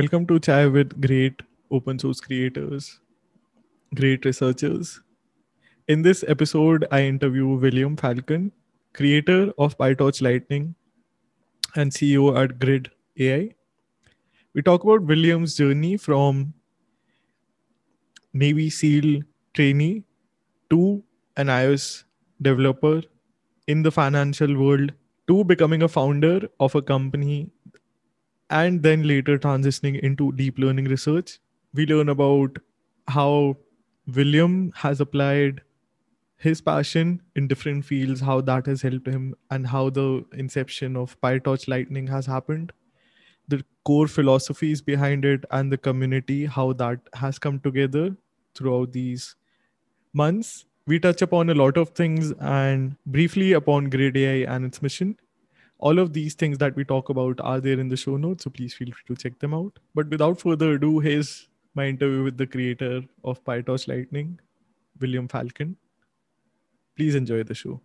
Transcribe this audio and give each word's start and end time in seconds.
Welcome 0.00 0.26
to 0.28 0.40
Chai 0.40 0.66
with 0.66 0.98
great 1.06 1.42
open 1.70 1.98
source 1.98 2.20
creators, 2.22 3.00
great 3.94 4.24
researchers. 4.24 5.02
In 5.88 6.00
this 6.00 6.24
episode, 6.26 6.86
I 6.90 7.02
interview 7.02 7.48
William 7.48 7.98
Falcon, 7.98 8.50
creator 8.94 9.52
of 9.58 9.76
PyTorch 9.76 10.22
Lightning 10.22 10.74
and 11.76 11.92
CEO 11.92 12.42
at 12.42 12.58
Grid 12.58 12.90
AI. 13.18 13.50
We 14.54 14.62
talk 14.62 14.84
about 14.84 15.02
William's 15.02 15.54
journey 15.56 15.98
from 15.98 16.54
Navy 18.32 18.70
SEAL 18.70 19.20
trainee 19.52 20.04
to 20.70 21.02
an 21.36 21.48
iOS 21.48 22.04
developer 22.40 23.02
in 23.66 23.82
the 23.82 23.92
financial 23.92 24.56
world 24.56 24.94
to 25.28 25.44
becoming 25.44 25.82
a 25.82 25.88
founder 25.88 26.48
of 26.58 26.74
a 26.74 26.80
company 26.80 27.50
and 28.50 28.82
then 28.82 29.06
later 29.06 29.38
transitioning 29.38 29.98
into 30.00 30.32
deep 30.32 30.58
learning 30.58 30.86
research. 30.86 31.38
We 31.72 31.86
learn 31.86 32.08
about 32.08 32.58
how 33.08 33.56
William 34.06 34.72
has 34.76 35.00
applied 35.00 35.62
his 36.36 36.60
passion 36.60 37.22
in 37.36 37.46
different 37.46 37.84
fields, 37.84 38.20
how 38.20 38.40
that 38.40 38.66
has 38.66 38.82
helped 38.82 39.06
him, 39.06 39.34
and 39.50 39.66
how 39.66 39.90
the 39.90 40.24
inception 40.32 40.96
of 40.96 41.20
PyTorch 41.20 41.68
Lightning 41.68 42.06
has 42.08 42.26
happened, 42.26 42.72
the 43.46 43.64
core 43.84 44.08
philosophies 44.08 44.80
behind 44.80 45.24
it, 45.24 45.44
and 45.50 45.70
the 45.70 45.78
community, 45.78 46.46
how 46.46 46.72
that 46.74 46.98
has 47.14 47.38
come 47.38 47.60
together 47.60 48.16
throughout 48.54 48.92
these 48.92 49.36
months. 50.12 50.64
We 50.86 50.98
touch 50.98 51.22
upon 51.22 51.50
a 51.50 51.54
lot 51.54 51.76
of 51.76 51.90
things 51.90 52.32
and 52.40 52.96
briefly 53.06 53.52
upon 53.52 53.90
Grid 53.90 54.16
AI 54.16 54.52
and 54.52 54.64
its 54.64 54.82
mission 54.82 55.18
all 55.80 55.98
of 55.98 56.12
these 56.12 56.34
things 56.34 56.58
that 56.58 56.76
we 56.76 56.84
talk 56.84 57.08
about 57.08 57.40
are 57.40 57.60
there 57.60 57.80
in 57.80 57.88
the 57.88 57.96
show 57.96 58.16
notes 58.16 58.44
so 58.44 58.50
please 58.50 58.74
feel 58.74 58.92
free 58.92 59.14
to 59.14 59.20
check 59.20 59.38
them 59.38 59.54
out. 59.54 59.78
But 59.94 60.08
without 60.08 60.40
further 60.40 60.72
ado 60.74 60.98
here's 61.00 61.48
my 61.74 61.86
interview 61.86 62.22
with 62.22 62.36
the 62.36 62.46
creator 62.46 63.02
of 63.24 63.44
pytorch 63.44 63.88
lightning 63.88 64.38
william 65.00 65.28
falcon. 65.28 65.76
Please 66.96 67.14
enjoy 67.14 67.42
the 67.42 67.54
show 67.54 67.80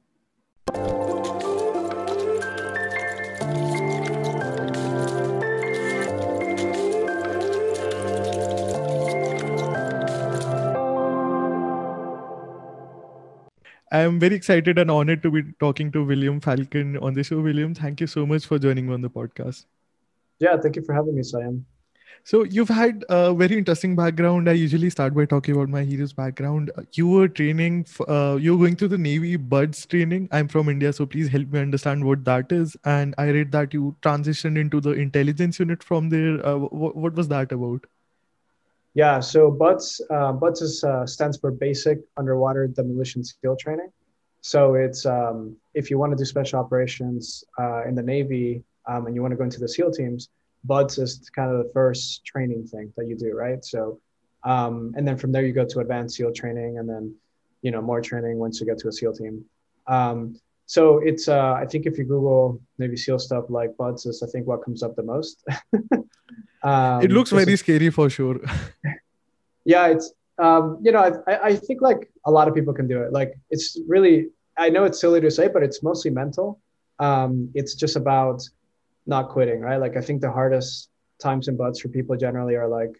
I'm 13.95 14.19
very 14.19 14.35
excited 14.35 14.77
and 14.77 14.91
honored 14.91 15.23
to 15.23 15.31
be 15.31 15.43
talking 15.59 15.89
to 15.93 16.03
William 16.03 16.41
Falcon 16.41 16.97
on 16.97 17.13
the 17.13 17.23
show. 17.23 17.39
William, 17.39 17.73
thank 17.73 18.01
you 18.01 18.07
so 18.07 18.25
much 18.25 18.45
for 18.45 18.59
joining 18.59 18.87
me 18.87 18.93
on 18.93 19.01
the 19.01 19.09
podcast. 19.09 19.65
Yeah, 20.39 20.57
thank 20.57 20.75
you 20.75 20.81
for 20.81 20.93
having 20.93 21.15
me, 21.15 21.23
Sam. 21.23 21.65
So 22.25 22.43
you've 22.43 22.67
had 22.67 23.05
a 23.07 23.33
very 23.33 23.57
interesting 23.57 23.95
background. 23.95 24.49
I 24.49 24.53
usually 24.53 24.89
start 24.89 25.13
by 25.13 25.25
talking 25.25 25.55
about 25.55 25.69
my 25.69 25.83
hero's 25.83 26.11
background. 26.11 26.71
You 26.93 27.07
were 27.07 27.29
training, 27.29 27.85
uh, 28.07 28.37
you 28.41 28.57
were 28.57 28.65
going 28.65 28.75
through 28.75 28.89
the 28.89 28.97
Navy 28.97 29.37
BUDS 29.37 29.85
training. 29.85 30.27
I'm 30.31 30.49
from 30.49 30.67
India, 30.67 30.91
so 30.91 31.05
please 31.05 31.29
help 31.29 31.49
me 31.49 31.59
understand 31.61 32.03
what 32.03 32.25
that 32.25 32.51
is. 32.51 32.75
And 32.83 33.15
I 33.17 33.29
read 33.29 33.53
that 33.53 33.73
you 33.73 33.95
transitioned 34.01 34.57
into 34.57 34.81
the 34.81 34.91
intelligence 34.91 35.59
unit 35.59 35.83
from 35.83 36.09
there. 36.09 36.45
Uh, 36.45 36.57
what, 36.57 36.95
what 36.97 37.13
was 37.13 37.29
that 37.29 37.51
about? 37.51 37.85
Yeah, 38.95 39.19
so 39.19 39.51
BUDS, 39.51 40.01
uh, 40.09 40.31
BUDS 40.31 40.61
is, 40.61 40.83
uh, 40.85 41.05
stands 41.05 41.37
for 41.37 41.51
Basic 41.51 41.99
Underwater 42.15 42.65
Demolition 42.65 43.25
SEAL 43.25 43.57
Training. 43.57 43.91
So 44.39 44.75
it's 44.75 45.05
um, 45.05 45.57
if 45.73 45.89
you 45.89 45.97
want 45.97 46.13
to 46.13 46.17
do 46.17 46.23
special 46.23 46.59
operations 46.59 47.43
uh, 47.59 47.83
in 47.83 47.93
the 47.93 48.01
Navy 48.01 48.63
um, 48.87 49.05
and 49.05 49.13
you 49.13 49.21
want 49.21 49.33
to 49.33 49.35
go 49.35 49.43
into 49.43 49.59
the 49.59 49.67
SEAL 49.67 49.91
teams, 49.91 50.29
BUDS 50.63 50.97
is 50.97 51.29
kind 51.29 51.51
of 51.51 51.57
the 51.57 51.69
first 51.73 52.23
training 52.23 52.67
thing 52.67 52.93
that 52.95 53.07
you 53.07 53.17
do, 53.17 53.33
right? 53.33 53.65
So, 53.65 53.99
um, 54.45 54.93
and 54.95 55.05
then 55.05 55.17
from 55.17 55.33
there 55.33 55.45
you 55.45 55.51
go 55.51 55.65
to 55.65 55.79
advanced 55.79 56.15
SEAL 56.15 56.31
training, 56.31 56.77
and 56.77 56.87
then 56.87 57.13
you 57.63 57.71
know 57.71 57.81
more 57.81 57.99
training 57.99 58.37
once 58.37 58.61
you 58.61 58.65
get 58.65 58.77
to 58.79 58.87
a 58.87 58.93
SEAL 58.93 59.13
team. 59.13 59.43
Um, 59.87 60.39
so 60.67 60.99
it's 60.99 61.27
uh, 61.27 61.53
I 61.53 61.65
think 61.65 61.85
if 61.85 61.97
you 61.97 62.05
Google 62.05 62.61
Navy 62.77 62.95
SEAL 62.95 63.19
stuff 63.19 63.45
like 63.49 63.75
BUDS 63.75 64.05
is 64.05 64.23
I 64.23 64.27
think 64.27 64.47
what 64.47 64.63
comes 64.63 64.83
up 64.83 64.95
the 64.95 65.03
most. 65.03 65.43
Um, 66.65 67.01
it 67.01 67.11
looks 67.11 67.31
very 67.31 67.55
scary 67.55 67.89
for 67.91 68.09
sure. 68.09 68.39
yeah, 69.65 69.87
it's 69.87 70.13
um, 70.39 70.79
you 70.81 70.91
know 70.91 71.03
I, 71.27 71.49
I 71.49 71.55
think 71.55 71.81
like 71.81 72.11
a 72.25 72.31
lot 72.31 72.47
of 72.47 72.55
people 72.55 72.73
can 72.73 72.87
do 72.87 73.01
it. 73.03 73.13
Like 73.13 73.33
it's 73.51 73.77
really 73.87 74.29
I 74.57 74.69
know 74.69 74.83
it's 74.83 74.99
silly 74.99 75.21
to 75.21 75.31
say, 75.31 75.47
but 75.47 75.63
it's 75.63 75.83
mostly 75.83 76.11
mental. 76.11 76.59
Um, 76.99 77.49
it's 77.53 77.75
just 77.75 77.95
about 77.95 78.41
not 79.05 79.29
quitting, 79.29 79.61
right? 79.61 79.77
Like 79.77 79.95
I 79.95 80.01
think 80.01 80.21
the 80.21 80.31
hardest 80.31 80.89
times 81.19 81.47
and 81.47 81.57
BUDS 81.57 81.79
for 81.79 81.89
people 81.89 82.17
generally 82.17 82.55
are 82.55 82.67
like 82.67 82.93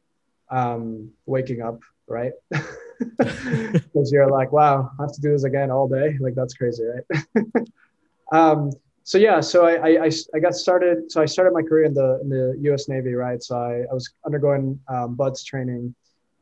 um, 0.52 1.12
waking 1.26 1.62
up, 1.62 1.80
right? 2.08 2.34
Because 3.10 4.12
you're 4.12 4.30
like, 4.30 4.52
wow, 4.52 4.92
I 5.00 5.04
have 5.04 5.14
to 5.14 5.22
do 5.22 5.32
this 5.32 5.44
again 5.44 5.72
all 5.72 5.88
day. 5.88 6.18
Like 6.20 6.36
that's 6.36 6.54
crazy, 6.54 6.84
right? 6.84 7.46
um, 8.32 8.72
so 9.06 9.20
yeah, 9.20 9.40
so 9.40 9.68
I, 9.68 10.06
I, 10.06 10.12
I 10.34 10.40
got 10.40 10.56
started. 10.56 11.12
So 11.12 11.22
I 11.22 11.26
started 11.26 11.54
my 11.54 11.62
career 11.62 11.84
in 11.84 11.94
the 11.94 12.20
in 12.24 12.28
the 12.28 12.58
U.S. 12.70 12.90
Navy, 12.90 13.14
right? 13.14 13.42
So 13.42 13.56
I, 13.56 13.84
I 13.90 13.94
was 13.94 14.12
undergoing 14.26 14.80
um, 14.88 15.14
BUDS 15.14 15.44
training, 15.44 15.94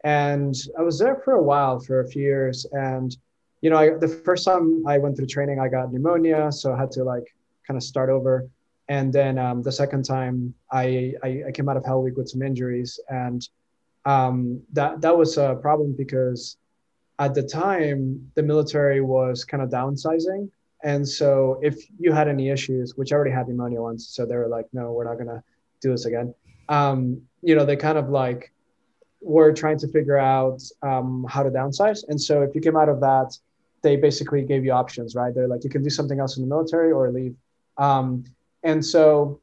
and 0.06 0.56
I 0.80 0.82
was 0.82 0.98
there 0.98 1.18
for 1.26 1.34
a 1.34 1.44
while, 1.44 1.82
for 1.82 2.00
a 2.00 2.08
few 2.08 2.22
years. 2.22 2.66
And 2.72 3.16
you 3.60 3.70
know, 3.70 3.76
I, 3.76 3.90
the 3.98 4.08
first 4.08 4.46
time 4.46 4.88
I 4.88 4.98
went 4.98 5.18
through 5.18 5.28
training, 5.28 5.60
I 5.60 5.68
got 5.68 5.92
pneumonia, 5.92 6.54
so 6.54 6.74
I 6.74 6.80
had 6.80 6.90
to 6.92 7.04
like 7.04 7.36
kind 7.68 7.76
of 7.76 7.84
start 7.84 8.10
over. 8.10 8.48
And 8.88 9.12
then 9.12 9.38
um, 9.38 9.62
the 9.62 9.72
second 9.72 10.04
time, 10.04 10.54
I, 10.72 11.14
I, 11.22 11.44
I 11.48 11.52
came 11.52 11.68
out 11.68 11.76
of 11.76 11.84
Hell 11.86 12.02
Week 12.02 12.16
with 12.16 12.30
some 12.30 12.42
injuries, 12.42 12.98
and 13.10 13.46
um, 14.06 14.62
that 14.72 15.02
that 15.02 15.18
was 15.18 15.38
a 15.38 15.56
problem 15.62 15.96
because 15.98 16.56
at 17.20 17.34
the 17.36 17.44
time 17.44 18.32
the 18.36 18.44
military 18.44 19.02
was 19.02 19.44
kind 19.44 19.62
of 19.62 19.70
downsizing 19.70 20.50
and 20.84 21.08
so 21.08 21.60
if 21.62 21.90
you 21.98 22.12
had 22.12 22.28
any 22.28 22.50
issues, 22.50 22.96
which 22.96 23.12
I 23.12 23.16
already 23.16 23.32
had 23.32 23.48
pneumonia 23.48 23.82
once, 23.82 24.08
so 24.08 24.26
they 24.26 24.36
were 24.36 24.48
like, 24.48 24.68
no, 24.74 24.92
we're 24.92 25.06
not 25.06 25.18
gonna 25.18 25.44
do 25.82 25.92
this 25.92 26.06
again. 26.06 26.34
Um, 26.70 27.22
you 27.42 27.56
know, 27.56 27.66
they 27.66 27.76
kind 27.76 27.98
of 27.98 28.10
like 28.10 28.52
were 29.22 29.54
trying 29.54 29.78
to 29.80 29.88
figure 29.88 30.18
out 30.18 30.62
um, 30.82 31.26
how 31.30 31.44
to 31.44 31.50
downsize. 31.50 32.04
And 32.10 32.22
so 32.22 32.42
if 32.42 32.54
you 32.54 32.62
came 32.62 32.76
out 32.76 32.90
of 32.90 33.00
that, 33.00 33.38
they 33.82 33.96
basically 33.96 34.44
gave 34.44 34.64
you 34.64 34.72
options, 34.72 35.16
right? 35.16 35.34
They're 35.34 35.48
like, 35.48 35.64
you 35.64 35.70
can 35.70 35.84
do 35.84 35.90
something 35.90 36.20
else 36.20 36.38
in 36.38 36.44
the 36.44 36.48
military 36.48 36.92
or 36.92 37.12
leave. 37.12 37.36
Um, 37.78 38.26
and 38.64 38.86
so 38.86 39.40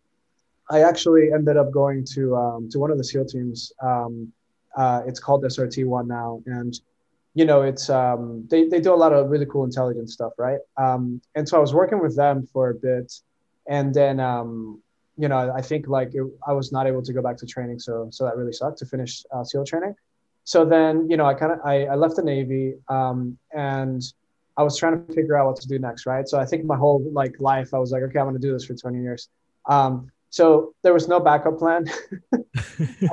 I 0.70 0.80
actually 0.82 1.32
ended 1.32 1.56
up 1.56 1.72
going 1.72 2.04
to 2.14 2.36
um, 2.36 2.68
to 2.70 2.78
one 2.78 2.90
of 2.90 2.98
the 2.98 3.04
SEAL 3.04 3.26
teams. 3.26 3.72
Um, 3.82 4.32
uh, 4.76 5.02
it's 5.06 5.18
called 5.18 5.42
SRT 5.42 5.84
one 5.84 6.06
now, 6.06 6.42
and 6.46 6.78
you 7.34 7.44
know, 7.44 7.62
it's 7.62 7.88
um, 7.88 8.46
they 8.50 8.66
they 8.66 8.80
do 8.80 8.92
a 8.92 8.96
lot 8.96 9.12
of 9.12 9.30
really 9.30 9.46
cool 9.46 9.64
intelligence 9.64 10.12
stuff, 10.12 10.32
right? 10.38 10.58
Um, 10.76 11.20
and 11.34 11.48
so 11.48 11.56
I 11.56 11.60
was 11.60 11.72
working 11.72 12.00
with 12.00 12.16
them 12.16 12.48
for 12.52 12.70
a 12.70 12.74
bit, 12.74 13.12
and 13.68 13.94
then 13.94 14.18
um, 14.20 14.82
you 15.16 15.28
know, 15.28 15.52
I 15.54 15.62
think 15.62 15.86
like 15.86 16.14
it, 16.14 16.24
I 16.46 16.52
was 16.52 16.72
not 16.72 16.86
able 16.86 17.02
to 17.02 17.12
go 17.12 17.22
back 17.22 17.36
to 17.38 17.46
training, 17.46 17.78
so 17.78 18.08
so 18.10 18.24
that 18.24 18.36
really 18.36 18.52
sucked 18.52 18.78
to 18.78 18.86
finish 18.86 19.24
uh, 19.32 19.44
SEAL 19.44 19.64
training. 19.64 19.94
So 20.44 20.64
then, 20.64 21.08
you 21.08 21.16
know, 21.16 21.26
I 21.26 21.34
kind 21.34 21.52
of 21.52 21.60
I, 21.64 21.84
I 21.84 21.94
left 21.94 22.16
the 22.16 22.22
Navy, 22.22 22.74
um, 22.88 23.38
and 23.52 24.02
I 24.56 24.62
was 24.62 24.76
trying 24.76 25.06
to 25.06 25.12
figure 25.12 25.38
out 25.38 25.46
what 25.46 25.56
to 25.56 25.68
do 25.68 25.78
next, 25.78 26.06
right? 26.06 26.28
So 26.28 26.38
I 26.38 26.44
think 26.44 26.64
my 26.64 26.76
whole 26.76 27.04
like 27.12 27.38
life, 27.40 27.72
I 27.72 27.78
was 27.78 27.92
like, 27.92 28.02
okay, 28.02 28.18
I'm 28.18 28.26
going 28.26 28.34
to 28.34 28.40
do 28.40 28.52
this 28.52 28.64
for 28.64 28.74
20 28.74 29.00
years. 29.00 29.28
Um, 29.68 30.10
so 30.30 30.74
there 30.82 30.92
was 30.92 31.08
no 31.08 31.20
backup 31.20 31.58
plan. 31.58 31.86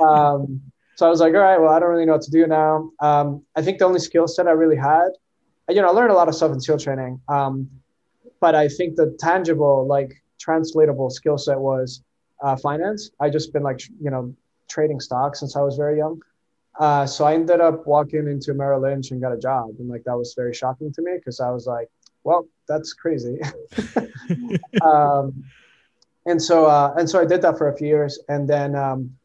um, 0.02 0.60
so 0.98 1.06
I 1.06 1.10
was 1.10 1.20
like, 1.20 1.32
all 1.32 1.40
right, 1.40 1.60
well, 1.60 1.72
I 1.72 1.78
don't 1.78 1.90
really 1.90 2.06
know 2.06 2.14
what 2.14 2.22
to 2.22 2.30
do 2.32 2.44
now. 2.48 2.90
Um, 2.98 3.44
I 3.54 3.62
think 3.62 3.78
the 3.78 3.84
only 3.84 4.00
skill 4.00 4.26
set 4.26 4.48
I 4.48 4.50
really 4.50 4.74
had, 4.74 5.10
you 5.68 5.80
know, 5.80 5.86
I 5.86 5.90
learned 5.92 6.10
a 6.10 6.14
lot 6.14 6.26
of 6.26 6.34
stuff 6.34 6.50
in 6.50 6.60
SEAL 6.60 6.78
training. 6.78 7.20
Um, 7.28 7.70
but 8.40 8.56
I 8.56 8.66
think 8.66 8.96
the 8.96 9.16
tangible, 9.20 9.86
like 9.86 10.10
translatable 10.40 11.08
skill 11.10 11.38
set 11.38 11.56
was 11.56 12.02
uh, 12.42 12.56
finance. 12.56 13.12
I 13.20 13.30
just 13.30 13.52
been 13.52 13.62
like, 13.62 13.80
you 14.02 14.10
know, 14.10 14.34
trading 14.68 14.98
stocks 14.98 15.38
since 15.38 15.54
I 15.54 15.60
was 15.60 15.76
very 15.76 15.98
young. 15.98 16.20
Uh, 16.80 17.06
so 17.06 17.24
I 17.24 17.34
ended 17.34 17.60
up 17.60 17.86
walking 17.86 18.26
into 18.26 18.52
Merrill 18.52 18.80
Lynch 18.80 19.12
and 19.12 19.20
got 19.20 19.32
a 19.32 19.38
job, 19.38 19.68
and 19.78 19.88
like 19.88 20.02
that 20.02 20.18
was 20.18 20.34
very 20.36 20.52
shocking 20.52 20.92
to 20.94 21.02
me 21.02 21.12
because 21.16 21.38
I 21.38 21.50
was 21.50 21.68
like, 21.68 21.88
"Well, 22.24 22.48
that's 22.66 22.92
crazy." 22.92 23.38
um, 24.82 25.44
and 26.26 26.42
so 26.42 26.66
uh, 26.66 26.92
and 26.98 27.08
so 27.08 27.20
I 27.20 27.24
did 27.24 27.40
that 27.42 27.56
for 27.56 27.68
a 27.68 27.76
few 27.76 27.86
years, 27.86 28.18
and 28.28 28.48
then 28.48 28.74
um, 28.74 29.16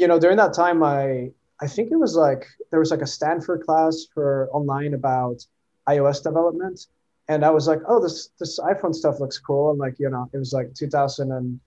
you 0.00 0.06
know 0.08 0.18
during 0.18 0.36
that 0.36 0.54
time 0.54 0.82
I 0.82 1.30
I 1.60 1.66
think 1.66 1.90
it 1.90 1.96
was 1.96 2.14
like 2.16 2.46
there 2.70 2.80
was 2.80 2.90
like 2.90 3.02
a 3.02 3.06
Stanford 3.06 3.64
class 3.64 4.06
for 4.12 4.48
online 4.52 4.94
about 4.94 5.44
iOS 5.88 6.22
development, 6.22 6.86
and 7.28 7.44
I 7.44 7.50
was 7.50 7.66
like, 7.66 7.80
"Oh, 7.86 8.00
this 8.00 8.30
this 8.38 8.58
iPhone 8.60 8.94
stuff 8.94 9.20
looks 9.20 9.38
cool," 9.38 9.70
and 9.70 9.78
like 9.78 9.98
you 9.98 10.08
know 10.10 10.28
it 10.32 10.38
was 10.38 10.52
like 10.52 10.74
2010, 10.74 11.60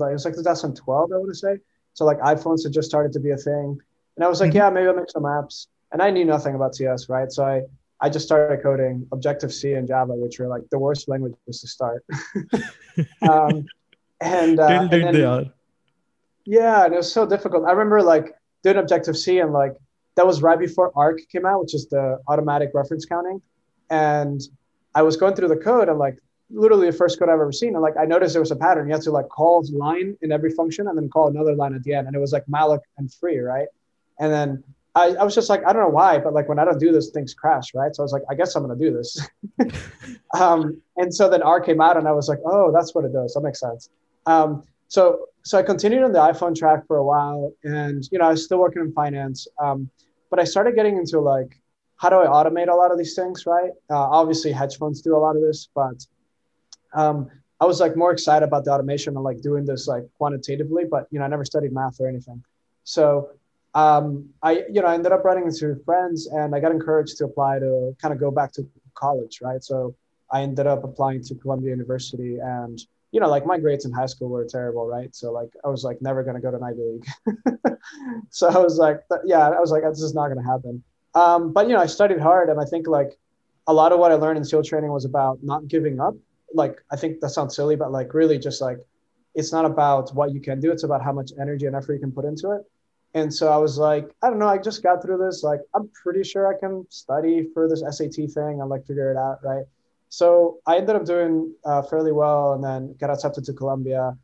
like 0.00 0.10
it 0.10 0.12
was 0.12 0.24
like 0.24 0.34
2012, 0.34 1.12
I 1.12 1.16
want 1.16 1.28
to 1.30 1.34
say 1.34 1.58
so 1.94 2.04
like 2.04 2.18
iPhones 2.18 2.62
had 2.64 2.72
just 2.72 2.88
started 2.88 3.12
to 3.12 3.20
be 3.20 3.30
a 3.30 3.36
thing. 3.36 3.78
And 4.16 4.24
I 4.24 4.28
was 4.28 4.40
like, 4.40 4.50
mm-hmm. 4.50 4.58
yeah, 4.58 4.70
maybe 4.70 4.88
I'll 4.88 4.96
make 4.96 5.10
some 5.10 5.24
apps. 5.24 5.66
And 5.92 6.00
I 6.00 6.10
knew 6.10 6.24
nothing 6.24 6.54
about 6.54 6.74
CS, 6.74 7.08
right? 7.08 7.30
So 7.30 7.44
I, 7.44 7.62
I 8.00 8.08
just 8.08 8.24
started 8.24 8.62
coding 8.62 9.06
Objective 9.12 9.52
C 9.52 9.74
and 9.74 9.86
Java, 9.86 10.14
which 10.14 10.38
were 10.38 10.48
like 10.48 10.68
the 10.70 10.78
worst 10.78 11.08
languages 11.08 11.60
to 11.60 11.68
start. 11.68 12.04
um, 13.28 13.66
and, 14.20 14.58
uh, 14.58 14.66
and 14.66 14.90
then, 14.90 15.12
they 15.12 15.24
are. 15.24 15.44
Yeah, 16.44 16.84
and 16.84 16.94
it 16.94 16.96
was 16.96 17.12
so 17.12 17.26
difficult. 17.26 17.64
I 17.64 17.70
remember 17.72 18.02
like 18.02 18.34
doing 18.62 18.76
Objective 18.76 19.16
C 19.16 19.38
and 19.38 19.52
like 19.52 19.72
that 20.16 20.26
was 20.26 20.42
right 20.42 20.58
before 20.58 20.92
ARC 20.96 21.20
came 21.30 21.46
out, 21.46 21.60
which 21.60 21.74
is 21.74 21.88
the 21.88 22.20
automatic 22.28 22.70
reference 22.74 23.04
counting. 23.04 23.40
And 23.90 24.40
I 24.94 25.02
was 25.02 25.16
going 25.16 25.34
through 25.34 25.48
the 25.48 25.56
code 25.56 25.88
and 25.88 25.98
like 25.98 26.18
literally 26.50 26.90
the 26.90 26.96
first 26.96 27.18
code 27.18 27.28
I've 27.28 27.34
ever 27.34 27.52
seen. 27.52 27.74
And 27.74 27.82
like 27.82 27.96
I 27.96 28.04
noticed 28.04 28.34
there 28.34 28.42
was 28.42 28.50
a 28.50 28.56
pattern. 28.56 28.88
You 28.88 28.94
have 28.94 29.02
to 29.04 29.10
like 29.10 29.28
call 29.28 29.64
line 29.72 30.16
in 30.22 30.32
every 30.32 30.50
function 30.50 30.88
and 30.88 30.96
then 30.96 31.08
call 31.08 31.28
another 31.28 31.54
line 31.54 31.74
at 31.74 31.82
the 31.82 31.94
end. 31.94 32.06
And 32.06 32.16
it 32.16 32.18
was 32.18 32.32
like 32.32 32.44
malloc 32.46 32.80
and 32.98 33.12
free, 33.12 33.38
right? 33.38 33.68
And 34.18 34.32
then 34.32 34.64
I, 34.94 35.14
I 35.14 35.24
was 35.24 35.34
just 35.34 35.48
like, 35.48 35.64
I 35.66 35.72
don't 35.72 35.82
know 35.82 35.88
why, 35.88 36.18
but 36.18 36.34
like 36.34 36.48
when 36.48 36.58
I 36.58 36.64
don't 36.64 36.78
do 36.78 36.92
this, 36.92 37.10
things 37.10 37.32
crash, 37.32 37.74
right? 37.74 37.94
So 37.94 38.02
I 38.02 38.04
was 38.04 38.12
like, 38.12 38.22
I 38.30 38.34
guess 38.34 38.54
I'm 38.54 38.62
gonna 38.62 38.78
do 38.78 38.92
this. 38.92 39.26
um, 40.38 40.80
and 40.96 41.14
so 41.14 41.30
then 41.30 41.42
ARC 41.42 41.64
came 41.64 41.80
out 41.80 41.96
and 41.96 42.06
I 42.06 42.12
was 42.12 42.28
like, 42.28 42.38
oh, 42.44 42.70
that's 42.72 42.94
what 42.94 43.04
it 43.04 43.12
does. 43.12 43.34
That 43.34 43.40
makes 43.40 43.60
sense. 43.60 43.88
Um, 44.26 44.64
so 44.92 45.24
so 45.42 45.58
I 45.58 45.62
continued 45.62 46.02
on 46.02 46.12
the 46.12 46.18
iPhone 46.18 46.54
track 46.54 46.86
for 46.86 46.98
a 46.98 47.04
while, 47.12 47.50
and 47.64 48.06
you 48.12 48.18
know 48.18 48.26
I 48.26 48.32
was 48.32 48.44
still 48.44 48.58
working 48.58 48.82
in 48.82 48.92
finance, 48.92 49.48
um, 49.58 49.88
but 50.28 50.38
I 50.38 50.44
started 50.44 50.74
getting 50.74 50.98
into 50.98 51.18
like 51.18 51.58
how 51.96 52.10
do 52.10 52.16
I 52.16 52.26
automate 52.26 52.68
a 52.68 52.74
lot 52.74 52.92
of 52.92 52.98
these 52.98 53.14
things, 53.14 53.46
right? 53.46 53.70
Uh, 53.88 54.06
obviously, 54.20 54.52
hedge 54.52 54.76
funds 54.76 55.00
do 55.00 55.16
a 55.16 55.22
lot 55.26 55.34
of 55.34 55.40
this, 55.40 55.70
but 55.74 55.98
um, 56.92 57.30
I 57.58 57.64
was 57.64 57.80
like 57.80 57.96
more 57.96 58.12
excited 58.12 58.44
about 58.44 58.66
the 58.66 58.72
automation 58.72 59.16
and 59.16 59.24
like 59.24 59.40
doing 59.40 59.64
this 59.64 59.88
like 59.88 60.04
quantitatively, 60.18 60.84
but 60.84 61.06
you 61.10 61.18
know, 61.18 61.24
I 61.24 61.28
never 61.28 61.46
studied 61.46 61.72
math 61.72 61.98
or 61.98 62.06
anything. 62.06 62.44
So 62.84 63.30
um, 63.74 64.28
I, 64.42 64.64
you 64.70 64.82
know, 64.82 64.88
I 64.88 64.94
ended 64.94 65.12
up 65.12 65.24
running 65.24 65.46
into 65.46 65.74
friends 65.86 66.26
and 66.26 66.54
I 66.54 66.60
got 66.60 66.70
encouraged 66.70 67.16
to 67.18 67.24
apply 67.24 67.60
to 67.60 67.96
kind 68.02 68.12
of 68.12 68.20
go 68.20 68.30
back 68.30 68.52
to 68.56 68.68
college, 68.92 69.40
right? 69.40 69.64
So 69.64 69.94
I 70.30 70.42
ended 70.42 70.66
up 70.66 70.84
applying 70.84 71.22
to 71.22 71.34
Columbia 71.34 71.70
University 71.70 72.36
and, 72.42 72.78
you 73.12 73.20
know, 73.20 73.28
like 73.28 73.46
my 73.46 73.58
grades 73.58 73.84
in 73.84 73.92
high 73.92 74.06
school 74.06 74.28
were 74.28 74.44
terrible, 74.44 74.86
right? 74.86 75.14
So 75.14 75.30
like 75.30 75.50
I 75.64 75.68
was 75.68 75.84
like 75.84 76.02
never 76.02 76.24
to 76.24 76.40
go 76.40 76.50
to 76.50 76.56
an 76.56 76.62
Ivy 76.62 76.80
League. 76.80 77.76
so 78.30 78.48
I 78.48 78.58
was 78.58 78.78
like, 78.78 79.00
yeah, 79.24 79.48
I 79.48 79.60
was 79.60 79.70
like, 79.70 79.82
this 79.84 80.02
is 80.02 80.14
not 80.14 80.28
to 80.28 80.42
happen. 80.42 80.82
Um, 81.14 81.52
but, 81.52 81.68
you 81.68 81.74
know, 81.74 81.80
I 81.80 81.86
studied 81.86 82.20
hard 82.20 82.48
and 82.48 82.58
I 82.58 82.64
think 82.64 82.88
like 82.88 83.18
a 83.66 83.72
lot 83.72 83.92
of 83.92 83.98
what 84.00 84.10
I 84.10 84.14
learned 84.14 84.38
in 84.38 84.44
SEAL 84.44 84.64
training 84.64 84.90
was 84.90 85.04
about 85.04 85.38
not 85.42 85.68
giving 85.68 86.00
up 86.00 86.14
like 86.54 86.82
I 86.90 86.96
think 86.96 87.20
that 87.20 87.30
sounds 87.30 87.54
silly, 87.54 87.76
but 87.76 87.92
like 87.92 88.14
really 88.14 88.38
just 88.38 88.60
like 88.60 88.78
it's 89.34 89.52
not 89.52 89.64
about 89.64 90.14
what 90.14 90.32
you 90.32 90.40
can 90.40 90.60
do, 90.60 90.70
it's 90.70 90.82
about 90.82 91.02
how 91.02 91.12
much 91.12 91.32
energy 91.40 91.66
and 91.66 91.74
effort 91.74 91.94
you 91.94 92.00
can 92.00 92.12
put 92.12 92.24
into 92.24 92.50
it. 92.52 92.62
And 93.14 93.32
so 93.32 93.52
I 93.52 93.56
was 93.56 93.78
like, 93.78 94.10
I 94.22 94.30
don't 94.30 94.38
know, 94.38 94.48
I 94.48 94.58
just 94.58 94.82
got 94.82 95.02
through 95.02 95.18
this. 95.18 95.42
Like, 95.42 95.60
I'm 95.74 95.88
pretty 95.88 96.22
sure 96.22 96.46
I 96.54 96.58
can 96.58 96.86
study 96.88 97.46
for 97.52 97.68
this 97.68 97.80
SAT 97.80 98.30
thing 98.30 98.60
and 98.60 98.68
like 98.68 98.86
figure 98.86 99.10
it 99.10 99.16
out, 99.16 99.38
right? 99.44 99.64
So 100.12 100.58
I 100.66 100.76
ended 100.76 100.94
up 100.94 101.06
doing 101.06 101.54
uh, 101.64 101.80
fairly 101.80 102.12
well 102.12 102.52
and 102.52 102.62
then 102.62 102.94
got 103.00 103.08
accepted 103.08 103.44
to 103.44 103.54
Columbia. 103.54 104.14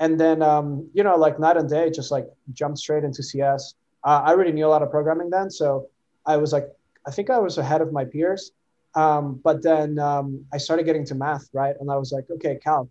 And 0.00 0.18
then, 0.18 0.42
um, 0.42 0.90
you 0.94 1.04
know, 1.04 1.14
like 1.14 1.38
night 1.38 1.56
and 1.56 1.70
day, 1.70 1.90
just 1.90 2.10
like 2.10 2.26
jumped 2.52 2.80
straight 2.80 3.04
into 3.04 3.22
CS. 3.22 3.74
Uh, 4.02 4.22
I 4.24 4.30
already 4.30 4.50
knew 4.50 4.66
a 4.66 4.72
lot 4.74 4.82
of 4.82 4.90
programming 4.90 5.30
then. 5.30 5.48
So 5.48 5.86
I 6.26 6.38
was 6.38 6.52
like, 6.52 6.66
I 7.06 7.12
think 7.12 7.30
I 7.30 7.38
was 7.38 7.56
ahead 7.56 7.82
of 7.82 7.92
my 7.92 8.04
peers. 8.04 8.50
Um, 8.96 9.40
but 9.44 9.62
then 9.62 10.00
um, 10.00 10.44
I 10.52 10.58
started 10.58 10.82
getting 10.86 11.06
to 11.06 11.14
math, 11.14 11.48
right? 11.52 11.76
And 11.78 11.88
I 11.88 11.96
was 11.96 12.10
like, 12.10 12.28
okay, 12.28 12.58
calc. 12.60 12.88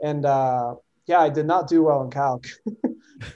And 0.00 0.24
uh, 0.24 0.76
yeah, 1.06 1.18
I 1.18 1.30
did 1.30 1.46
not 1.46 1.66
do 1.66 1.82
well 1.82 2.04
in 2.04 2.10
calc 2.10 2.46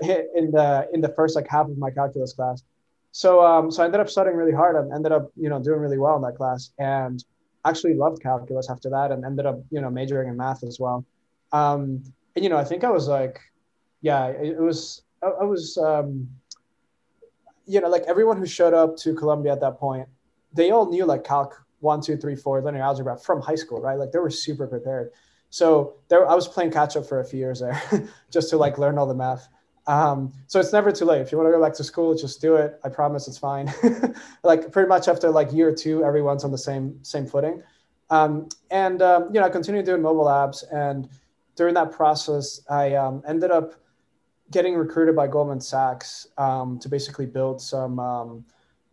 in 0.03 0.53
the 0.53 0.89
in 0.93 1.01
the 1.01 1.13
first 1.17 1.35
like 1.35 1.49
half 1.49 1.67
of 1.67 1.77
my 1.79 1.91
calculus 1.91 2.33
class. 2.33 2.63
So 3.11 3.45
um, 3.45 3.73
so 3.73 3.83
I 3.83 3.87
ended 3.87 4.01
up 4.01 4.09
studying 4.09 4.37
really 4.37 4.53
hard 4.53 4.77
and 4.77 4.93
ended 4.93 5.11
up 5.11 5.33
you 5.35 5.49
know 5.49 5.61
doing 5.61 5.81
really 5.81 5.99
well 5.99 6.15
in 6.15 6.23
that 6.23 6.37
class 6.37 6.71
and 6.79 7.25
actually 7.65 7.95
loved 7.95 8.23
calculus 8.23 8.69
after 8.69 8.91
that 8.91 9.13
and 9.13 9.25
ended 9.25 9.47
up 9.47 9.61
you 9.71 9.81
know 9.81 9.91
majoring 9.91 10.29
in 10.29 10.37
math 10.37 10.65
as 10.65 10.79
well. 10.81 11.05
Um, 11.53 12.03
and 12.35 12.45
you 12.45 12.51
know 12.51 12.57
I 12.57 12.65
think 12.65 12.85
I 12.85 12.91
was 12.91 13.09
like, 13.09 13.41
yeah, 14.01 14.27
it, 14.27 14.57
it 14.59 14.61
was 14.61 15.03
I, 15.23 15.29
I 15.29 15.45
was 15.45 15.79
um, 15.79 16.29
you 17.67 17.81
know 17.81 17.89
like 17.89 18.03
everyone 18.05 18.37
who 18.37 18.47
showed 18.47 18.75
up 18.75 18.97
to 18.99 19.15
Columbia 19.15 19.53
at 19.53 19.61
that 19.61 19.79
point, 19.79 20.09
they 20.53 20.71
all 20.71 20.91
knew 20.91 21.05
like 21.05 21.25
calc 21.25 21.63
one, 21.83 22.01
two, 22.01 22.17
three, 22.17 22.37
four 22.37 22.63
linear 22.63 22.83
algebra 22.83 23.19
from 23.19 23.41
high 23.41 23.57
school, 23.57 23.81
right? 23.81 23.99
Like 23.99 24.13
they 24.13 24.19
were 24.21 24.31
super 24.31 24.67
prepared. 24.67 25.11
So 25.51 25.97
there, 26.09 26.27
I 26.29 26.35
was 26.35 26.49
playing 26.49 26.71
catch 26.71 26.97
up 26.97 27.07
for 27.07 27.21
a 27.21 27.25
few 27.25 27.41
years 27.41 27.61
there, 27.61 28.09
just 28.31 28.51
to 28.51 28.57
like 28.57 28.79
learn 28.79 28.99
all 28.99 29.07
the 29.07 29.15
math. 29.15 29.49
Um, 29.87 30.33
so 30.47 30.61
it's 30.61 30.73
never 30.73 30.93
too 30.93 31.05
late. 31.05 31.21
If 31.21 31.33
you 31.33 31.39
want 31.39 31.49
to 31.49 31.53
go 31.53 31.63
back 31.63 31.75
to 31.75 31.85
school, 31.85 32.15
just 32.15 32.41
do 32.41 32.57
it. 32.57 32.79
I 32.85 32.89
promise 32.89 33.27
it's 33.27 33.39
fine. 33.39 33.73
like 34.45 34.71
pretty 34.71 34.89
much 34.89 35.09
after 35.09 35.31
like 35.31 35.53
year 35.53 35.75
two, 35.75 36.05
everyone's 36.05 36.45
on 36.45 36.53
the 36.53 36.59
same 36.59 37.03
same 37.03 37.27
footing. 37.27 37.63
Um, 38.11 38.49
and 38.71 39.03
um, 39.03 39.29
you 39.33 39.41
know, 39.41 39.47
I 39.47 39.51
continued 39.51 39.87
doing 39.87 40.03
mobile 40.03 40.27
apps, 40.27 40.63
and 40.73 41.09
during 41.57 41.75
that 41.75 41.93
process, 41.93 42.61
I 42.71 42.95
um, 42.95 43.23
ended 43.27 43.51
up 43.51 43.75
getting 44.51 44.75
recruited 44.75 45.17
by 45.17 45.27
Goldman 45.27 45.61
Sachs 45.61 46.29
um, 46.39 46.79
to 46.79 46.89
basically 46.89 47.27
build 47.27 47.61
some 47.61 47.99
um, 47.99 48.45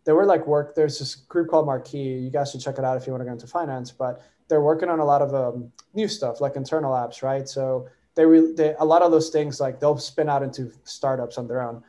there 0.04 0.14
were 0.14 0.26
like 0.26 0.46
work. 0.46 0.74
There's 0.74 0.98
this 0.98 1.14
group 1.14 1.48
called 1.48 1.66
Marquee. 1.66 1.98
You 1.98 2.30
guys 2.30 2.50
should 2.50 2.60
check 2.60 2.78
it 2.78 2.84
out 2.84 2.96
if 2.96 3.06
you 3.06 3.12
want 3.12 3.20
to 3.20 3.26
go 3.26 3.32
into 3.32 3.46
finance. 3.46 3.90
But 3.90 4.22
they're 4.48 4.60
working 4.60 4.88
on 4.88 4.98
a 4.98 5.04
lot 5.04 5.22
of 5.22 5.70
new 5.94 6.08
stuff, 6.08 6.40
like 6.40 6.56
internal 6.56 6.92
apps, 6.92 7.22
right? 7.22 7.48
So 7.48 7.88
they, 8.14 8.26
re- 8.26 8.52
they 8.54 8.74
a 8.78 8.84
lot 8.84 9.02
of 9.02 9.10
those 9.10 9.30
things 9.30 9.60
like 9.60 9.80
they'll 9.80 9.98
spin 9.98 10.28
out 10.28 10.42
into 10.42 10.72
startups 10.84 11.38
on 11.38 11.46
their 11.46 11.62
own. 11.62 11.82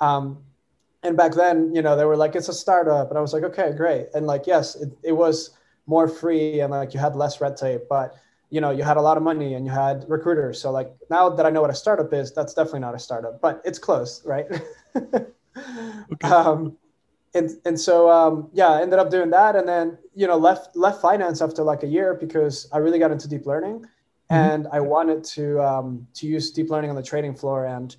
Um, 0.00 0.42
and 1.02 1.16
back 1.16 1.32
then, 1.34 1.74
you 1.74 1.80
know, 1.82 1.96
they 1.96 2.04
were 2.04 2.16
like, 2.16 2.34
it's 2.34 2.48
a 2.48 2.52
startup, 2.52 3.08
and 3.08 3.18
I 3.18 3.20
was 3.20 3.32
like, 3.32 3.44
okay, 3.44 3.72
great. 3.76 4.08
And 4.14 4.26
like, 4.26 4.46
yes, 4.46 4.74
it, 4.74 4.90
it 5.02 5.12
was 5.12 5.56
more 5.86 6.06
free 6.06 6.60
and 6.60 6.70
like 6.70 6.92
you 6.92 7.00
had 7.00 7.16
less 7.16 7.40
red 7.40 7.56
tape, 7.56 7.82
but 7.88 8.14
you 8.50 8.60
know, 8.60 8.70
you 8.70 8.82
had 8.82 8.96
a 8.96 9.00
lot 9.00 9.16
of 9.16 9.22
money 9.22 9.54
and 9.54 9.66
you 9.66 9.72
had 9.72 10.04
recruiters. 10.08 10.60
So 10.60 10.70
like 10.70 10.90
now 11.10 11.28
that 11.28 11.44
I 11.44 11.50
know 11.50 11.60
what 11.60 11.70
a 11.70 11.74
startup 11.74 12.12
is, 12.12 12.32
that's 12.32 12.54
definitely 12.54 12.80
not 12.80 12.94
a 12.94 12.98
startup, 12.98 13.40
but 13.40 13.60
it's 13.64 13.78
close, 13.78 14.24
right? 14.24 14.46
okay. 14.96 15.26
um, 16.22 16.76
and 17.34 17.50
and 17.64 17.78
so 17.78 18.10
um, 18.10 18.48
yeah, 18.52 18.68
I 18.68 18.82
ended 18.82 18.98
up 18.98 19.10
doing 19.10 19.30
that, 19.30 19.54
and 19.54 19.68
then 19.68 19.98
you 20.14 20.26
know 20.26 20.36
left 20.36 20.74
left 20.74 21.02
finance 21.02 21.42
after 21.42 21.62
like 21.62 21.82
a 21.82 21.86
year 21.86 22.14
because 22.14 22.68
I 22.72 22.78
really 22.78 22.98
got 22.98 23.10
into 23.10 23.28
deep 23.28 23.44
learning. 23.44 23.84
And 24.30 24.66
I 24.72 24.80
wanted 24.80 25.24
to 25.24 25.60
um, 25.62 26.06
to 26.14 26.26
use 26.26 26.50
deep 26.50 26.70
learning 26.70 26.90
on 26.90 26.96
the 26.96 27.02
trading 27.02 27.34
floor. 27.34 27.66
And 27.66 27.94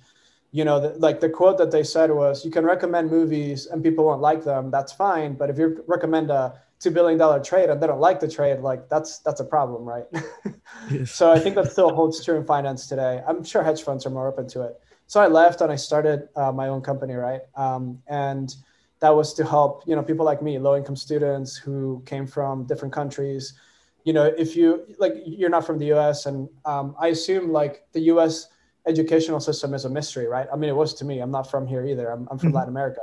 you 0.52 0.64
know, 0.64 0.80
the, 0.80 0.98
like 0.98 1.20
the 1.20 1.28
quote 1.28 1.58
that 1.58 1.70
they 1.70 1.82
said 1.82 2.10
was, 2.10 2.44
"You 2.44 2.50
can 2.50 2.64
recommend 2.64 3.10
movies 3.10 3.66
and 3.66 3.82
people 3.82 4.04
won't 4.04 4.20
like 4.20 4.44
them. 4.44 4.70
That's 4.70 4.92
fine, 4.92 5.34
but 5.34 5.50
if 5.50 5.58
you 5.58 5.82
recommend 5.86 6.30
a 6.30 6.60
two 6.78 6.90
billion 6.90 7.18
dollar 7.18 7.40
trade 7.40 7.68
and 7.68 7.82
they 7.82 7.86
don't 7.86 8.00
like 8.00 8.20
the 8.20 8.28
trade, 8.28 8.60
like 8.60 8.88
that's 8.88 9.18
that's 9.18 9.40
a 9.40 9.44
problem, 9.44 9.84
right?" 9.84 10.06
yes. 10.90 11.10
So 11.10 11.30
I 11.30 11.38
think 11.38 11.54
that 11.56 11.70
still 11.72 11.94
holds 11.94 12.24
true 12.24 12.36
in 12.36 12.44
finance 12.44 12.86
today. 12.86 13.22
I'm 13.26 13.44
sure 13.44 13.62
hedge 13.62 13.82
funds 13.82 14.06
are 14.06 14.10
more 14.10 14.28
open 14.28 14.48
to 14.48 14.62
it. 14.62 14.80
So 15.06 15.20
I 15.20 15.26
left 15.26 15.60
and 15.60 15.72
I 15.72 15.76
started 15.76 16.28
uh, 16.36 16.52
my 16.52 16.68
own 16.68 16.82
company, 16.82 17.14
right? 17.14 17.40
Um, 17.56 17.98
and 18.06 18.54
that 19.00 19.10
was 19.10 19.34
to 19.34 19.44
help 19.44 19.82
you 19.86 19.96
know 19.96 20.02
people 20.02 20.24
like 20.24 20.42
me 20.42 20.58
low 20.58 20.76
income 20.76 20.96
students 20.96 21.56
who 21.56 22.02
came 22.06 22.26
from 22.26 22.64
different 22.66 22.94
countries 22.94 23.54
you 24.04 24.12
know 24.12 24.24
if 24.24 24.56
you 24.56 24.84
like 24.98 25.14
you're 25.24 25.50
not 25.50 25.66
from 25.66 25.78
the 25.78 25.92
us 25.92 26.26
and 26.26 26.48
um, 26.64 26.94
i 26.98 27.08
assume 27.08 27.52
like 27.52 27.84
the 27.92 28.00
us 28.00 28.48
educational 28.86 29.40
system 29.40 29.74
is 29.74 29.84
a 29.84 29.90
mystery 29.90 30.26
right? 30.26 30.46
I 30.52 30.56
mean 30.56 30.70
it 30.70 30.76
was 30.76 30.94
to 30.94 31.04
me. 31.04 31.20
I'm 31.20 31.30
not 31.30 31.50
from 31.50 31.66
here 31.66 31.84
either. 31.84 32.10
I'm, 32.10 32.26
I'm 32.30 32.38
from 32.38 32.48
mm-hmm. 32.48 32.56
latin 32.56 32.70
america. 32.70 33.00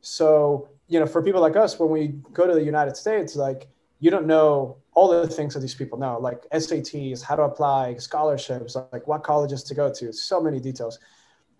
So 0.00 0.68
you 0.88 0.98
know 1.00 1.06
for 1.06 1.22
people 1.22 1.40
like 1.40 1.56
us 1.56 1.78
when 1.78 1.90
we 1.90 2.08
go 2.32 2.46
to 2.46 2.54
the 2.54 2.62
united 2.62 2.96
states 2.96 3.36
like 3.36 3.68
you 4.00 4.10
don't 4.10 4.26
know 4.26 4.76
all 4.94 5.08
the 5.08 5.28
things 5.28 5.54
that 5.54 5.60
these 5.60 5.74
people 5.74 5.96
know 5.98 6.18
like 6.18 6.42
sats 6.50 7.22
how 7.22 7.36
to 7.36 7.42
apply 7.42 7.96
scholarships 7.96 8.76
like 8.92 9.06
what 9.06 9.22
colleges 9.22 9.62
to 9.62 9.74
go 9.74 9.92
to 9.92 10.12
so 10.12 10.40
many 10.40 10.58
details. 10.60 10.98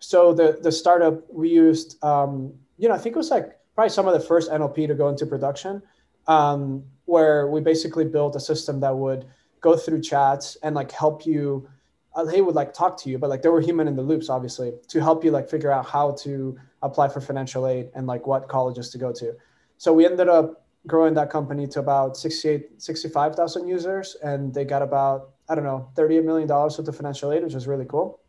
So 0.01 0.35
the 0.35 0.59
the 0.61 0.73
startup 0.73 1.23
we 1.33 1.49
used 1.49 2.03
um, 2.05 2.53
you 2.79 2.89
know 2.89 2.95
i 2.95 2.99
think 2.99 3.15
it 3.15 3.19
was 3.19 3.31
like 3.31 3.59
probably 3.75 3.91
some 3.91 4.07
of 4.07 4.15
the 4.15 4.21
first 4.21 4.51
NLP 4.51 4.87
to 4.89 4.95
go 4.95 5.09
into 5.09 5.25
production, 5.27 5.83
um, 6.27 6.85
where 7.05 7.49
we 7.49 7.61
basically 7.61 8.05
built 8.05 8.37
a 8.37 8.41
system 8.41 8.81
that 8.81 8.95
would 8.95 9.27
go 9.61 9.77
through 9.77 10.01
chats 10.01 10.57
and 10.63 10.75
like 10.75 10.91
help 10.91 11.27
you 11.27 11.69
uh, 12.15 12.25
they 12.25 12.43
would 12.43 12.55
like 12.55 12.75
talk 12.75 12.99
to 12.99 13.09
you, 13.09 13.17
but 13.19 13.31
like 13.31 13.41
they 13.41 13.49
were 13.49 13.63
human 13.63 13.89
in 13.89 13.97
the 13.97 14.03
loops, 14.03 14.29
obviously, 14.29 14.71
to 14.87 15.01
help 15.01 15.25
you 15.25 15.31
like 15.31 15.49
figure 15.49 15.73
out 15.73 15.87
how 15.89 16.11
to 16.11 16.55
apply 16.83 17.09
for 17.09 17.23
financial 17.23 17.67
aid 17.67 17.89
and 17.95 18.07
like 18.07 18.27
what 18.27 18.49
colleges 18.49 18.91
to 18.91 18.99
go 18.99 19.11
to. 19.11 19.35
So 19.79 19.95
we 19.95 20.05
ended 20.05 20.29
up 20.29 20.67
growing 20.87 21.15
that 21.15 21.31
company 21.31 21.67
to 21.69 21.81
about 21.81 22.19
68, 22.19 22.83
65,000 22.83 23.67
users, 23.67 24.15
and 24.23 24.53
they 24.53 24.67
got 24.67 24.83
about 24.83 25.33
I 25.49 25.55
don't 25.55 25.65
know, 25.65 25.89
$38 25.97 26.25
million 26.25 26.49
worth 26.49 26.79
of 26.79 26.97
financial 26.97 27.33
aid, 27.33 27.43
which 27.43 27.55
was 27.55 27.67
really 27.67 27.85
cool. 27.85 28.21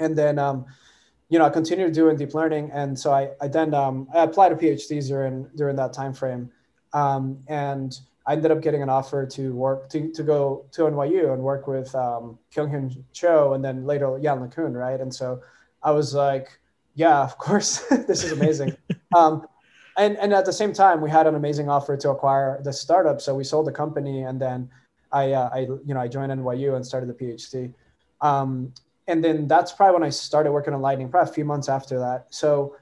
And 0.00 0.16
then, 0.16 0.38
um, 0.38 0.66
you 1.28 1.38
know, 1.38 1.44
I 1.44 1.50
continued 1.50 1.92
doing 1.92 2.16
deep 2.16 2.34
learning. 2.34 2.70
And 2.72 2.98
so 2.98 3.12
I, 3.12 3.30
I 3.40 3.48
then, 3.48 3.74
um, 3.74 4.08
I 4.12 4.24
applied 4.24 4.52
a 4.52 4.56
PhD 4.56 5.06
during, 5.06 5.48
during 5.54 5.76
that 5.76 5.92
time 5.92 6.12
frame. 6.12 6.50
Um, 6.92 7.38
and 7.48 7.98
I 8.26 8.34
ended 8.34 8.50
up 8.50 8.60
getting 8.60 8.82
an 8.82 8.90
offer 8.90 9.26
to 9.26 9.54
work, 9.54 9.88
to, 9.90 10.12
to 10.12 10.22
go 10.22 10.66
to 10.72 10.82
NYU 10.82 11.32
and 11.32 11.42
work 11.42 11.66
with 11.66 11.94
um, 11.94 12.38
Kyung-Hyun 12.54 13.02
Cho 13.12 13.54
and 13.54 13.64
then 13.64 13.84
later 13.84 14.18
Yann 14.18 14.40
LeCun, 14.40 14.74
right? 14.74 15.00
And 15.00 15.14
so 15.14 15.40
I 15.82 15.92
was 15.92 16.14
like, 16.14 16.58
yeah, 16.94 17.20
of 17.20 17.38
course, 17.38 17.78
this 17.88 18.24
is 18.24 18.32
amazing. 18.32 18.76
um, 19.16 19.46
and, 19.96 20.16
and 20.18 20.32
at 20.32 20.44
the 20.44 20.52
same 20.52 20.72
time, 20.72 21.00
we 21.00 21.10
had 21.10 21.26
an 21.26 21.34
amazing 21.34 21.68
offer 21.68 21.96
to 21.96 22.10
acquire 22.10 22.60
the 22.62 22.72
startup. 22.72 23.20
So 23.20 23.34
we 23.34 23.44
sold 23.44 23.66
the 23.66 23.72
company 23.72 24.22
and 24.22 24.40
then 24.40 24.68
I, 25.10 25.32
uh, 25.32 25.50
I, 25.52 25.60
you 25.60 25.94
know, 25.94 26.00
I 26.00 26.08
joined 26.08 26.30
NYU 26.30 26.76
and 26.76 26.86
started 26.86 27.08
the 27.08 27.14
PhD. 27.14 27.72
Um, 28.20 28.74
and 29.06 29.24
then 29.24 29.48
that's 29.48 29.72
probably 29.72 29.94
when 29.94 30.02
I 30.02 30.10
started 30.10 30.52
working 30.52 30.74
on 30.74 30.82
Lightning, 30.82 31.08
probably 31.08 31.30
a 31.30 31.34
few 31.34 31.46
months 31.46 31.68
after 31.68 31.98
that. 31.98 32.26
So 32.28 32.76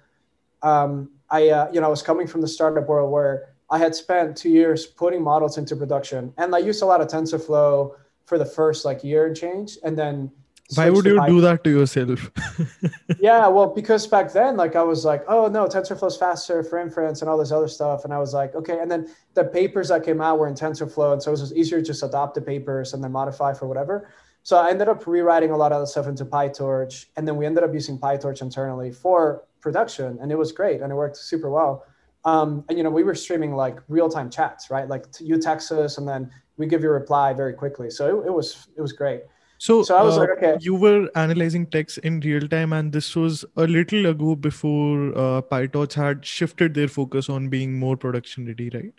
um, 0.63 1.11
I, 1.31 1.51
uh, 1.51 1.71
you 1.73 1.81
know, 1.81 1.87
I 1.87 1.91
was 1.91 2.03
coming 2.03 2.27
from 2.27 2.41
the 2.41 2.49
startup 2.49 2.89
world 2.89 3.13
where 3.13 3.55
I 3.71 3.79
had 3.79 3.95
spent 3.95 4.37
two 4.37 4.51
years 4.51 4.87
putting 4.87 5.23
models 5.23 5.59
into 5.59 5.75
production, 5.77 6.33
and 6.39 6.55
I 6.55 6.59
used 6.59 6.83
a 6.83 6.87
lot 6.87 7.01
of 7.01 7.09
TensorFlow 7.09 7.95
for 8.25 8.39
the 8.39 8.45
first 8.45 8.85
like 8.85 9.03
year 9.03 9.27
and 9.27 9.37
change, 9.37 9.79
and 9.83 9.97
then 9.97 10.31
why 10.75 10.91
would 10.91 11.05
you 11.05 11.25
do 11.27 11.41
that 11.43 11.63
to 11.65 11.71
yourself? 11.71 12.31
Yeah 13.21 13.47
well 13.49 13.69
because 13.69 14.07
back 14.07 14.33
then 14.33 14.57
like 14.57 14.75
i 14.75 14.83
was 14.83 15.05
like 15.05 15.23
oh 15.29 15.47
no 15.49 15.67
tensorflow's 15.67 16.17
faster 16.17 16.63
for 16.63 16.79
inference 16.79 17.23
and 17.23 17.31
all 17.31 17.39
this 17.39 17.53
other 17.53 17.69
stuff 17.69 18.05
and 18.05 18.13
i 18.13 18.19
was 18.19 18.35
like 18.35 18.55
okay 18.55 18.81
and 18.81 18.91
then 18.91 19.09
the 19.35 19.45
papers 19.45 19.89
that 19.89 20.05
came 20.05 20.21
out 20.21 20.39
were 20.39 20.49
in 20.49 20.55
tensorflow 20.55 21.13
and 21.13 21.23
so 21.23 21.31
it 21.31 21.39
was 21.41 21.55
easier 21.55 21.79
to 21.79 21.87
just 21.87 22.03
adopt 22.03 22.35
the 22.35 22.41
papers 22.41 22.95
and 22.95 23.03
then 23.03 23.13
modify 23.13 23.53
for 23.53 23.67
whatever. 23.67 24.11
So 24.43 24.57
i 24.57 24.71
ended 24.71 24.89
up 24.89 25.07
rewriting 25.07 25.51
a 25.51 25.57
lot 25.57 25.73
of 25.73 25.81
the 25.81 25.87
stuff 25.87 26.07
into 26.09 26.25
pytorch 26.25 27.07
and 27.17 27.27
then 27.27 27.37
we 27.37 27.47
ended 27.47 27.65
up 27.65 27.73
using 27.73 27.99
pytorch 27.99 28.43
internally 28.43 28.91
for 28.93 29.45
production 29.61 30.19
and 30.21 30.31
it 30.33 30.39
was 30.39 30.53
great 30.53 30.81
and 30.81 30.93
it 30.93 30.97
worked 30.97 31.17
super 31.17 31.51
well 31.51 31.85
um, 32.27 32.65
and 32.69 32.77
you 32.77 32.85
know 32.85 32.91
we 32.91 33.03
were 33.03 33.15
streaming 33.15 33.55
like 33.55 33.79
real-time 33.89 34.29
chats 34.29 34.71
right 34.71 34.89
like 34.89 35.07
you 35.21 35.39
text 35.41 35.73
us 35.73 35.97
and 35.97 36.07
then 36.07 36.31
we 36.59 36.67
give 36.67 36.83
you 36.83 36.89
a 36.89 36.93
reply 36.93 37.33
very 37.33 37.55
quickly 37.55 37.89
so 37.89 38.21
it, 38.21 38.27
it 38.27 38.33
was 38.33 38.69
it 38.77 38.83
was 38.83 38.93
great 38.93 39.23
so, 39.59 39.83
so 39.83 39.97
I 39.97 40.03
was 40.03 40.19
uh, 40.19 40.21
like, 40.21 40.31
okay. 40.37 40.57
You 40.61 40.75
were 40.75 41.09
analyzing 41.15 41.67
text 41.67 41.99
in 41.99 42.21
real 42.21 42.47
time, 42.47 42.75
and 42.75 42.93
this 42.93 43.17
was 43.17 43.45
a 43.57 43.67
little 43.67 44.07
ago 44.07 44.37
before 44.37 45.17
uh, 45.17 45.41
PyTorch 45.41 45.95
had 45.95 46.27
shifted 46.27 46.75
their 46.75 46.89
focus 46.89 47.31
on 47.31 47.49
being 47.49 47.79
more 47.79 47.97
production 47.97 48.47
ready, 48.47 48.69
right? 48.75 48.93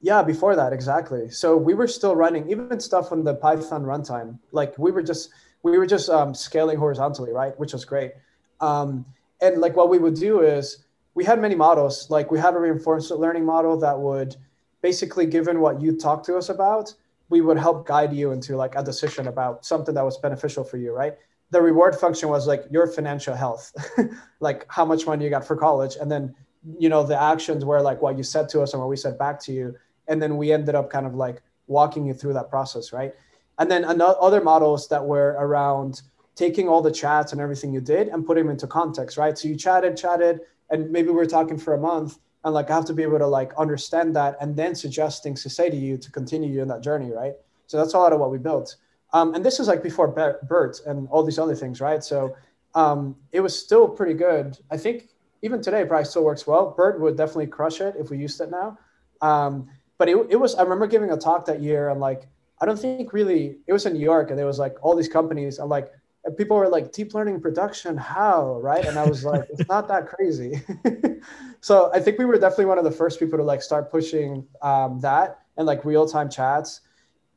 Yeah, 0.00 0.22
before 0.22 0.56
that, 0.56 0.72
exactly. 0.72 1.30
So 1.30 1.56
we 1.56 1.74
were 1.74 1.86
still 1.86 2.14
running 2.16 2.50
even 2.50 2.78
stuff 2.80 3.12
on 3.12 3.24
the 3.24 3.34
Python 3.34 3.84
runtime. 3.84 4.38
Like 4.52 4.78
we 4.78 4.90
were 4.90 5.02
just 5.02 5.30
we 5.62 5.78
were 5.78 5.86
just 5.86 6.10
um, 6.10 6.34
scaling 6.34 6.78
horizontally, 6.78 7.32
right? 7.32 7.58
Which 7.58 7.72
was 7.72 7.84
great. 7.84 8.12
Um, 8.60 9.06
and 9.40 9.60
like 9.60 9.76
what 9.76 9.88
we 9.88 9.98
would 9.98 10.14
do 10.14 10.40
is 10.40 10.83
we 11.14 11.24
had 11.24 11.40
many 11.40 11.54
models. 11.54 12.10
Like 12.10 12.30
we 12.30 12.38
had 12.38 12.54
a 12.54 12.58
reinforcement 12.58 13.20
learning 13.20 13.44
model 13.44 13.76
that 13.78 13.98
would 13.98 14.36
basically, 14.82 15.26
given 15.26 15.60
what 15.60 15.80
you 15.80 15.96
talked 15.96 16.26
to 16.26 16.36
us 16.36 16.48
about, 16.48 16.92
we 17.30 17.40
would 17.40 17.56
help 17.56 17.86
guide 17.86 18.12
you 18.12 18.32
into 18.32 18.56
like 18.56 18.74
a 18.74 18.82
decision 18.82 19.28
about 19.28 19.64
something 19.64 19.94
that 19.94 20.04
was 20.04 20.18
beneficial 20.18 20.62
for 20.62 20.76
you, 20.76 20.92
right? 20.92 21.14
The 21.50 21.62
reward 21.62 21.96
function 21.96 22.28
was 22.28 22.46
like 22.46 22.64
your 22.70 22.86
financial 22.86 23.34
health, 23.34 23.72
like 24.40 24.66
how 24.68 24.84
much 24.84 25.06
money 25.06 25.24
you 25.24 25.30
got 25.30 25.44
for 25.44 25.56
college. 25.56 25.96
And 26.00 26.10
then, 26.10 26.34
you 26.78 26.88
know, 26.88 27.02
the 27.02 27.20
actions 27.20 27.64
were 27.64 27.80
like 27.80 28.02
what 28.02 28.16
you 28.16 28.22
said 28.22 28.48
to 28.50 28.60
us 28.60 28.72
and 28.72 28.80
what 28.80 28.88
we 28.88 28.96
said 28.96 29.18
back 29.18 29.40
to 29.44 29.52
you. 29.52 29.74
And 30.08 30.20
then 30.20 30.36
we 30.36 30.52
ended 30.52 30.74
up 30.74 30.90
kind 30.90 31.06
of 31.06 31.14
like 31.14 31.42
walking 31.66 32.04
you 32.04 32.12
through 32.12 32.34
that 32.34 32.50
process, 32.50 32.92
right? 32.92 33.14
And 33.58 33.70
then 33.70 33.84
another, 33.84 34.16
other 34.20 34.40
models 34.42 34.88
that 34.88 35.04
were 35.04 35.36
around 35.38 36.02
taking 36.34 36.68
all 36.68 36.82
the 36.82 36.90
chats 36.90 37.32
and 37.32 37.40
everything 37.40 37.72
you 37.72 37.80
did 37.80 38.08
and 38.08 38.26
putting 38.26 38.44
them 38.44 38.50
into 38.50 38.66
context, 38.66 39.16
right? 39.16 39.38
So 39.38 39.48
you 39.48 39.56
chatted, 39.56 39.96
chatted, 39.96 40.40
and 40.70 40.90
maybe 40.90 41.08
we 41.08 41.14
we're 41.14 41.26
talking 41.26 41.58
for 41.58 41.74
a 41.74 41.78
month 41.78 42.18
and 42.44 42.52
like 42.52 42.70
I 42.70 42.74
have 42.74 42.84
to 42.86 42.92
be 42.92 43.02
able 43.02 43.18
to 43.18 43.26
like 43.26 43.52
understand 43.56 44.14
that 44.16 44.36
and 44.40 44.54
then 44.54 44.74
suggest 44.74 45.22
things 45.22 45.42
to 45.42 45.50
say 45.50 45.70
to 45.70 45.76
you 45.76 45.96
to 45.96 46.10
continue 46.10 46.50
you 46.50 46.62
in 46.62 46.68
that 46.68 46.82
journey, 46.82 47.10
right? 47.10 47.34
So 47.66 47.78
that's 47.78 47.94
a 47.94 47.98
lot 47.98 48.12
of 48.12 48.20
what 48.20 48.30
we 48.30 48.38
built. 48.38 48.76
Um, 49.12 49.34
and 49.34 49.44
this 49.44 49.60
is 49.60 49.68
like 49.68 49.82
before 49.82 50.08
BERT 50.08 50.80
and 50.86 51.08
all 51.08 51.22
these 51.22 51.38
other 51.38 51.54
things, 51.54 51.80
right? 51.80 52.04
So 52.04 52.36
um, 52.74 53.16
it 53.32 53.40
was 53.40 53.58
still 53.58 53.88
pretty 53.88 54.14
good. 54.14 54.58
I 54.70 54.76
think 54.76 55.08
even 55.42 55.62
today 55.62 55.84
probably 55.84 56.04
still 56.04 56.24
works 56.24 56.46
well. 56.46 56.74
BERT 56.76 57.00
would 57.00 57.16
definitely 57.16 57.46
crush 57.46 57.80
it 57.80 57.94
if 57.98 58.10
we 58.10 58.18
used 58.18 58.40
it 58.40 58.50
now. 58.50 58.78
Um, 59.22 59.68
but 59.98 60.08
it, 60.08 60.16
it 60.28 60.36
was, 60.36 60.54
I 60.56 60.62
remember 60.62 60.86
giving 60.86 61.12
a 61.12 61.16
talk 61.16 61.46
that 61.46 61.62
year 61.62 61.88
and 61.90 62.00
like, 62.00 62.26
I 62.60 62.66
don't 62.66 62.78
think 62.78 63.12
really, 63.12 63.56
it 63.66 63.72
was 63.72 63.86
in 63.86 63.94
New 63.94 64.00
York 64.00 64.30
and 64.30 64.38
there 64.38 64.46
was 64.46 64.58
like 64.58 64.76
all 64.82 64.96
these 64.96 65.08
companies. 65.08 65.58
I'm 65.58 65.68
like, 65.68 65.92
and 66.24 66.36
people 66.36 66.56
were 66.56 66.68
like 66.68 66.92
deep 66.92 67.14
learning 67.14 67.40
production 67.40 67.96
how? 67.96 68.58
Right? 68.60 68.84
And 68.84 68.98
i 68.98 69.06
was 69.06 69.24
like 69.24 69.44
it's 69.50 69.68
not 69.68 69.88
that 69.88 70.06
crazy. 70.08 70.62
So 71.60 71.90
i 71.94 71.98
think 72.00 72.18
we 72.18 72.26
were 72.26 72.38
definitely 72.38 72.66
one 72.66 72.76
of 72.76 72.84
the 72.84 72.90
first 72.90 73.18
people 73.18 73.38
to 73.38 73.44
like 73.44 73.62
start 73.62 73.90
pushing 73.90 74.46
um, 74.60 75.00
that 75.00 75.40
and 75.56 75.66
like 75.66 75.84
real-time 75.84 76.28
chats. 76.28 76.82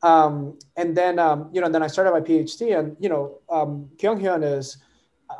Um, 0.03 0.59
and 0.75 0.95
then 0.97 1.17
um, 1.17 1.49
you 1.53 1.61
know 1.61 1.69
then 1.69 1.81
i 1.81 1.87
started 1.87 2.11
my 2.11 2.19
phd 2.19 2.77
and 2.77 2.97
you 2.99 3.09
know 3.09 3.39
um, 3.49 3.89
kyung-hyun 3.99 4.43
is 4.43 4.77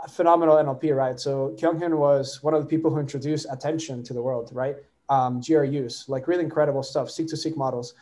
a 0.06 0.10
phenomenal 0.10 0.56
nlp 0.56 0.96
right? 0.96 1.20
So 1.20 1.56
kyung-hyun 1.60 1.98
was 1.98 2.42
one 2.42 2.54
of 2.54 2.62
the 2.62 2.68
people 2.68 2.90
who 2.92 3.00
introduced 3.00 3.46
attention 3.52 4.04
to 4.04 4.14
the 4.14 4.22
world 4.22 4.52
right? 4.54 4.78
Um, 5.10 5.42
GRUs 5.42 6.06
like 6.08 6.28
really 6.28 6.44
incredible 6.44 6.84
stuff 6.84 7.08
seq2seq 7.10 7.56
models. 7.58 7.94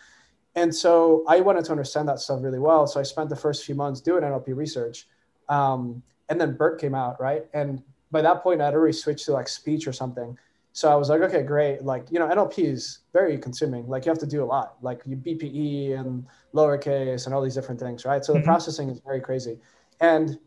And 0.54 0.74
so 0.74 1.26
i 1.28 1.40
wanted 1.42 1.66
to 1.66 1.72
understand 1.72 2.08
that 2.10 2.20
stuff 2.20 2.44
really 2.44 2.60
well. 2.60 2.86
So 2.88 3.00
i 3.00 3.04
spent 3.04 3.30
the 3.30 3.36
first 3.36 3.66
few 3.66 3.76
months 3.76 4.02
doing 4.02 4.22
nlp 4.24 4.56
research 4.56 5.08
um, 5.50 6.02
and 6.30 6.40
then 6.40 6.56
BERT 6.56 6.80
came 6.80 6.96
out, 6.96 7.20
right? 7.20 7.46
And 7.54 7.82
by 8.12 8.22
that 8.22 8.42
point, 8.42 8.62
I'd 8.62 8.74
already 8.74 8.94
switched 8.94 9.26
to 9.26 9.34
like 9.34 9.48
speech 9.48 9.88
or 9.88 9.94
something. 9.94 10.38
So 10.74 10.92
I 10.92 10.96
was 10.96 11.10
like, 11.10 11.22
okay, 11.22 11.42
great. 11.42 11.84
Like, 11.84 12.12
you 12.12 12.20
know, 12.20 12.28
NLP 12.28 12.60
is 12.60 13.00
very 13.14 13.38
consuming. 13.38 13.88
Like 13.88 14.06
you 14.06 14.10
have 14.10 14.20
to 14.20 14.28
do 14.28 14.44
a 14.44 14.46
lot, 14.46 14.76
like 14.82 15.02
you 15.06 15.16
BPE 15.16 15.98
and 15.98 16.26
lowercase 16.54 17.26
and 17.26 17.34
all 17.34 17.42
these 17.42 17.56
different 17.56 17.80
things, 17.80 18.04
right? 18.04 18.26
So 18.26 18.34
mm-hmm. 18.34 18.42
the 18.42 18.46
processing 18.46 18.90
is 18.90 19.00
very 19.00 19.22
crazy. 19.22 19.58
And 20.02 20.38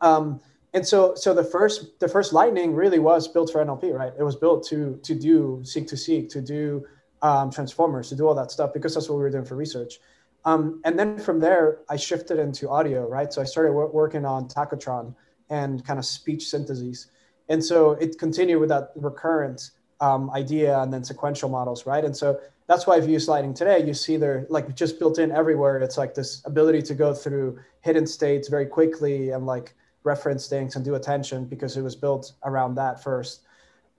um, 0.00 0.40
and 0.74 0.86
so 0.86 1.14
so 1.14 1.32
the 1.32 1.44
first 1.44 1.98
the 1.98 2.08
first 2.08 2.34
lightning 2.34 2.74
really 2.74 2.98
was 2.98 3.26
built 3.26 3.50
for 3.50 3.64
NLP, 3.64 3.92
right? 3.94 4.12
It 4.18 4.22
was 4.22 4.36
built 4.36 4.66
to 4.68 5.00
to 5.02 5.14
do 5.14 5.60
seq2seq, 5.62 6.28
to 6.28 6.42
do 6.42 6.86
um, 7.22 7.50
transformers, 7.50 8.10
to 8.10 8.16
do 8.16 8.28
all 8.28 8.34
that 8.34 8.50
stuff 8.50 8.74
because 8.74 8.94
that's 8.94 9.08
what 9.08 9.16
we 9.16 9.22
were 9.22 9.30
doing 9.30 9.46
for 9.46 9.56
research. 9.56 9.98
Um, 10.44 10.80
and 10.84 10.98
then 10.98 11.18
from 11.18 11.40
there, 11.40 11.78
I 11.90 11.96
shifted 11.96 12.38
into 12.38 12.68
audio, 12.68 13.08
right? 13.08 13.32
So 13.32 13.42
I 13.42 13.44
started 13.44 13.70
w- 13.70 13.90
working 13.92 14.24
on 14.24 14.48
Tacotron 14.48 15.14
and 15.50 15.84
kind 15.84 15.98
of 15.98 16.04
speech 16.04 16.48
syntheses. 16.48 17.08
And 17.48 17.64
so 17.64 17.92
it 17.92 18.18
continued 18.18 18.60
with 18.60 18.68
that 18.68 18.92
recurrent 18.94 19.70
um, 20.00 20.30
idea 20.30 20.78
and 20.80 20.92
then 20.92 21.02
sequential 21.02 21.48
models, 21.48 21.86
right? 21.86 22.04
And 22.04 22.16
so 22.16 22.40
that's 22.66 22.86
why 22.86 22.98
if 22.98 23.06
you 23.06 23.12
use 23.12 23.28
Lightning 23.28 23.54
today, 23.54 23.84
you 23.84 23.94
see 23.94 24.16
they're 24.16 24.46
like 24.48 24.74
just 24.74 24.98
built 24.98 25.18
in 25.18 25.32
everywhere. 25.32 25.78
It's 25.78 25.98
like 25.98 26.14
this 26.14 26.42
ability 26.44 26.82
to 26.82 26.94
go 26.94 27.14
through 27.14 27.58
hidden 27.80 28.06
states 28.06 28.48
very 28.48 28.66
quickly 28.66 29.30
and 29.30 29.46
like 29.46 29.74
reference 30.04 30.48
things 30.48 30.76
and 30.76 30.84
do 30.84 30.94
attention 30.94 31.46
because 31.46 31.76
it 31.76 31.82
was 31.82 31.96
built 31.96 32.32
around 32.44 32.74
that 32.76 33.02
first. 33.02 33.42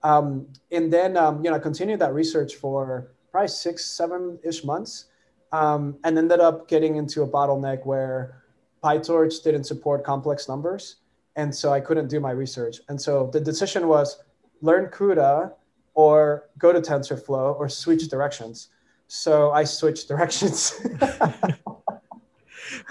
Um, 0.02 0.46
and 0.70 0.90
then, 0.92 1.16
um, 1.16 1.44
you 1.44 1.50
know, 1.50 1.56
I 1.56 1.60
continued 1.60 2.00
that 2.00 2.14
research 2.14 2.54
for 2.54 3.12
probably 3.30 3.48
six, 3.48 3.84
seven 3.84 4.38
ish 4.42 4.64
months 4.64 5.06
um, 5.52 5.96
and 6.04 6.16
ended 6.18 6.40
up 6.40 6.68
getting 6.68 6.96
into 6.96 7.22
a 7.22 7.28
bottleneck 7.28 7.84
where 7.84 8.42
PyTorch 8.82 9.42
didn't 9.42 9.64
support 9.64 10.04
complex 10.04 10.48
numbers. 10.48 10.96
And 11.36 11.54
so 11.54 11.72
I 11.72 11.80
couldn't 11.80 12.08
do 12.08 12.20
my 12.20 12.30
research. 12.30 12.78
And 12.88 13.00
so 13.00 13.30
the 13.32 13.40
decision 13.40 13.88
was 13.88 14.22
learn 14.62 14.86
CUDA 14.86 15.52
or 15.94 16.48
go 16.58 16.72
to 16.72 16.80
TensorFlow 16.80 17.58
or 17.58 17.68
switch 17.68 18.08
directions. 18.08 18.68
So 19.08 19.50
I 19.52 19.64
switched 19.64 20.08
directions. 20.12 20.80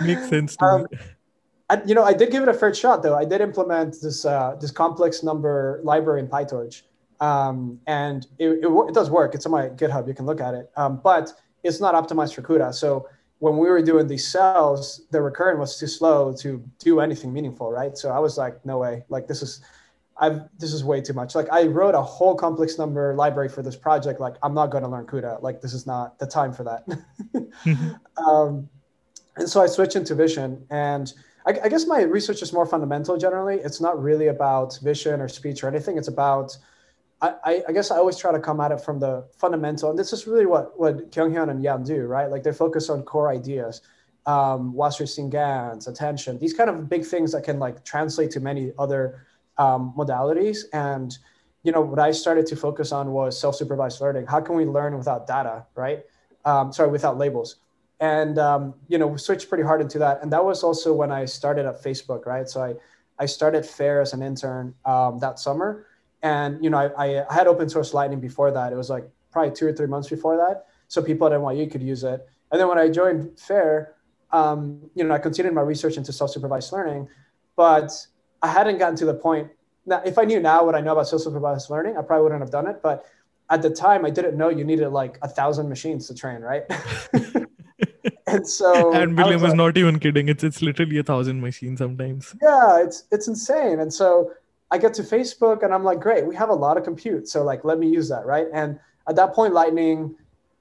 Makes 0.01 0.30
sense 0.30 0.56
to 0.58 0.66
um, 0.66 0.88
me. 0.92 0.98
I, 1.70 1.82
you 1.86 1.94
know, 1.94 2.04
I 2.04 2.13
did 2.13 2.32
give 2.32 2.42
it 2.44 2.50
a 2.50 2.54
fair 2.54 2.74
shot 2.74 3.04
though. 3.04 3.16
I 3.16 3.25
did 3.25 3.42
implement 3.42 4.01
this 4.01 4.25
uh, 4.25 4.56
this 4.60 4.72
complex 4.72 5.24
number 5.24 5.80
library 5.84 6.20
in 6.20 6.28
PyTorch, 6.28 6.82
um, 7.20 7.80
and 7.86 8.25
it, 8.39 8.50
it, 8.50 8.66
it, 8.66 8.94
does 8.94 9.10
work. 9.12 9.36
It's 9.36 9.46
on 9.46 9.51
my 9.51 9.70
GitHub. 9.70 10.08
You 10.08 10.16
can 10.16 10.25
look 10.25 10.42
at 10.42 10.56
it. 10.56 10.72
Um, 10.75 11.00
but 11.04 11.32
it's 11.63 11.80
not 11.80 11.94
optimized 11.96 12.34
for 12.36 12.42
CUDA. 12.42 12.74
So 12.74 13.08
when 13.39 13.58
we 13.58 13.70
were 13.70 13.82
doing 13.82 14.08
these 14.08 14.28
cells, 14.28 15.01
the 15.12 15.22
recurrent 15.22 15.60
was 15.60 15.78
too 15.80 15.88
slow 15.88 16.34
to 16.34 16.63
do 16.80 17.00
anything 17.00 17.32
meaningful, 17.34 17.72
right? 17.72 17.98
So 17.98 18.10
I 18.12 18.20
was 18.20 18.38
like, 18.38 18.66
no 18.66 18.78
way, 18.78 19.04
like 19.10 19.28
this 19.28 19.42
is, 19.42 19.62
I've 20.18 20.42
this 20.58 20.74
is 20.74 20.84
way 20.84 21.00
too 21.00 21.13
much. 21.13 21.34
Like 21.34 21.48
I 21.50 21.63
wrote 21.63 21.96
a 21.96 22.01
whole 22.01 22.36
complex 22.36 22.78
number 22.78 23.16
library 23.16 23.48
for 23.48 23.62
this 23.62 23.78
project. 23.78 24.20
Like 24.20 24.36
I'm 24.44 24.54
not 24.54 24.70
going 24.70 24.84
to 24.84 24.89
learn 24.89 25.06
CUDA. 25.06 25.42
Like 25.42 25.62
this 25.62 25.74
is 25.74 25.88
not 25.88 26.20
the 26.20 26.28
time 26.28 26.51
for 26.51 26.66
that. 26.66 26.84
um, 28.18 28.68
and 29.38 29.48
so 29.48 29.62
I 29.62 29.68
switched 29.68 29.96
into 29.96 30.16
Vision, 30.16 30.66
and 30.70 31.13
I, 31.46 31.60
I, 31.63 31.70
guess 31.70 31.86
my 31.86 32.01
research 32.01 32.42
is 32.42 32.51
more 32.51 32.66
fundamental 32.66 33.18
generally. 33.18 33.56
It's 33.56 33.80
not 33.80 34.01
really 34.01 34.28
about 34.28 34.78
vision 34.84 35.22
or 35.22 35.28
speech 35.28 35.63
or 35.63 35.68
anything. 35.68 35.98
It's 35.98 36.08
about, 36.08 36.58
I, 37.22 37.64
I 37.68 37.72
guess 37.74 37.92
I 37.92 37.98
always 37.98 38.18
try 38.18 38.32
to 38.32 38.40
come 38.40 38.62
at 38.62 38.72
it 38.72 38.80
from 38.80 39.00
the 39.00 39.28
fundamental. 39.38 39.90
And 39.90 40.00
this 40.00 40.14
is 40.14 40.26
really 40.26 40.46
what, 40.46 40.80
what 40.80 41.12
Kyunghyun 41.12 41.50
and 41.50 41.62
Yann 41.62 41.84
do, 41.84 42.06
right? 42.06 42.30
Like 42.32 42.44
they 42.44 42.54
focus 42.54 42.90
on 42.90 43.04
core 43.04 43.30
ideas, 43.30 43.82
um, 44.26 44.74
Wasserstein 44.74 45.30
GANs, 45.30 45.88
attention, 45.88 46.40
these 46.40 46.54
kind 46.54 46.70
of 46.70 46.88
big 46.88 47.06
things 47.06 47.34
that 47.34 47.44
can 47.44 47.60
like 47.60 47.84
translate 47.84 48.32
to 48.32 48.40
many 48.40 48.72
other 48.80 49.26
um, 49.58 49.94
modalities. 49.98 50.60
And, 50.72 51.18
you 51.64 51.74
know, 51.74 51.82
what 51.82 52.00
I 52.00 52.12
started 52.12 52.46
to 52.48 52.56
focus 52.56 52.94
on 52.94 53.12
was 53.12 53.40
self-supervised 53.40 54.00
learning. 54.00 54.28
How 54.28 54.40
can 54.40 54.56
we 54.56 54.66
learn 54.66 54.98
without 54.98 55.28
data, 55.28 55.66
right? 55.76 56.06
Um, 56.46 56.72
sorry, 56.72 56.90
without 56.90 57.18
labels 57.18 57.58
and 58.00 58.40
um, 58.40 58.74
you 58.88 58.98
know 58.98 59.16
switched 59.18 59.50
pretty 59.50 59.64
hard 59.64 59.82
into 59.82 60.00
that 60.00 60.22
and 60.22 60.32
that 60.32 60.44
was 60.44 60.64
also 60.64 60.94
when 60.94 61.12
i 61.12 61.26
started 61.26 61.66
at 61.66 61.84
facebook 61.84 62.26
right 62.26 62.48
so 62.50 62.64
i 62.64 62.74
i 63.20 63.26
started 63.26 63.66
fair 63.66 64.00
as 64.00 64.14
an 64.14 64.22
intern 64.22 64.74
um, 64.86 65.20
that 65.20 65.38
summer 65.38 65.86
and 66.22 66.64
you 66.64 66.70
know 66.70 66.78
I, 66.78 67.26
I 67.26 67.34
had 67.34 67.48
open 67.48 67.70
source 67.70 67.94
lightning 67.94 68.20
before 68.20 68.52
that 68.52 68.74
it 68.74 68.76
was 68.76 68.90
like 68.90 69.10
probably 69.32 69.56
two 69.56 69.68
or 69.68 69.74
three 69.74 69.88
months 69.88 70.10
before 70.10 70.38
that 70.38 70.66
so 70.88 71.02
people 71.02 71.28
at 71.28 71.34
nyu 71.34 71.72
could 71.72 71.84
use 71.84 72.04
it 72.04 72.28
and 72.52 72.60
then 72.60 72.68
when 72.68 72.78
i 72.78 72.90
joined 72.90 73.40
fair 73.40 73.96
um, 74.32 74.82
you 74.96 75.04
know 75.04 75.14
i 75.14 75.20
continued 75.20 75.54
my 75.54 75.62
research 75.62 75.98
into 75.98 76.14
self-supervised 76.14 76.72
learning 76.72 77.08
but 77.56 77.92
i 78.42 78.48
hadn't 78.48 78.78
gotten 78.78 78.96
to 78.96 79.06
the 79.06 79.14
point 79.14 79.50
now 79.86 80.02
if 80.06 80.18
i 80.18 80.24
knew 80.24 80.40
now 80.40 80.64
what 80.64 80.76
i 80.76 80.82
know 80.82 80.94
about 80.94 81.08
self-supervised 81.08 81.70
learning 81.70 81.98
i 81.98 82.02
probably 82.02 82.24
wouldn't 82.24 82.42
have 82.42 82.52
done 82.52 82.68
it 82.68 82.82
but 82.84 83.06
at 83.50 83.62
the 83.62 83.70
time 83.70 84.06
i 84.06 84.10
didn't 84.10 84.38
know 84.38 84.50
you 84.50 84.64
needed 84.64 84.90
like 84.90 85.18
a 85.22 85.28
thousand 85.28 85.70
machines 85.70 86.08
to 86.08 86.14
train 86.14 86.42
right 86.42 86.64
and 88.28 88.48
so 88.48 88.94
and 88.94 89.18
William 89.18 89.38
is 89.38 89.50
like, 89.50 89.56
not 89.56 89.78
even 89.78 90.00
kidding. 90.00 90.30
It's 90.30 90.44
it's 90.44 90.62
literally 90.62 90.98
a 90.98 91.04
thousand 91.04 91.42
machines 91.42 91.80
sometimes. 91.80 92.36
Yeah, 92.42 92.82
it's 92.84 93.06
it's 93.12 93.28
insane. 93.28 93.80
And 93.80 93.94
so 93.94 94.32
I 94.72 94.78
get 94.78 94.94
to 94.96 95.04
Facebook 95.04 95.64
and 95.64 95.74
I'm 95.74 95.84
like, 95.84 96.00
great, 96.00 96.26
we 96.26 96.36
have 96.36 96.50
a 96.50 96.54
lot 96.54 96.78
of 96.78 96.84
compute. 96.84 97.28
So 97.28 97.44
like 97.44 97.64
let 97.64 97.80
me 97.80 97.90
use 97.90 98.10
that, 98.10 98.26
right? 98.26 98.48
And 98.54 98.80
at 99.08 99.16
that 99.16 99.34
point, 99.34 99.54
Lightning, 99.54 100.16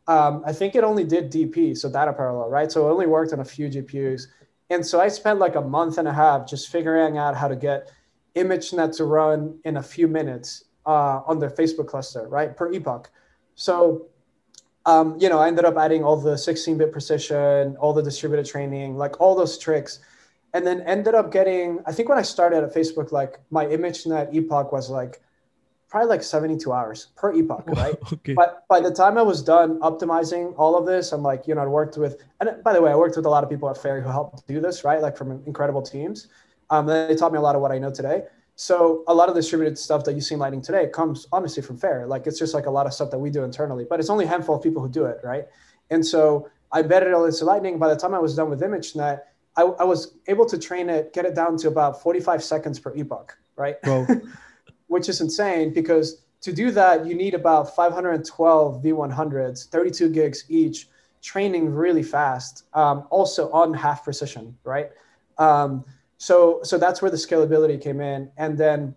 um, 0.06 0.42
I 0.46 0.52
think 0.52 0.74
it 0.74 0.84
only 0.84 1.04
did 1.04 1.30
DP, 1.30 1.76
so 1.76 1.90
data 1.90 2.12
parallel, 2.12 2.48
right? 2.48 2.72
So 2.72 2.88
it 2.88 2.92
only 2.92 3.06
worked 3.06 3.32
on 3.32 3.40
a 3.40 3.44
few 3.44 3.68
GPUs. 3.68 4.28
And 4.70 4.84
so 4.84 5.00
I 5.00 5.08
spent 5.08 5.38
like 5.38 5.56
a 5.56 5.60
month 5.60 5.98
and 5.98 6.08
a 6.08 6.12
half 6.12 6.46
just 6.46 6.68
figuring 6.68 7.18
out 7.18 7.36
how 7.36 7.48
to 7.48 7.56
get 7.56 7.90
ImageNet 8.34 8.96
to 8.96 9.04
run 9.04 9.58
in 9.64 9.76
a 9.76 9.82
few 9.82 10.08
minutes 10.08 10.64
uh, 10.86 11.20
on 11.26 11.38
the 11.38 11.48
Facebook 11.48 11.88
cluster, 11.88 12.26
right? 12.28 12.56
Per 12.56 12.72
epoch. 12.72 13.10
So 13.54 14.08
um, 14.88 15.18
you 15.20 15.28
know, 15.28 15.38
I 15.38 15.48
ended 15.48 15.66
up 15.66 15.76
adding 15.76 16.02
all 16.02 16.16
the 16.16 16.34
16-bit 16.34 16.92
precision, 16.92 17.76
all 17.76 17.92
the 17.92 18.02
distributed 18.02 18.46
training, 18.46 18.96
like 18.96 19.20
all 19.20 19.34
those 19.34 19.58
tricks, 19.58 20.00
and 20.54 20.66
then 20.66 20.80
ended 20.82 21.14
up 21.14 21.32
getting. 21.32 21.80
I 21.86 21.92
think 21.92 22.08
when 22.08 22.18
I 22.18 22.22
started 22.22 22.64
at 22.64 22.74
Facebook, 22.74 23.12
like 23.12 23.40
my 23.50 23.66
ImageNet 23.66 24.34
epoch 24.34 24.72
was 24.72 24.90
like 24.90 25.20
probably 25.88 26.08
like 26.08 26.22
72 26.22 26.70
hours 26.72 27.08
per 27.16 27.32
epoch, 27.34 27.64
right? 27.68 27.96
okay. 28.12 28.34
But 28.34 28.64
by 28.68 28.80
the 28.80 28.90
time 28.90 29.16
I 29.16 29.22
was 29.22 29.42
done 29.42 29.80
optimizing 29.80 30.54
all 30.56 30.76
of 30.76 30.86
this, 30.86 31.12
I'm 31.12 31.22
like, 31.22 31.46
you 31.46 31.54
know, 31.54 31.62
I 31.62 31.66
worked 31.66 31.96
with, 31.96 32.22
and 32.40 32.62
by 32.62 32.72
the 32.72 32.82
way, 32.82 32.90
I 32.90 32.94
worked 32.94 33.16
with 33.16 33.26
a 33.26 33.30
lot 33.30 33.42
of 33.42 33.50
people 33.50 33.70
at 33.70 33.78
Fair 33.78 34.00
who 34.00 34.08
helped 34.08 34.46
do 34.46 34.60
this, 34.60 34.84
right? 34.84 35.00
Like 35.00 35.16
from 35.16 35.42
incredible 35.46 35.82
teams. 35.82 36.28
Um, 36.70 36.86
they 36.86 37.14
taught 37.14 37.32
me 37.32 37.38
a 37.38 37.42
lot 37.42 37.54
of 37.54 37.62
what 37.62 37.72
I 37.72 37.78
know 37.78 37.90
today. 37.90 38.24
So 38.54 39.04
a 39.06 39.14
lot 39.14 39.28
of 39.28 39.34
distributed 39.34 39.78
stuff 39.78 40.04
that 40.04 40.14
you 40.14 40.20
see 40.20 40.34
in 40.34 40.40
Lightning 40.40 40.60
today 40.60 40.88
comes 40.88 41.26
honestly 41.32 41.62
from 41.62 41.78
Fair. 41.78 42.06
Like 42.06 42.26
it's 42.26 42.38
just 42.38 42.52
like 42.54 42.66
a 42.66 42.70
lot 42.70 42.86
of 42.86 42.92
stuff 42.92 43.10
that 43.12 43.18
we 43.18 43.30
do 43.30 43.44
internally, 43.44 43.86
but 43.88 44.00
it's 44.00 44.10
only 44.10 44.24
a 44.24 44.28
handful 44.28 44.56
of 44.56 44.62
people 44.62 44.82
who 44.82 44.88
do 44.88 45.06
it, 45.06 45.20
right? 45.22 45.44
And 45.90 46.04
so 46.04 46.50
I 46.72 46.80
embedded 46.80 47.08
it 47.08 47.14
all 47.14 47.24
into 47.24 47.44
Lightning. 47.44 47.78
By 47.78 47.88
the 47.88 47.96
time 47.96 48.14
I 48.14 48.18
was 48.18 48.34
done 48.34 48.50
with 48.50 48.60
ImageNet, 48.60 49.20
I, 49.56 49.62
I 49.62 49.84
was 49.84 50.14
able 50.26 50.46
to 50.46 50.58
train 50.58 50.88
it, 50.88 51.12
get 51.12 51.24
it 51.24 51.34
down 51.34 51.56
to 51.58 51.68
about 51.68 52.02
45 52.02 52.42
seconds 52.42 52.78
per 52.78 52.94
epoch, 52.94 53.36
right? 53.56 53.76
Which 54.86 55.08
is 55.08 55.20
insane 55.20 55.72
because 55.74 56.22
to 56.42 56.52
do 56.52 56.70
that, 56.70 57.06
you 57.06 57.14
need 57.14 57.34
about 57.34 57.74
512 57.74 58.82
V100s, 58.82 59.68
32 59.68 60.10
gigs 60.10 60.44
each, 60.48 60.88
training 61.20 61.74
really 61.74 62.04
fast, 62.04 62.64
um, 62.74 63.06
also 63.10 63.50
on 63.50 63.74
half 63.74 64.04
precision, 64.04 64.56
right? 64.64 64.90
Um, 65.36 65.84
so 66.18 66.60
so 66.64 66.76
that's 66.76 67.00
where 67.00 67.10
the 67.10 67.16
scalability 67.16 67.80
came 67.80 68.00
in 68.00 68.30
and 68.36 68.58
then 68.58 68.94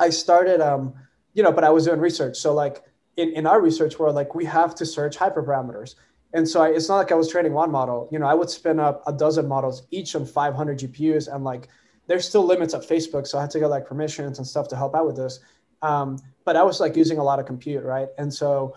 i 0.00 0.10
started 0.10 0.60
um 0.60 0.94
you 1.34 1.42
know 1.42 1.52
but 1.52 1.62
i 1.62 1.70
was 1.70 1.84
doing 1.84 2.00
research 2.00 2.36
so 2.36 2.52
like 2.52 2.82
in, 3.16 3.30
in 3.32 3.46
our 3.46 3.60
research 3.60 3.98
world 3.98 4.14
like 4.14 4.34
we 4.34 4.44
have 4.44 4.74
to 4.74 4.84
search 4.84 5.16
hyperparameters 5.16 5.94
and 6.34 6.46
so 6.46 6.62
I, 6.62 6.68
it's 6.68 6.88
not 6.88 6.96
like 6.96 7.12
i 7.12 7.14
was 7.14 7.30
training 7.30 7.52
one 7.52 7.70
model 7.70 8.08
you 8.12 8.18
know 8.18 8.26
i 8.26 8.34
would 8.34 8.50
spin 8.50 8.78
up 8.78 9.02
a 9.06 9.12
dozen 9.12 9.46
models 9.46 9.86
each 9.90 10.14
on 10.14 10.26
500 10.26 10.78
gpus 10.78 11.32
and 11.32 11.44
like 11.44 11.68
there's 12.06 12.28
still 12.28 12.44
limits 12.44 12.74
at 12.74 12.82
facebook 12.82 13.26
so 13.26 13.38
i 13.38 13.42
had 13.42 13.50
to 13.50 13.60
get 13.60 13.66
like 13.66 13.86
permissions 13.86 14.38
and 14.38 14.46
stuff 14.46 14.68
to 14.68 14.76
help 14.76 14.94
out 14.94 15.06
with 15.06 15.16
this 15.16 15.40
um, 15.82 16.18
but 16.44 16.56
i 16.56 16.62
was 16.62 16.80
like 16.80 16.96
using 16.96 17.18
a 17.18 17.22
lot 17.22 17.38
of 17.38 17.46
compute 17.46 17.84
right 17.84 18.08
and 18.18 18.32
so 18.32 18.74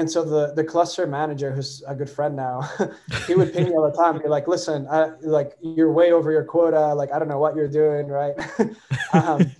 and 0.00 0.10
so 0.10 0.24
the 0.24 0.54
the 0.54 0.64
cluster 0.64 1.06
manager, 1.06 1.52
who's 1.54 1.82
a 1.86 1.94
good 1.94 2.08
friend 2.08 2.34
now, 2.34 2.62
he 3.26 3.34
would 3.34 3.52
ping 3.52 3.64
me 3.64 3.74
all 3.74 3.90
the 3.90 3.96
time. 3.96 4.20
Be 4.20 4.28
like, 4.28 4.48
"Listen, 4.48 4.86
I, 4.90 5.10
like 5.20 5.56
you're 5.60 5.92
way 5.92 6.10
over 6.10 6.32
your 6.32 6.44
quota. 6.44 6.94
Like 6.94 7.12
I 7.12 7.18
don't 7.18 7.28
know 7.28 7.38
what 7.38 7.54
you're 7.54 7.68
doing, 7.68 8.06
right?" 8.06 8.34
um, 9.12 9.52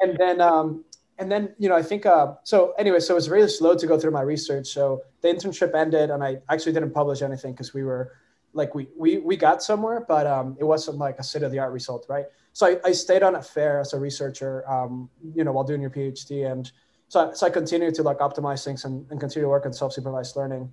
and 0.00 0.18
then 0.18 0.40
um, 0.40 0.84
and 1.18 1.30
then 1.30 1.54
you 1.58 1.68
know 1.68 1.76
I 1.76 1.82
think 1.82 2.06
uh, 2.06 2.34
so. 2.44 2.74
Anyway, 2.78 3.00
so 3.00 3.14
it 3.14 3.16
was 3.16 3.30
really 3.30 3.48
slow 3.48 3.76
to 3.76 3.86
go 3.86 3.98
through 3.98 4.10
my 4.10 4.22
research. 4.22 4.68
So 4.68 5.02
the 5.20 5.28
internship 5.28 5.74
ended, 5.74 6.10
and 6.10 6.22
I 6.22 6.38
actually 6.48 6.72
didn't 6.72 6.92
publish 6.92 7.22
anything 7.22 7.52
because 7.52 7.72
we 7.72 7.84
were 7.84 8.12
like 8.52 8.74
we 8.74 8.88
we 8.96 9.18
we 9.18 9.36
got 9.36 9.62
somewhere, 9.62 10.04
but 10.06 10.26
um, 10.26 10.56
it 10.58 10.64
wasn't 10.64 10.98
like 10.98 11.18
a 11.18 11.22
state 11.22 11.42
of 11.42 11.52
the 11.52 11.58
art 11.58 11.72
result, 11.72 12.06
right? 12.08 12.26
So 12.52 12.66
I, 12.66 12.76
I 12.84 12.92
stayed 12.92 13.22
on 13.22 13.34
at 13.34 13.46
Fair 13.46 13.80
as 13.80 13.92
a 13.94 13.98
researcher, 13.98 14.68
um, 14.70 15.10
you 15.34 15.42
know, 15.42 15.52
while 15.52 15.64
doing 15.64 15.80
your 15.80 15.90
PhD 15.90 16.50
and 16.50 16.70
so, 17.08 17.32
so 17.32 17.46
I 17.46 17.50
continue 17.50 17.92
to 17.92 18.02
like 18.02 18.18
optimize 18.18 18.64
things 18.64 18.84
and, 18.84 19.06
and 19.10 19.20
continue 19.20 19.44
to 19.44 19.48
work 19.48 19.66
on 19.66 19.72
self-supervised 19.72 20.34
learning. 20.34 20.72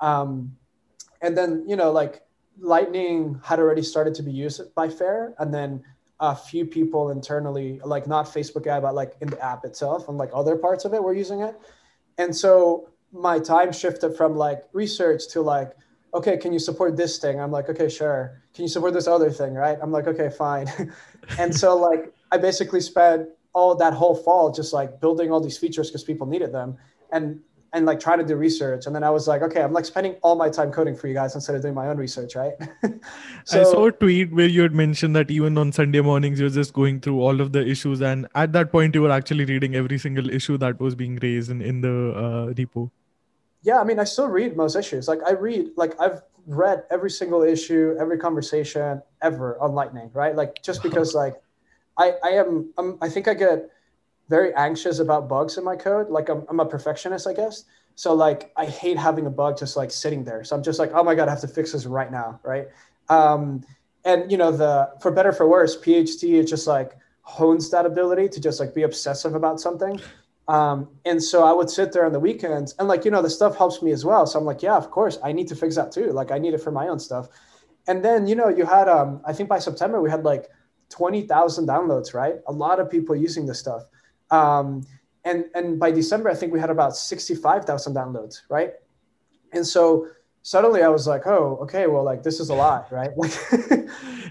Um, 0.00 0.56
and 1.20 1.36
then, 1.36 1.64
you 1.68 1.76
know, 1.76 1.92
like 1.92 2.22
Lightning 2.58 3.40
had 3.44 3.58
already 3.58 3.82
started 3.82 4.14
to 4.14 4.22
be 4.22 4.32
used 4.32 4.74
by 4.74 4.88
Fair. 4.88 5.34
And 5.38 5.52
then 5.52 5.82
a 6.22 6.36
few 6.36 6.64
people 6.64 7.10
internally, 7.10 7.80
like 7.84 8.06
not 8.06 8.26
Facebook 8.26 8.64
AI, 8.68 8.78
but 8.78 8.94
like 8.94 9.16
in 9.20 9.28
the 9.28 9.44
app 9.44 9.64
itself 9.64 10.08
and 10.08 10.16
like 10.16 10.30
other 10.32 10.56
parts 10.56 10.84
of 10.84 10.94
it 10.94 11.02
were 11.02 11.12
using 11.12 11.40
it. 11.40 11.60
And 12.16 12.34
so 12.34 12.88
my 13.12 13.40
time 13.40 13.72
shifted 13.72 14.16
from 14.16 14.36
like 14.36 14.62
research 14.72 15.26
to 15.32 15.42
like, 15.42 15.72
okay, 16.14 16.36
can 16.36 16.52
you 16.52 16.60
support 16.60 16.96
this 16.96 17.18
thing? 17.18 17.40
I'm 17.40 17.50
like, 17.50 17.68
okay, 17.68 17.88
sure. 17.88 18.40
Can 18.54 18.62
you 18.62 18.68
support 18.68 18.94
this 18.94 19.08
other 19.08 19.30
thing? 19.30 19.54
Right. 19.54 19.76
I'm 19.82 19.90
like, 19.90 20.06
okay, 20.06 20.30
fine. 20.30 20.68
and 21.40 21.52
so 21.52 21.76
like 21.76 22.14
I 22.30 22.38
basically 22.38 22.80
spent 22.80 23.28
all 23.52 23.74
that 23.74 23.92
whole 23.92 24.14
fall 24.14 24.52
just 24.52 24.72
like 24.72 25.00
building 25.00 25.32
all 25.32 25.40
these 25.40 25.58
features 25.58 25.88
because 25.90 26.04
people 26.04 26.26
needed 26.28 26.52
them 26.52 26.78
and 27.10 27.40
and 27.72 27.86
like 27.86 27.98
trying 27.98 28.18
to 28.18 28.24
do 28.24 28.36
research. 28.36 28.86
And 28.86 28.94
then 28.94 29.04
i 29.04 29.10
was 29.10 29.26
like 29.26 29.42
okay 29.42 29.62
i'm 29.62 29.72
like 29.72 29.84
spending 29.84 30.16
all 30.22 30.36
my 30.36 30.48
time 30.48 30.70
coding 30.70 30.96
for 30.96 31.08
you 31.08 31.14
guys 31.14 31.34
instead 31.34 31.56
of 31.56 31.62
doing 31.62 31.74
my 31.74 31.88
own 31.88 31.96
research 31.96 32.34
right? 32.36 32.52
So 33.44 33.60
i 33.60 33.64
saw 33.64 33.86
a 33.86 33.92
tweet 33.92 34.32
where 34.32 34.46
you 34.46 34.62
had 34.62 34.74
mentioned 34.74 35.16
that 35.16 35.30
even 35.30 35.56
on 35.58 35.72
sunday 35.72 36.00
mornings 36.00 36.40
you're 36.40 36.50
just 36.50 36.72
going 36.72 37.00
through 37.00 37.20
all 37.20 37.40
of 37.40 37.52
the 37.52 37.66
issues. 37.66 38.00
And 38.00 38.26
at 38.34 38.52
that 38.52 38.72
point 38.72 38.94
you 38.94 39.02
were 39.02 39.10
actually 39.10 39.44
reading 39.44 39.74
every 39.74 39.98
single 39.98 40.30
issue 40.30 40.58
that 40.58 40.80
was 40.80 40.94
being 40.94 41.18
raised 41.22 41.50
in, 41.50 41.62
in 41.62 41.80
the 41.80 42.12
uh, 42.16 42.52
repo. 42.52 42.90
Yeah 43.62 43.80
i 43.80 43.84
mean 43.84 43.98
i 43.98 44.04
still 44.04 44.28
read 44.28 44.56
most 44.56 44.76
issues. 44.76 45.08
Like 45.08 45.20
i 45.26 45.32
read 45.32 45.70
like 45.76 46.00
i've 46.00 46.22
read 46.46 46.82
every 46.90 47.10
single 47.10 47.42
issue 47.42 47.94
every 48.00 48.18
conversation 48.18 49.00
ever 49.22 49.58
on 49.60 49.72
lightning 49.72 50.10
right? 50.12 50.34
Like 50.34 50.62
just 50.62 50.82
because 50.82 51.14
like 51.22 51.40
I, 51.98 52.14
I 52.24 52.30
am 52.30 52.72
I'm, 52.78 52.98
I 53.00 53.08
think 53.08 53.28
I 53.28 53.34
get 53.34 53.70
very 54.28 54.54
anxious 54.54 54.98
about 54.98 55.28
bugs 55.28 55.58
in 55.58 55.64
my 55.64 55.76
code. 55.76 56.08
Like 56.08 56.28
I'm, 56.28 56.44
I'm 56.48 56.60
a 56.60 56.66
perfectionist, 56.66 57.26
I 57.26 57.34
guess. 57.34 57.64
So 57.94 58.14
like 58.14 58.52
I 58.56 58.66
hate 58.66 58.96
having 58.96 59.26
a 59.26 59.30
bug 59.30 59.58
just 59.58 59.76
like 59.76 59.90
sitting 59.90 60.24
there. 60.24 60.44
So 60.44 60.56
I'm 60.56 60.62
just 60.62 60.78
like, 60.78 60.92
oh 60.94 61.04
my 61.04 61.14
god, 61.14 61.28
I 61.28 61.32
have 61.32 61.40
to 61.40 61.48
fix 61.48 61.72
this 61.72 61.86
right 61.86 62.10
now, 62.10 62.40
right? 62.42 62.68
Um, 63.08 63.64
and 64.04 64.30
you 64.30 64.38
know 64.38 64.50
the 64.50 64.90
for 65.00 65.10
better 65.10 65.32
for 65.32 65.46
worse, 65.46 65.76
PhD 65.76 66.40
it 66.40 66.44
just 66.44 66.66
like 66.66 66.92
hones 67.22 67.70
that 67.70 67.86
ability 67.86 68.28
to 68.30 68.40
just 68.40 68.58
like 68.58 68.74
be 68.74 68.82
obsessive 68.82 69.34
about 69.34 69.60
something. 69.60 70.00
Um, 70.48 70.88
and 71.04 71.22
so 71.22 71.44
I 71.44 71.52
would 71.52 71.70
sit 71.70 71.92
there 71.92 72.04
on 72.04 72.12
the 72.12 72.18
weekends 72.18 72.74
and 72.78 72.88
like 72.88 73.04
you 73.04 73.10
know 73.10 73.22
the 73.22 73.30
stuff 73.30 73.56
helps 73.56 73.82
me 73.82 73.92
as 73.92 74.04
well. 74.04 74.26
So 74.26 74.38
I'm 74.38 74.44
like, 74.44 74.62
yeah, 74.62 74.76
of 74.76 74.90
course, 74.90 75.18
I 75.22 75.32
need 75.32 75.48
to 75.48 75.56
fix 75.56 75.76
that 75.76 75.92
too. 75.92 76.12
Like 76.12 76.30
I 76.30 76.38
need 76.38 76.54
it 76.54 76.58
for 76.58 76.72
my 76.72 76.88
own 76.88 76.98
stuff. 76.98 77.28
And 77.86 78.04
then 78.04 78.26
you 78.26 78.34
know 78.34 78.48
you 78.48 78.64
had 78.64 78.88
um, 78.88 79.20
I 79.24 79.32
think 79.32 79.48
by 79.48 79.58
September 79.58 80.00
we 80.00 80.10
had 80.10 80.24
like 80.24 80.48
20,000 80.92 81.66
downloads, 81.66 82.12
right? 82.12 82.36
A 82.46 82.52
lot 82.52 82.78
of 82.78 82.90
people 82.90 83.16
using 83.16 83.46
this 83.46 83.58
stuff. 83.58 83.84
Um, 84.32 84.84
and, 85.24 85.44
and 85.54 85.78
by 85.78 85.92
December, 85.92 86.30
I 86.30 86.34
think 86.34 86.52
we 86.52 86.58
had 86.58 86.70
about 86.70 86.96
65,000 86.96 87.94
downloads, 87.94 88.40
right? 88.48 88.72
And 89.52 89.64
so 89.64 90.08
suddenly 90.42 90.82
I 90.82 90.88
was 90.88 91.06
like, 91.06 91.26
oh, 91.26 91.58
okay, 91.62 91.86
well, 91.86 92.02
like 92.02 92.22
this 92.22 92.40
is 92.40 92.48
a 92.48 92.54
lot, 92.54 92.90
right? 92.90 93.10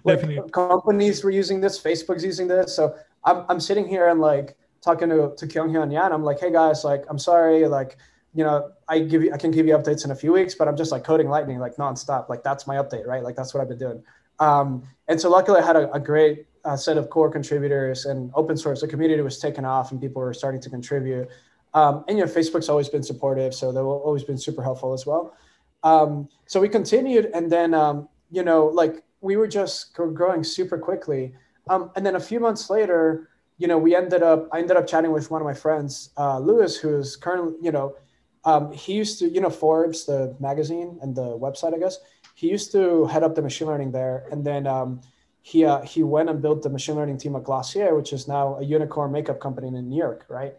Like, 0.04 0.24
like 0.26 0.52
companies 0.52 1.24
were 1.24 1.30
using 1.30 1.62
this, 1.62 1.80
Facebook's 1.80 2.26
using 2.26 2.48
this. 2.48 2.76
So 2.76 2.96
I'm, 3.24 3.46
I'm 3.48 3.60
sitting 3.60 3.88
here 3.88 4.10
and 4.10 4.20
like 4.20 4.58
talking 4.84 5.10
to, 5.10 5.34
to 5.38 5.48
Kyung 5.48 5.70
Hyun 5.70 5.94
Yann. 5.94 6.12
I'm 6.12 6.24
like, 6.24 6.40
hey 6.40 6.52
guys, 6.52 6.84
like, 6.84 7.06
I'm 7.08 7.20
sorry, 7.20 7.68
like, 7.68 7.98
you 8.34 8.44
know, 8.44 8.72
I 8.88 9.00
give 9.00 9.22
you, 9.24 9.32
I 9.32 9.38
can 9.38 9.52
give 9.52 9.68
you 9.68 9.78
updates 9.78 10.04
in 10.04 10.10
a 10.10 10.16
few 10.16 10.34
weeks, 10.34 10.56
but 10.56 10.68
I'm 10.68 10.76
just 10.76 10.92
like 10.92 11.04
coding 11.04 11.30
lightning 11.30 11.60
like 11.60 11.76
nonstop. 11.76 12.30
Like 12.30 12.44
that's 12.44 12.66
my 12.66 12.78
update, 12.78 13.06
right? 13.06 13.24
Like 13.24 13.36
that's 13.36 13.54
what 13.54 13.62
I've 13.62 13.70
been 13.70 13.78
doing. 13.78 14.04
Um, 14.40 14.84
and 15.08 15.22
so 15.22 15.30
luckily 15.30 15.62
I 15.62 15.66
had 15.66 15.76
a, 15.76 15.92
a 15.92 16.00
great 16.00 16.48
uh, 16.66 16.76
set 16.76 16.98
of 16.98 17.10
core 17.10 17.30
contributors 17.32 18.06
and 18.06 18.32
open 18.36 18.58
source. 18.58 18.82
The 18.82 18.88
community 18.88 19.22
was 19.22 19.40
taken 19.40 19.66
off 19.66 19.92
and 19.92 20.00
people 20.00 20.22
were 20.22 20.34
starting 20.34 20.62
to 20.62 20.70
contribute. 20.70 21.30
Um, 21.74 22.04
and 22.08 22.18
you 22.18 22.26
know, 22.26 22.32
Facebook's 22.32 22.70
always 22.70 22.90
been 22.90 23.04
supportive, 23.04 23.54
so 23.54 23.72
they've 23.72 23.84
always 23.84 24.24
been 24.24 24.38
super 24.38 24.62
helpful 24.62 24.94
as 24.94 25.06
well. 25.06 25.36
Um, 25.84 26.28
so 26.46 26.60
we 26.60 26.70
continued, 26.70 27.32
and 27.34 27.52
then 27.52 27.74
um, 27.74 28.10
you 28.30 28.44
know, 28.44 28.66
like 28.68 29.04
we 29.22 29.38
were 29.38 29.48
just 29.48 29.94
growing 29.94 30.44
super 30.44 30.78
quickly. 30.78 31.34
Um, 31.70 31.92
and 31.96 32.06
then 32.06 32.16
a 32.16 32.20
few 32.20 32.40
months 32.40 32.70
later, 32.70 33.30
you 33.58 33.68
know, 33.68 33.78
we 33.78 33.96
ended 33.96 34.24
up, 34.24 34.50
I 34.52 34.60
ended 34.60 34.76
up 34.76 34.88
chatting 34.88 35.12
with 35.12 35.30
one 35.30 35.42
of 35.42 35.46
my 35.46 35.54
friends, 35.54 36.10
uh, 36.18 36.40
Luis, 36.40 36.76
who's 36.76 37.16
currently, 37.16 37.54
you 37.62 37.72
know, 37.72 37.96
um, 38.44 38.72
he 38.72 38.94
used 38.94 39.20
to, 39.20 39.30
you 39.30 39.40
know, 39.40 39.52
Forbes, 39.52 40.06
the 40.06 40.36
magazine 40.40 40.98
and 41.04 41.16
the 41.16 41.38
website, 41.38 41.76
I 41.76 41.78
guess. 41.78 42.00
He 42.34 42.50
used 42.50 42.72
to 42.72 43.06
head 43.06 43.24
up 43.24 43.36
the 43.36 43.42
machine 43.44 43.68
learning 43.68 43.92
there, 43.92 44.26
and 44.32 44.44
then 44.44 44.66
um, 44.66 45.02
he 45.42 45.66
uh, 45.66 45.82
he 45.82 46.04
went 46.04 46.30
and 46.30 46.42
built 46.42 46.62
the 46.62 46.70
machine 46.70 46.96
learning 46.96 47.18
team 47.18 47.36
at 47.36 47.44
Glossier, 47.44 47.96
which 47.96 48.14
is 48.14 48.28
now 48.28 48.58
a 48.58 48.64
unicorn 48.64 49.12
makeup 49.12 49.40
company 49.40 49.68
in 49.68 49.90
New 49.90 49.98
York, 49.98 50.26
right? 50.30 50.54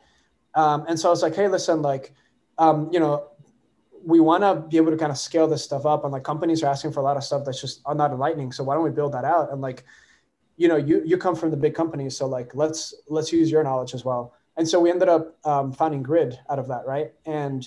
Um, 0.54 0.84
and 0.88 0.98
so 0.98 1.08
I 1.08 1.10
was 1.10 1.22
like, 1.22 1.34
hey, 1.34 1.48
listen, 1.48 1.82
like, 1.82 2.12
um, 2.58 2.90
you 2.92 3.00
know, 3.00 3.28
we 4.04 4.20
want 4.20 4.42
to 4.42 4.68
be 4.68 4.76
able 4.76 4.90
to 4.90 4.96
kind 4.96 5.12
of 5.12 5.18
scale 5.18 5.46
this 5.46 5.62
stuff 5.62 5.86
up, 5.86 6.02
and 6.04 6.12
like 6.12 6.24
companies 6.24 6.62
are 6.62 6.66
asking 6.66 6.92
for 6.92 7.00
a 7.00 7.04
lot 7.04 7.16
of 7.16 7.24
stuff 7.24 7.44
that's 7.44 7.60
just 7.60 7.80
not 7.94 8.10
in 8.10 8.18
Lightning. 8.18 8.50
So 8.50 8.64
why 8.64 8.74
don't 8.74 8.84
we 8.84 8.90
build 8.90 9.12
that 9.14 9.24
out? 9.24 9.52
And 9.52 9.60
like, 9.60 9.84
you 10.56 10.68
know, 10.68 10.76
you 10.76 11.02
you 11.04 11.16
come 11.16 11.36
from 11.36 11.50
the 11.50 11.56
big 11.56 11.74
companies, 11.74 12.16
so 12.16 12.26
like 12.26 12.54
let's 12.54 12.94
let's 13.08 13.32
use 13.32 13.50
your 13.50 13.62
knowledge 13.62 13.94
as 13.94 14.04
well. 14.04 14.34
And 14.56 14.68
so 14.68 14.80
we 14.80 14.90
ended 14.90 15.08
up 15.08 15.38
um, 15.46 15.72
finding 15.72 16.02
Grid 16.02 16.38
out 16.50 16.58
of 16.58 16.68
that, 16.68 16.86
right? 16.86 17.12
And 17.24 17.66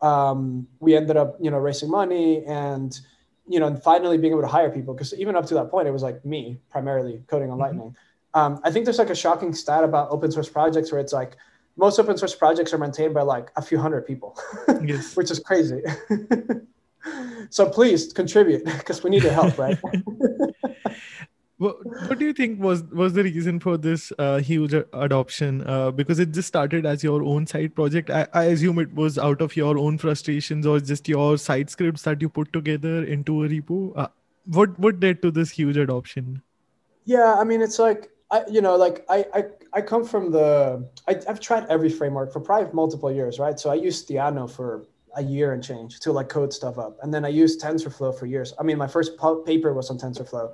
um, 0.00 0.66
we 0.80 0.96
ended 0.96 1.16
up, 1.16 1.36
you 1.40 1.50
know, 1.50 1.58
raising 1.58 1.90
money 1.90 2.44
and 2.46 2.98
you 3.46 3.60
know, 3.60 3.66
and 3.66 3.82
finally 3.82 4.18
being 4.18 4.32
able 4.32 4.42
to 4.42 4.48
hire 4.48 4.70
people 4.70 4.94
because 4.94 5.14
even 5.14 5.36
up 5.36 5.46
to 5.46 5.54
that 5.54 5.70
point, 5.70 5.86
it 5.86 5.90
was 5.90 6.02
like 6.02 6.24
me 6.24 6.58
primarily 6.70 7.22
coding 7.26 7.50
on 7.50 7.58
mm-hmm. 7.58 7.62
Lightning. 7.62 7.96
Um, 8.34 8.60
I 8.64 8.70
think 8.70 8.84
there's 8.84 8.98
like 8.98 9.10
a 9.10 9.14
shocking 9.14 9.54
stat 9.54 9.84
about 9.84 10.10
open 10.10 10.32
source 10.32 10.48
projects 10.48 10.90
where 10.90 11.00
it's 11.00 11.12
like 11.12 11.36
most 11.76 11.98
open 11.98 12.16
source 12.16 12.34
projects 12.34 12.72
are 12.72 12.78
maintained 12.78 13.14
by 13.14 13.22
like 13.22 13.50
a 13.56 13.62
few 13.62 13.78
hundred 13.78 14.06
people, 14.06 14.38
yes. 14.82 15.16
which 15.16 15.30
is 15.30 15.38
crazy. 15.38 15.82
so 17.50 17.68
please 17.68 18.12
contribute 18.12 18.64
because 18.64 19.02
we 19.02 19.10
need 19.10 19.22
your 19.22 19.32
help, 19.32 19.56
right? 19.58 19.78
what, 21.58 21.76
what 21.84 22.18
do 22.18 22.24
you 22.24 22.32
think 22.32 22.60
was 22.60 22.82
was 22.84 23.12
the 23.12 23.22
reason 23.22 23.60
for 23.60 23.76
this 23.76 24.12
uh, 24.18 24.38
huge 24.38 24.74
adoption? 24.92 25.66
Uh, 25.66 25.90
because 25.90 26.18
it 26.18 26.32
just 26.32 26.48
started 26.48 26.84
as 26.84 27.04
your 27.04 27.22
own 27.22 27.46
side 27.46 27.74
project. 27.74 28.10
I, 28.10 28.26
I, 28.32 28.44
assume 28.44 28.80
it 28.80 28.92
was 28.92 29.18
out 29.18 29.40
of 29.40 29.54
your 29.56 29.78
own 29.78 29.98
frustrations 29.98 30.66
or 30.66 30.80
just 30.80 31.08
your 31.08 31.38
side 31.38 31.70
scripts 31.70 32.02
that 32.02 32.20
you 32.20 32.28
put 32.28 32.52
together 32.52 33.04
into 33.04 33.44
a 33.44 33.48
repo. 33.48 33.92
Uh, 33.96 34.08
what 34.46 34.76
what 34.80 35.00
led 35.00 35.22
to 35.22 35.30
this 35.30 35.50
huge 35.50 35.76
adoption? 35.76 36.42
Yeah, 37.04 37.34
I 37.34 37.44
mean, 37.44 37.62
it's 37.62 37.78
like 37.78 38.10
I, 38.32 38.42
you 38.50 38.60
know, 38.60 38.74
like 38.74 39.04
I, 39.08 39.24
I, 39.32 39.44
I 39.74 39.80
come 39.80 40.04
from 40.04 40.32
the. 40.32 40.88
I, 41.06 41.20
I've 41.28 41.38
tried 41.38 41.66
every 41.68 41.88
framework 41.88 42.32
for 42.32 42.40
probably 42.40 42.72
multiple 42.72 43.12
years, 43.12 43.38
right? 43.38 43.60
So 43.60 43.70
I 43.70 43.74
used 43.74 44.08
Theano 44.08 44.50
for 44.50 44.86
a 45.16 45.22
year 45.22 45.52
and 45.52 45.62
change 45.62 46.00
to 46.00 46.10
like 46.10 46.28
code 46.28 46.52
stuff 46.52 46.78
up, 46.78 46.98
and 47.04 47.14
then 47.14 47.24
I 47.24 47.28
used 47.28 47.62
TensorFlow 47.62 48.18
for 48.18 48.26
years. 48.26 48.52
I 48.58 48.64
mean, 48.64 48.76
my 48.76 48.88
first 48.88 49.12
paper 49.46 49.72
was 49.72 49.88
on 49.88 49.98
TensorFlow 49.98 50.52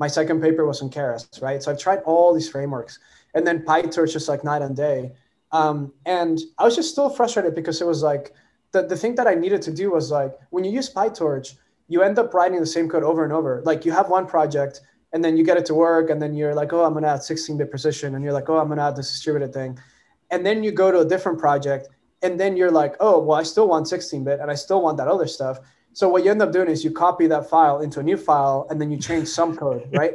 my 0.00 0.08
second 0.08 0.40
paper 0.40 0.66
was 0.66 0.80
on 0.80 0.90
Keras, 0.90 1.40
right? 1.42 1.62
So 1.62 1.70
I've 1.70 1.78
tried 1.78 2.00
all 2.06 2.34
these 2.34 2.48
frameworks. 2.48 2.98
And 3.34 3.46
then 3.46 3.62
PyTorch 3.64 4.12
just 4.12 4.28
like 4.28 4.42
night 4.42 4.62
and 4.62 4.74
day. 4.74 5.12
Um, 5.52 5.92
and 6.06 6.40
I 6.58 6.64
was 6.64 6.74
just 6.74 6.90
still 6.90 7.10
frustrated 7.10 7.54
because 7.54 7.80
it 7.80 7.86
was 7.86 8.02
like 8.02 8.32
the, 8.72 8.82
the 8.82 8.96
thing 8.96 9.14
that 9.16 9.26
I 9.26 9.34
needed 9.34 9.60
to 9.62 9.72
do 9.72 9.92
was 9.92 10.10
like 10.10 10.32
when 10.48 10.64
you 10.64 10.72
use 10.72 10.92
PyTorch, 10.92 11.54
you 11.88 12.02
end 12.02 12.18
up 12.18 12.32
writing 12.32 12.58
the 12.60 12.66
same 12.66 12.88
code 12.88 13.02
over 13.02 13.24
and 13.24 13.32
over. 13.32 13.62
Like 13.64 13.84
you 13.84 13.92
have 13.92 14.08
one 14.08 14.26
project 14.26 14.80
and 15.12 15.22
then 15.22 15.36
you 15.36 15.44
get 15.44 15.58
it 15.58 15.66
to 15.66 15.74
work 15.74 16.08
and 16.08 16.20
then 16.22 16.34
you're 16.34 16.54
like, 16.54 16.72
oh, 16.72 16.84
I'm 16.84 16.94
gonna 16.94 17.08
add 17.08 17.20
16-bit 17.20 17.70
precision. 17.70 18.14
And 18.14 18.24
you're 18.24 18.32
like, 18.32 18.48
oh, 18.48 18.58
I'm 18.58 18.68
gonna 18.68 18.88
add 18.88 18.96
this 18.96 19.10
distributed 19.10 19.52
thing. 19.52 19.78
And 20.30 20.46
then 20.46 20.64
you 20.64 20.72
go 20.72 20.90
to 20.90 21.00
a 21.00 21.04
different 21.04 21.38
project 21.38 21.88
and 22.22 22.40
then 22.40 22.56
you're 22.56 22.70
like, 22.70 22.94
oh, 23.00 23.20
well, 23.20 23.38
I 23.38 23.42
still 23.42 23.68
want 23.68 23.86
16-bit 23.86 24.40
and 24.40 24.50
I 24.50 24.54
still 24.54 24.80
want 24.80 24.96
that 24.96 25.08
other 25.08 25.26
stuff. 25.26 25.58
So 25.92 26.08
what 26.08 26.24
you 26.24 26.30
end 26.30 26.42
up 26.42 26.52
doing 26.52 26.68
is 26.68 26.84
you 26.84 26.90
copy 26.90 27.26
that 27.26 27.50
file 27.50 27.80
into 27.80 28.00
a 28.00 28.02
new 28.02 28.16
file 28.16 28.66
and 28.70 28.80
then 28.80 28.90
you 28.90 28.98
change 28.98 29.28
some 29.28 29.56
code, 29.56 29.88
right? 29.92 30.14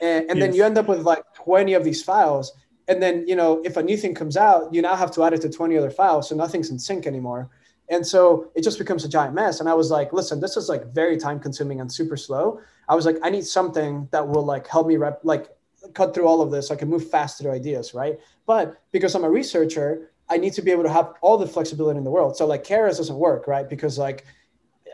And, 0.00 0.30
and 0.30 0.38
yes. 0.38 0.46
then 0.46 0.54
you 0.54 0.64
end 0.64 0.78
up 0.78 0.88
with 0.88 1.02
like 1.02 1.22
20 1.34 1.74
of 1.74 1.84
these 1.84 2.02
files. 2.02 2.52
And 2.88 3.02
then, 3.02 3.26
you 3.26 3.34
know, 3.34 3.62
if 3.64 3.76
a 3.76 3.82
new 3.82 3.96
thing 3.96 4.14
comes 4.14 4.36
out, 4.36 4.72
you 4.72 4.82
now 4.82 4.94
have 4.94 5.10
to 5.12 5.24
add 5.24 5.32
it 5.32 5.40
to 5.42 5.50
20 5.50 5.76
other 5.76 5.90
files. 5.90 6.28
So 6.28 6.36
nothing's 6.36 6.70
in 6.70 6.78
sync 6.78 7.06
anymore. 7.06 7.50
And 7.88 8.06
so 8.06 8.50
it 8.54 8.62
just 8.62 8.78
becomes 8.78 9.04
a 9.04 9.08
giant 9.08 9.34
mess. 9.34 9.60
And 9.60 9.68
I 9.68 9.74
was 9.74 9.90
like, 9.90 10.12
listen, 10.12 10.40
this 10.40 10.56
is 10.56 10.68
like 10.68 10.92
very 10.92 11.16
time 11.16 11.38
consuming 11.38 11.80
and 11.80 11.92
super 11.92 12.16
slow. 12.16 12.60
I 12.88 12.94
was 12.94 13.06
like, 13.06 13.16
I 13.22 13.30
need 13.30 13.44
something 13.44 14.08
that 14.12 14.26
will 14.26 14.44
like 14.44 14.66
help 14.66 14.86
me 14.86 14.96
rep, 14.96 15.20
like 15.22 15.48
cut 15.94 16.14
through 16.14 16.26
all 16.26 16.40
of 16.40 16.50
this. 16.50 16.68
So 16.68 16.74
I 16.74 16.76
can 16.76 16.88
move 16.88 17.08
faster 17.08 17.44
to 17.44 17.50
ideas, 17.50 17.94
right? 17.94 18.18
But 18.46 18.80
because 18.92 19.14
I'm 19.14 19.24
a 19.24 19.30
researcher, 19.30 20.10
I 20.28 20.36
need 20.36 20.52
to 20.54 20.62
be 20.62 20.72
able 20.72 20.82
to 20.82 20.92
have 20.92 21.14
all 21.20 21.38
the 21.38 21.46
flexibility 21.46 21.98
in 21.98 22.04
the 22.04 22.10
world. 22.10 22.36
So 22.36 22.46
like 22.46 22.64
Keras 22.64 22.96
doesn't 22.96 23.16
work, 23.16 23.46
right? 23.46 23.68
Because 23.68 23.98
like 23.98 24.24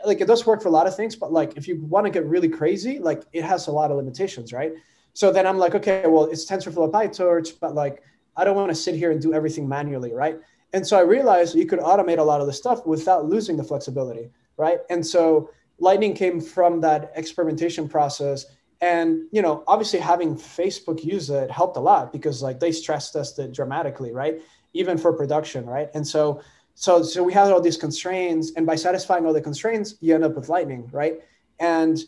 like 0.05 0.21
it 0.21 0.27
does 0.27 0.45
work 0.45 0.61
for 0.61 0.69
a 0.69 0.71
lot 0.71 0.87
of 0.87 0.95
things, 0.95 1.15
but 1.15 1.31
like 1.31 1.55
if 1.57 1.67
you 1.67 1.81
want 1.81 2.05
to 2.05 2.11
get 2.11 2.25
really 2.25 2.49
crazy, 2.49 2.99
like 2.99 3.23
it 3.33 3.43
has 3.43 3.67
a 3.67 3.71
lot 3.71 3.91
of 3.91 3.97
limitations, 3.97 4.53
right? 4.53 4.73
So 5.13 5.31
then 5.31 5.45
I'm 5.45 5.57
like, 5.57 5.75
okay, 5.75 6.05
well, 6.07 6.25
it's 6.25 6.45
TensorFlow 6.45 6.91
PyTorch, 6.91 7.59
but 7.59 7.75
like 7.75 8.03
I 8.35 8.43
don't 8.43 8.55
want 8.55 8.69
to 8.69 8.75
sit 8.75 8.95
here 8.95 9.11
and 9.11 9.21
do 9.21 9.33
everything 9.33 9.67
manually, 9.67 10.13
right? 10.13 10.39
And 10.73 10.85
so 10.85 10.97
I 10.97 11.01
realized 11.01 11.55
you 11.55 11.67
could 11.67 11.79
automate 11.79 12.17
a 12.17 12.23
lot 12.23 12.41
of 12.41 12.47
the 12.47 12.53
stuff 12.53 12.85
without 12.85 13.25
losing 13.25 13.57
the 13.57 13.63
flexibility, 13.63 14.31
right? 14.57 14.79
And 14.89 15.05
so 15.05 15.49
Lightning 15.79 16.13
came 16.15 16.41
from 16.41 16.81
that 16.81 17.11
experimentation 17.15 17.87
process. 17.87 18.45
And 18.81 19.23
you 19.31 19.41
know, 19.41 19.63
obviously 19.67 19.99
having 19.99 20.35
Facebook 20.35 21.03
use 21.03 21.29
it 21.29 21.51
helped 21.51 21.77
a 21.77 21.79
lot 21.79 22.11
because 22.11 22.41
like 22.41 22.59
they 22.59 22.71
stress 22.71 23.11
tested 23.11 23.53
dramatically, 23.53 24.11
right? 24.11 24.41
Even 24.73 24.97
for 24.97 25.13
production, 25.13 25.65
right? 25.65 25.89
And 25.93 26.05
so 26.05 26.41
so 26.75 27.03
so 27.03 27.23
we 27.23 27.33
have 27.33 27.51
all 27.51 27.61
these 27.61 27.77
constraints 27.77 28.51
and 28.55 28.65
by 28.65 28.75
satisfying 28.75 29.25
all 29.25 29.33
the 29.33 29.41
constraints 29.41 29.95
you 30.01 30.13
end 30.15 30.23
up 30.23 30.35
with 30.35 30.49
lightning 30.49 30.87
right? 30.91 31.21
And 31.59 31.99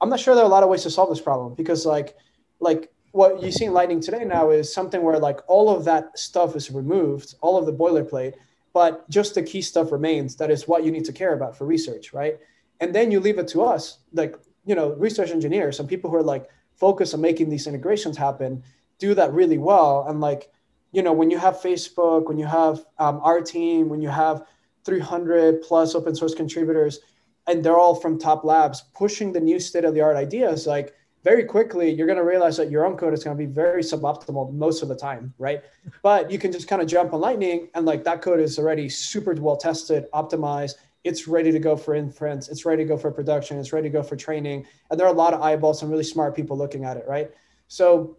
i'm 0.00 0.08
not 0.08 0.20
sure 0.20 0.34
there 0.34 0.44
are 0.44 0.46
a 0.46 0.50
lot 0.50 0.62
of 0.62 0.68
ways 0.68 0.82
to 0.82 0.90
solve 0.90 1.10
this 1.10 1.20
problem 1.20 1.54
because 1.54 1.86
like 1.86 2.16
like 2.60 2.92
what 3.12 3.42
you 3.42 3.50
see 3.50 3.64
in 3.64 3.72
lightning 3.72 4.00
today 4.00 4.24
now 4.24 4.50
is 4.50 4.72
something 4.72 5.02
where 5.02 5.18
like 5.18 5.40
all 5.48 5.68
of 5.74 5.84
that 5.84 6.16
stuff 6.18 6.54
is 6.54 6.70
removed 6.70 7.34
all 7.40 7.58
of 7.58 7.66
the 7.66 7.72
boilerplate 7.72 8.34
but 8.72 9.08
just 9.10 9.34
the 9.34 9.42
key 9.42 9.62
stuff 9.62 9.90
remains 9.90 10.36
that 10.36 10.50
is 10.50 10.68
what 10.68 10.84
you 10.84 10.90
need 10.90 11.04
to 11.04 11.12
care 11.12 11.34
about 11.34 11.56
for 11.56 11.66
research 11.66 12.12
right? 12.12 12.38
And 12.80 12.94
then 12.94 13.10
you 13.10 13.20
leave 13.20 13.38
it 13.38 13.48
to 13.48 13.62
us 13.62 13.98
like 14.12 14.36
you 14.64 14.74
know 14.74 14.92
research 14.94 15.30
engineers 15.30 15.80
and 15.80 15.88
people 15.88 16.10
who 16.10 16.16
are 16.16 16.22
like 16.22 16.48
focused 16.76 17.14
on 17.14 17.20
making 17.20 17.50
these 17.50 17.66
integrations 17.66 18.16
happen 18.16 18.62
do 18.98 19.14
that 19.14 19.32
really 19.32 19.58
well 19.58 20.06
and 20.08 20.20
like 20.20 20.50
you 20.92 21.02
know, 21.02 21.12
when 21.12 21.30
you 21.30 21.38
have 21.38 21.56
Facebook, 21.56 22.26
when 22.26 22.38
you 22.38 22.46
have 22.46 22.84
um, 22.98 23.20
our 23.22 23.40
team, 23.40 23.88
when 23.88 24.02
you 24.02 24.08
have 24.08 24.44
300 24.84 25.62
plus 25.62 25.94
open 25.94 26.14
source 26.14 26.34
contributors, 26.34 27.00
and 27.46 27.64
they're 27.64 27.78
all 27.78 27.94
from 27.94 28.18
top 28.18 28.44
labs 28.44 28.84
pushing 28.94 29.32
the 29.32 29.40
new 29.40 29.58
state 29.58 29.84
of 29.84 29.94
the 29.94 30.00
art 30.00 30.16
ideas, 30.16 30.66
like 30.66 30.94
very 31.22 31.44
quickly, 31.44 31.90
you're 31.90 32.06
going 32.06 32.18
to 32.18 32.24
realize 32.24 32.56
that 32.56 32.70
your 32.70 32.86
own 32.86 32.96
code 32.96 33.12
is 33.12 33.22
going 33.22 33.36
to 33.36 33.46
be 33.46 33.50
very 33.50 33.82
suboptimal 33.82 34.52
most 34.54 34.82
of 34.82 34.88
the 34.88 34.96
time, 34.96 35.34
right? 35.38 35.62
But 36.02 36.30
you 36.30 36.38
can 36.38 36.50
just 36.50 36.66
kind 36.66 36.80
of 36.80 36.88
jump 36.88 37.12
on 37.12 37.20
Lightning, 37.20 37.68
and 37.74 37.84
like 37.84 38.04
that 38.04 38.22
code 38.22 38.40
is 38.40 38.58
already 38.58 38.88
super 38.88 39.34
well 39.34 39.56
tested, 39.56 40.06
optimized. 40.14 40.74
It's 41.04 41.26
ready 41.26 41.50
to 41.52 41.58
go 41.58 41.76
for 41.76 41.94
inference. 41.94 42.48
It's 42.48 42.64
ready 42.64 42.84
to 42.84 42.88
go 42.88 42.96
for 42.96 43.10
production. 43.10 43.58
It's 43.58 43.72
ready 43.72 43.88
to 43.88 43.92
go 43.92 44.02
for 44.02 44.16
training. 44.16 44.66
And 44.90 45.00
there 45.00 45.06
are 45.06 45.12
a 45.12 45.16
lot 45.16 45.32
of 45.32 45.40
eyeballs 45.40 45.82
and 45.82 45.90
really 45.90 46.04
smart 46.04 46.36
people 46.36 46.58
looking 46.58 46.84
at 46.84 46.98
it, 46.98 47.04
right? 47.08 47.30
So 47.68 48.18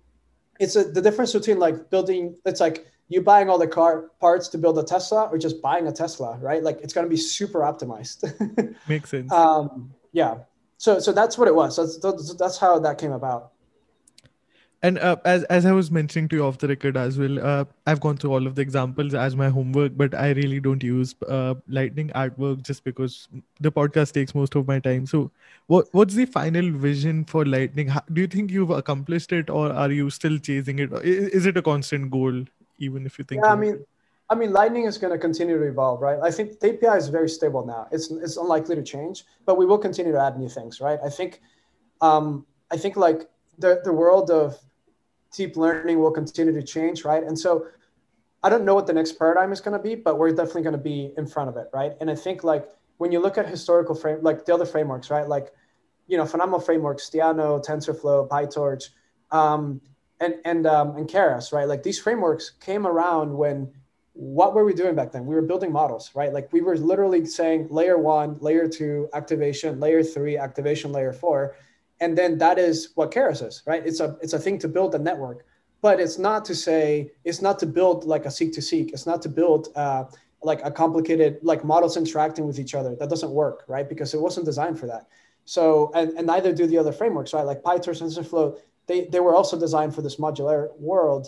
it's 0.62 0.76
a, 0.76 0.84
the 0.84 1.02
difference 1.02 1.34
between 1.34 1.60
like 1.60 1.90
building 1.90 2.36
it's 2.46 2.62
like 2.62 2.88
you 3.10 3.22
buying 3.22 3.50
all 3.50 3.58
the 3.58 3.68
car 3.68 4.12
parts 4.22 4.48
to 4.50 4.58
build 4.58 4.78
a 4.78 4.84
tesla 4.84 5.24
or 5.32 5.38
just 5.38 5.62
buying 5.62 5.88
a 5.88 5.92
tesla 5.92 6.38
right? 6.40 6.64
Like 6.64 6.80
it's 6.82 6.94
going 6.94 7.06
to 7.06 7.10
be 7.10 7.18
super 7.18 7.60
optimized. 7.60 8.20
Makes 8.88 9.10
sense. 9.10 9.32
Um, 9.42 9.94
yeah. 10.14 10.38
So 10.78 11.00
so 11.00 11.12
that's 11.12 11.38
what 11.38 11.48
it 11.48 11.56
was. 11.56 11.76
That's, 11.78 12.34
that's 12.36 12.58
how 12.58 12.80
that 12.80 12.98
came 12.98 13.12
about 13.12 13.52
and 14.84 14.98
uh, 14.98 15.16
as 15.26 15.44
as 15.44 15.66
I 15.66 15.72
was 15.74 15.92
mentioning 15.92 16.28
to 16.30 16.38
you 16.38 16.46
off 16.46 16.58
the 16.58 16.68
record 16.68 16.98
as 16.98 17.18
well, 17.18 17.40
uh, 17.40 17.66
I've 17.86 18.00
gone 18.00 18.18
through 18.18 18.32
all 18.34 18.48
of 18.48 18.56
the 18.56 18.64
examples 18.64 19.14
as 19.14 19.36
my 19.36 19.50
homework, 19.50 19.96
but 19.96 20.16
I 20.16 20.32
really 20.32 20.60
don't 20.60 20.82
use 20.82 21.14
uh, 21.28 21.54
Lightning 21.68 22.10
artwork 22.16 22.64
just 22.64 22.84
because 22.84 23.28
the 23.60 23.72
podcast 23.72 24.14
takes 24.14 24.34
most 24.34 24.56
of 24.56 24.68
my 24.68 24.80
time. 24.80 25.06
So, 25.06 25.30
what 25.68 25.88
what's 25.92 26.16
the 26.16 26.26
final 26.26 26.72
vision 26.72 27.26
for 27.26 27.46
Lightning? 27.46 27.90
How, 27.90 28.02
do 28.12 28.22
you 28.22 28.28
think 28.28 28.50
you've 28.50 28.72
accomplished 28.72 29.32
it, 29.32 29.52
or 29.52 29.72
are 29.72 29.92
you 29.92 30.10
still 30.10 30.40
chasing 30.40 30.80
it? 30.80 30.92
Is, 31.04 31.28
is 31.42 31.46
it 31.46 31.58
a 31.58 31.62
constant 31.62 32.10
goal, 32.10 32.44
even 32.80 33.06
if 33.06 33.20
you 33.20 33.26
think? 33.26 33.44
Yeah, 33.44 33.54
I 33.54 33.56
mean, 33.56 33.86
I 34.32 34.34
mean, 34.34 34.52
Lightning 34.52 34.86
is 34.86 34.98
going 34.98 35.14
to 35.14 35.20
continue 35.20 35.60
to 35.60 35.66
evolve, 35.66 36.02
right? 36.02 36.18
I 36.24 36.32
think 36.32 36.60
the 36.60 36.74
API 36.74 36.98
is 36.98 37.10
very 37.10 37.30
stable 37.30 37.64
now. 37.64 37.88
It's 37.92 38.10
it's 38.10 38.38
unlikely 38.38 38.78
to 38.78 38.84
change, 38.84 39.26
but 39.46 39.60
we 39.60 39.68
will 39.68 39.78
continue 39.78 40.12
to 40.12 40.20
add 40.20 40.40
new 40.40 40.50
things, 40.50 40.82
right? 40.82 41.00
I 41.06 41.10
think, 41.10 41.40
um, 42.02 42.48
I 42.72 42.78
think 42.78 42.96
like 42.98 43.30
the 43.60 43.82
the 43.84 43.94
world 43.94 44.32
of 44.32 44.58
deep 45.34 45.56
learning 45.56 46.00
will 46.00 46.12
continue 46.12 46.54
to 46.54 46.64
change, 46.64 47.04
right? 47.06 47.24
And 47.24 47.38
so 47.38 47.68
I 48.44 48.50
don't 48.50 48.66
know 48.66 48.76
what 48.76 48.88
the 48.88 48.94
next 48.94 49.14
paradigm 49.14 49.52
is 49.52 49.62
going 49.62 49.78
to 49.78 49.84
be, 49.84 49.96
but 49.96 50.18
we're 50.18 50.32
definitely 50.32 50.64
going 50.64 50.74
to 50.74 50.80
be 50.80 51.14
in 51.18 51.28
front 51.28 51.50
of 51.50 51.58
it, 51.58 51.68
right? 51.74 51.94
And 52.02 52.10
I 52.10 52.16
think 52.16 52.44
like 52.44 52.68
when 52.98 53.12
you 53.12 53.20
look 53.20 53.38
at 53.38 53.48
historical 53.48 53.96
frame, 53.96 54.20
like 54.22 54.46
the 54.46 54.54
other 54.54 54.66
frameworks, 54.66 55.10
right? 55.10 55.28
Like, 55.28 55.54
you 56.08 56.18
know, 56.18 56.26
phenomenal 56.26 56.60
frameworks, 56.60 57.10
Theano, 57.10 57.64
TensorFlow, 57.64 58.28
PyTorch, 58.28 58.90
um, 59.32 59.82
and 60.20 60.36
and 60.46 60.68
um, 60.68 60.98
and 60.98 61.08
Keras, 61.08 61.52
right? 61.52 61.68
Like 61.68 61.84
these 61.84 62.00
frameworks 62.00 62.52
came 62.60 62.86
around 62.86 63.34
when 63.34 63.72
what 64.14 64.54
were 64.54 64.66
we 64.66 64.74
doing 64.74 64.96
back 64.96 65.12
then? 65.12 65.26
We 65.26 65.36
were 65.36 65.42
building 65.42 65.72
models, 65.72 66.12
right? 66.14 66.34
Like 66.34 66.52
we 66.52 66.62
were 66.62 66.78
literally 66.78 67.26
saying 67.26 67.68
layer 67.70 67.98
one, 67.98 68.38
layer 68.40 68.68
two, 68.68 69.10
activation, 69.14 69.80
layer 69.80 70.04
three, 70.04 70.38
activation, 70.38 70.92
layer 70.92 71.14
four, 71.14 71.56
and 72.02 72.18
then 72.18 72.38
that 72.40 72.60
is 72.60 72.92
what 72.96 73.12
Keras 73.12 73.46
is, 73.48 73.64
right? 73.66 73.86
It's 73.86 74.00
a 74.00 74.18
it's 74.22 74.34
a 74.34 74.40
thing 74.40 74.58
to 74.60 74.68
build 74.68 74.94
a 74.96 75.00
network, 75.00 75.46
but 75.82 76.00
it's 76.00 76.18
not 76.18 76.44
to 76.46 76.56
say 76.56 77.12
it's 77.24 77.42
not 77.42 77.60
to 77.60 77.66
build 77.66 78.04
like 78.04 78.26
a 78.26 78.30
seq2seq. 78.30 78.92
It's 78.92 79.06
not 79.06 79.22
to 79.22 79.30
build 79.30 79.70
uh, 79.76 80.06
like 80.44 80.62
a 80.66 80.72
complicated 80.72 81.38
like 81.44 81.64
models 81.64 81.98
interacting 81.98 82.46
with 82.46 82.60
each 82.60 82.76
other. 82.76 82.96
That 82.96 83.10
doesn't 83.10 83.32
work, 83.32 83.64
right? 83.68 83.88
Because 83.88 84.14
it 84.14 84.20
wasn't 84.20 84.46
designed 84.46 84.80
for 84.80 84.88
that. 84.88 85.08
So, 85.46 85.92
and, 85.96 86.12
and 86.18 86.28
neither 86.28 86.54
do 86.54 86.68
the 86.68 86.78
other 86.78 86.92
frameworks, 86.92 87.34
right? 87.34 87.46
Like 87.46 87.64
PyTorch 87.64 88.02
and 88.02 88.12
TensorFlow, 88.12 88.58
they, 88.88 89.06
they 89.06 89.20
were 89.20 89.36
also 89.36 89.60
designed 89.60 89.94
for 89.94 90.02
this 90.02 90.18
modular 90.18 90.70
world. 90.80 91.28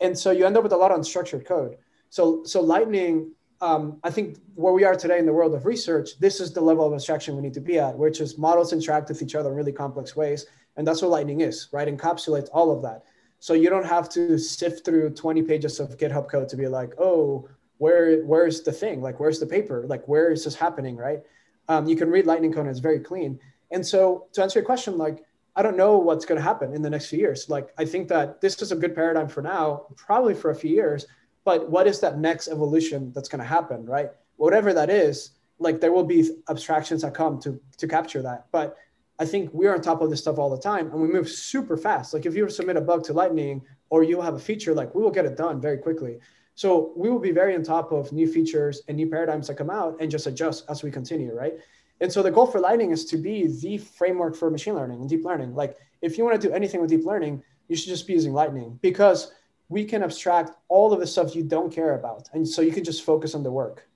And 0.00 0.18
so 0.18 0.30
you 0.30 0.46
end 0.46 0.56
up 0.56 0.62
with 0.62 0.72
a 0.72 0.76
lot 0.76 0.90
of 0.90 0.98
unstructured 0.98 1.46
code. 1.46 1.76
So, 2.10 2.44
so 2.44 2.60
Lightning, 2.60 3.32
um, 3.62 4.00
I 4.02 4.10
think 4.10 4.38
where 4.56 4.72
we 4.72 4.82
are 4.84 4.96
today 4.96 5.20
in 5.20 5.24
the 5.24 5.32
world 5.32 5.54
of 5.54 5.64
research, 5.64 6.18
this 6.18 6.40
is 6.40 6.52
the 6.52 6.60
level 6.60 6.84
of 6.84 6.92
abstraction 6.92 7.36
we 7.36 7.42
need 7.42 7.54
to 7.54 7.60
be 7.60 7.78
at, 7.78 7.96
which 7.96 8.20
is 8.20 8.36
models 8.36 8.72
interact 8.72 9.08
with 9.08 9.22
each 9.22 9.36
other 9.36 9.50
in 9.50 9.56
really 9.56 9.72
complex 9.72 10.16
ways. 10.16 10.46
And 10.76 10.86
that's 10.86 11.00
what 11.00 11.12
Lightning 11.12 11.42
is, 11.42 11.68
right? 11.70 11.86
Encapsulates 11.86 12.48
all 12.52 12.72
of 12.72 12.82
that. 12.82 13.04
So 13.38 13.54
you 13.54 13.70
don't 13.70 13.86
have 13.86 14.08
to 14.10 14.36
sift 14.36 14.84
through 14.84 15.10
20 15.10 15.42
pages 15.42 15.78
of 15.78 15.96
GitHub 15.96 16.28
code 16.28 16.48
to 16.48 16.56
be 16.56 16.66
like, 16.66 16.92
oh, 16.98 17.48
where 17.78 18.22
where's 18.24 18.62
the 18.62 18.72
thing? 18.72 19.00
Like, 19.00 19.20
where's 19.20 19.38
the 19.38 19.46
paper? 19.46 19.84
Like, 19.86 20.06
where 20.06 20.30
is 20.32 20.44
this 20.44 20.54
happening, 20.56 20.96
right? 20.96 21.20
Um, 21.68 21.86
you 21.86 21.94
can 21.94 22.10
read 22.10 22.26
Lightning 22.26 22.52
code 22.52 22.62
and 22.62 22.70
it's 22.70 22.80
very 22.80 23.00
clean. 23.00 23.38
And 23.70 23.86
so 23.86 24.26
to 24.32 24.42
answer 24.42 24.58
your 24.58 24.66
question, 24.66 24.98
like, 24.98 25.24
I 25.54 25.62
don't 25.62 25.76
know 25.76 25.98
what's 25.98 26.24
going 26.24 26.38
to 26.38 26.42
happen 26.42 26.74
in 26.74 26.82
the 26.82 26.90
next 26.90 27.06
few 27.06 27.18
years. 27.18 27.48
Like, 27.48 27.68
I 27.78 27.84
think 27.84 28.08
that 28.08 28.40
this 28.40 28.60
is 28.60 28.72
a 28.72 28.76
good 28.76 28.94
paradigm 28.94 29.28
for 29.28 29.42
now, 29.42 29.86
probably 29.96 30.34
for 30.34 30.50
a 30.50 30.54
few 30.54 30.70
years. 30.70 31.06
But 31.44 31.68
what 31.68 31.86
is 31.86 32.00
that 32.00 32.18
next 32.18 32.48
evolution 32.48 33.12
that's 33.14 33.28
going 33.28 33.40
to 33.40 33.48
happen, 33.48 33.84
right? 33.86 34.10
Whatever 34.36 34.72
that 34.74 34.90
is, 34.90 35.30
like, 35.58 35.80
there 35.80 35.92
will 35.92 36.04
be 36.04 36.28
abstractions 36.48 37.02
that 37.02 37.14
come 37.14 37.40
to 37.40 37.60
to 37.78 37.86
capture 37.88 38.22
that. 38.22 38.46
But 38.52 38.76
I 39.18 39.24
think 39.24 39.50
we're 39.52 39.74
on 39.74 39.80
top 39.80 40.00
of 40.00 40.10
this 40.10 40.20
stuff 40.20 40.38
all 40.38 40.50
the 40.50 40.60
time, 40.60 40.90
and 40.90 41.00
we 41.00 41.08
move 41.08 41.28
super 41.28 41.76
fast. 41.76 42.14
Like, 42.14 42.26
if 42.26 42.34
you 42.34 42.48
submit 42.48 42.76
a 42.76 42.80
bug 42.80 43.04
to 43.04 43.12
Lightning, 43.12 43.62
or 43.90 44.02
you 44.02 44.20
have 44.20 44.34
a 44.34 44.38
feature, 44.38 44.74
like, 44.74 44.94
we 44.94 45.02
will 45.02 45.10
get 45.10 45.26
it 45.26 45.36
done 45.36 45.60
very 45.60 45.78
quickly. 45.78 46.18
So 46.54 46.92
we 46.96 47.10
will 47.10 47.18
be 47.18 47.30
very 47.30 47.54
on 47.54 47.62
top 47.62 47.92
of 47.92 48.12
new 48.12 48.26
features 48.26 48.82
and 48.88 48.96
new 48.96 49.08
paradigms 49.08 49.46
that 49.48 49.54
come 49.54 49.70
out, 49.70 49.96
and 50.00 50.10
just 50.10 50.26
adjust 50.26 50.64
as 50.68 50.82
we 50.82 50.90
continue, 50.90 51.32
right? 51.32 51.54
And 52.02 52.12
so 52.12 52.20
the 52.20 52.32
goal 52.32 52.46
for 52.46 52.58
Lightning 52.58 52.90
is 52.90 53.04
to 53.06 53.16
be 53.16 53.46
the 53.46 53.78
framework 53.78 54.34
for 54.34 54.50
machine 54.50 54.74
learning 54.74 55.00
and 55.00 55.08
deep 55.08 55.24
learning. 55.24 55.54
Like 55.54 55.76
if 56.02 56.18
you 56.18 56.24
want 56.24 56.40
to 56.40 56.48
do 56.48 56.52
anything 56.52 56.80
with 56.80 56.90
deep 56.90 57.04
learning, 57.04 57.44
you 57.68 57.76
should 57.76 57.88
just 57.88 58.08
be 58.08 58.12
using 58.12 58.32
Lightning 58.32 58.76
because 58.82 59.32
we 59.72 59.84
can 59.84 60.02
abstract 60.02 60.52
all 60.68 60.92
of 60.92 61.00
the 61.00 61.06
stuff 61.06 61.34
you 61.34 61.42
don't 61.42 61.72
care 61.72 61.94
about. 61.94 62.28
And 62.32 62.46
so 62.46 62.62
you 62.62 62.72
can 62.72 62.84
just 62.84 63.02
focus 63.02 63.34
on 63.34 63.42
the 63.42 63.50
work. 63.50 63.88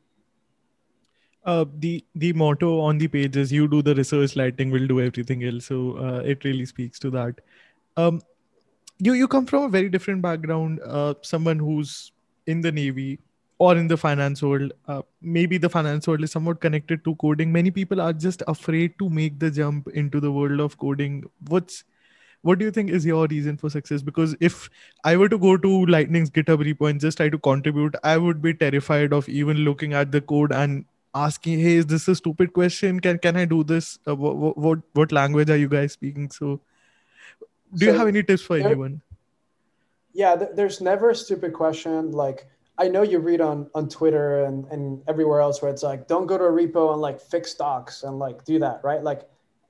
Uh, 1.44 1.64
the 1.78 2.04
the 2.16 2.32
motto 2.32 2.80
on 2.80 2.98
the 2.98 3.06
page 3.06 3.36
is 3.36 3.52
you 3.52 3.68
do 3.74 3.82
the 3.88 3.94
research 3.94 4.34
lightning 4.38 4.72
will 4.76 4.86
do 4.92 5.00
everything 5.00 5.44
else. 5.50 5.66
So 5.66 5.82
uh, 6.06 6.22
it 6.34 6.48
really 6.48 6.66
speaks 6.70 6.98
to 7.04 7.10
that. 7.10 7.44
Um, 7.96 8.20
you 8.98 9.12
you 9.12 9.28
come 9.28 9.46
from 9.46 9.68
a 9.68 9.68
very 9.68 9.88
different 9.88 10.22
background 10.22 10.80
uh, 10.84 11.14
someone 11.22 11.62
who's 11.68 11.94
in 12.46 12.66
the 12.66 12.72
navy 12.72 13.20
or 13.58 13.76
in 13.76 13.86
the 13.92 13.96
finance 13.96 14.42
world. 14.42 14.72
Uh, 14.88 15.02
maybe 15.20 15.58
the 15.66 15.68
finance 15.68 16.08
world 16.08 16.24
is 16.24 16.32
somewhat 16.32 16.60
connected 16.60 17.04
to 17.04 17.14
coding. 17.26 17.52
Many 17.52 17.70
people 17.70 18.00
are 18.00 18.12
just 18.12 18.42
afraid 18.54 18.98
to 18.98 19.08
make 19.20 19.38
the 19.44 19.50
jump 19.50 19.88
into 20.04 20.20
the 20.26 20.32
world 20.32 20.60
of 20.60 20.76
coding. 20.78 21.24
What's 21.54 21.84
what 22.42 22.58
do 22.58 22.64
you 22.64 22.70
think 22.70 22.90
is 22.90 23.04
your 23.04 23.26
reason 23.26 23.56
for 23.56 23.70
success? 23.70 24.02
Because 24.02 24.36
if 24.40 24.68
i 25.04 25.16
were 25.16 25.28
to 25.28 25.38
go 25.38 25.56
to 25.56 25.86
lightning's 25.86 26.30
github 26.30 26.64
repo 26.66 26.90
and 26.90 27.00
just 27.00 27.18
try 27.18 27.28
to 27.28 27.38
contribute 27.38 27.96
i 28.02 28.16
would 28.16 28.42
be 28.42 28.52
terrified 28.54 29.12
of 29.12 29.28
even 29.28 29.58
looking 29.58 29.94
at 29.94 30.12
the 30.12 30.20
code 30.20 30.52
and 30.52 30.84
asking 31.14 31.58
hey 31.58 31.76
is 31.76 31.86
this 31.86 32.08
a 32.08 32.14
stupid 32.14 32.52
question? 32.52 33.00
Can 33.00 33.18
can 33.18 33.36
i 33.36 33.44
do 33.44 33.62
this? 33.64 33.98
Uh, 34.06 34.14
what, 34.14 34.56
what 34.56 34.78
what 34.92 35.12
language 35.12 35.50
are 35.50 35.56
you 35.56 35.68
guys 35.68 35.92
speaking? 35.92 36.30
So 36.30 36.60
do 37.74 37.84
so 37.84 37.92
you 37.92 37.98
have 37.98 38.08
any 38.08 38.22
tips 38.22 38.42
for 38.42 38.58
there, 38.58 38.68
anyone? 38.68 39.00
Yeah 40.12 40.36
there's 40.36 40.80
never 40.80 41.10
a 41.10 41.14
stupid 41.14 41.52
question. 41.52 42.12
Like 42.12 42.46
I 42.78 42.88
know 42.88 43.02
you 43.02 43.18
read 43.18 43.40
on 43.40 43.70
on 43.74 43.88
Twitter 43.88 44.44
and, 44.44 44.66
and 44.66 45.02
everywhere 45.08 45.40
else 45.40 45.62
where 45.62 45.70
it's 45.70 45.82
like, 45.82 46.06
don't 46.06 46.26
go 46.26 46.36
to 46.36 46.44
a 46.44 46.50
repo 46.50 46.92
and 46.92 47.00
like 47.00 47.20
fix 47.20 47.54
docs 47.54 48.02
and 48.02 48.18
like 48.18 48.44
do 48.44 48.58
that, 48.58 48.80
right? 48.84 49.02
Like 49.02 49.22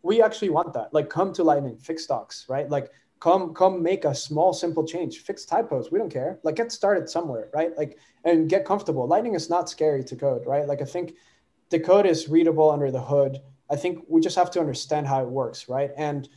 we 0.06 0.22
actually 0.22 0.50
want 0.50 0.72
that. 0.74 0.94
Like 0.94 1.10
come 1.10 1.32
to 1.34 1.42
Lightning, 1.42 1.76
fix 1.78 2.06
docs, 2.06 2.46
right? 2.48 2.68
Like 2.70 2.90
come 3.20 3.52
come 3.54 3.82
make 3.82 4.04
a 4.04 4.14
small 4.14 4.52
simple 4.52 4.86
change, 4.86 5.18
fix 5.20 5.44
typos. 5.44 5.90
We 5.90 5.98
don't 5.98 6.12
care. 6.12 6.38
Like 6.44 6.56
get 6.56 6.70
started 6.70 7.08
somewhere, 7.08 7.48
right? 7.52 7.76
Like 7.76 7.98
and 8.24 8.48
get 8.48 8.64
comfortable. 8.64 9.06
Lightning 9.06 9.34
is 9.34 9.50
not 9.50 9.68
scary 9.68 10.04
to 10.04 10.16
code, 10.16 10.46
right? 10.46 10.66
Like 10.66 10.80
I 10.80 10.84
think 10.84 11.14
the 11.70 11.80
code 11.80 12.06
is 12.06 12.28
readable 12.28 12.70
under 12.70 12.90
the 12.90 13.00
hood. 13.00 13.38
I 13.68 13.76
think 13.76 14.04
we 14.08 14.20
just 14.20 14.36
have 14.36 14.50
to 14.52 14.60
understand 14.60 15.08
how 15.08 15.22
it 15.22 15.28
works, 15.28 15.68
right? 15.68 15.90
And 15.96 16.28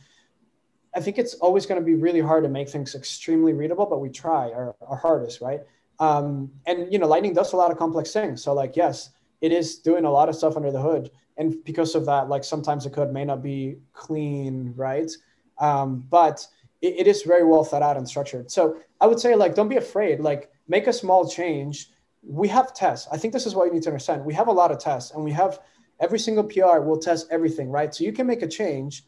I 0.94 1.00
think 1.00 1.18
it's 1.18 1.34
always 1.34 1.66
going 1.66 1.80
to 1.80 1.84
be 1.84 1.94
really 1.94 2.20
hard 2.20 2.42
to 2.42 2.48
make 2.48 2.68
things 2.68 2.96
extremely 2.96 3.52
readable, 3.52 3.86
but 3.86 4.00
we 4.00 4.08
try 4.10 4.50
our, 4.50 4.74
our 4.80 4.96
hardest, 4.96 5.40
right? 5.40 5.60
Um, 6.00 6.50
and 6.66 6.92
you 6.92 6.98
know, 6.98 7.06
Lightning 7.06 7.34
does 7.34 7.52
a 7.52 7.56
lot 7.56 7.70
of 7.70 7.78
complex 7.78 8.12
things. 8.12 8.42
So 8.42 8.52
like, 8.52 8.74
yes, 8.74 9.10
it 9.40 9.52
is 9.52 9.78
doing 9.78 10.04
a 10.04 10.10
lot 10.10 10.28
of 10.28 10.34
stuff 10.34 10.56
under 10.56 10.72
the 10.72 10.80
hood, 10.80 11.10
and 11.36 11.62
because 11.64 11.94
of 11.94 12.06
that, 12.06 12.28
like 12.28 12.44
sometimes 12.44 12.84
the 12.84 12.90
code 12.90 13.12
may 13.12 13.24
not 13.24 13.42
be 13.42 13.76
clean, 13.92 14.72
right? 14.76 15.10
Um, 15.58 16.04
but 16.10 16.46
it, 16.82 17.00
it 17.00 17.06
is 17.06 17.22
very 17.22 17.44
well 17.44 17.64
thought 17.64 17.82
out 17.82 17.96
and 17.96 18.08
structured. 18.08 18.50
So 18.50 18.78
I 19.00 19.06
would 19.06 19.20
say 19.20 19.34
like, 19.34 19.54
don't 19.54 19.68
be 19.68 19.76
afraid. 19.76 20.20
Like, 20.20 20.50
make 20.68 20.86
a 20.86 20.92
small 20.92 21.28
change. 21.28 21.90
We 22.22 22.48
have 22.48 22.74
tests. 22.74 23.08
I 23.10 23.16
think 23.16 23.32
this 23.32 23.46
is 23.46 23.54
what 23.54 23.66
you 23.66 23.72
need 23.72 23.82
to 23.84 23.90
understand. 23.90 24.24
We 24.24 24.34
have 24.34 24.48
a 24.48 24.52
lot 24.52 24.70
of 24.70 24.78
tests, 24.78 25.12
and 25.12 25.24
we 25.24 25.32
have 25.32 25.60
every 26.00 26.18
single 26.18 26.44
PR 26.44 26.80
will 26.80 26.98
test 26.98 27.26
everything, 27.30 27.70
right? 27.70 27.94
So 27.94 28.04
you 28.04 28.12
can 28.12 28.26
make 28.26 28.42
a 28.42 28.48
change 28.48 29.04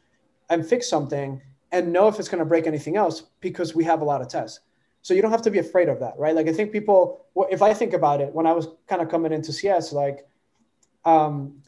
and 0.50 0.66
fix 0.66 0.88
something 0.88 1.40
and 1.72 1.92
know 1.92 2.08
if 2.08 2.18
it's 2.18 2.28
going 2.28 2.40
to 2.40 2.44
break 2.44 2.66
anything 2.66 2.96
else 2.96 3.24
because 3.40 3.74
we 3.74 3.84
have 3.84 4.02
a 4.02 4.04
lot 4.04 4.20
of 4.20 4.28
tests. 4.28 4.60
So 5.00 5.14
you 5.14 5.22
don't 5.22 5.30
have 5.30 5.42
to 5.42 5.50
be 5.50 5.58
afraid 5.58 5.88
of 5.88 5.98
that, 6.00 6.14
right? 6.18 6.34
Like 6.34 6.46
I 6.46 6.52
think 6.52 6.70
people, 6.70 7.26
if 7.50 7.62
I 7.62 7.74
think 7.74 7.92
about 7.92 8.20
it, 8.20 8.32
when 8.32 8.46
I 8.46 8.52
was 8.52 8.68
kind 8.86 9.02
of 9.02 9.08
coming 9.08 9.32
into 9.32 9.52
CS, 9.52 9.92
like 9.92 10.26
um, 11.04 11.62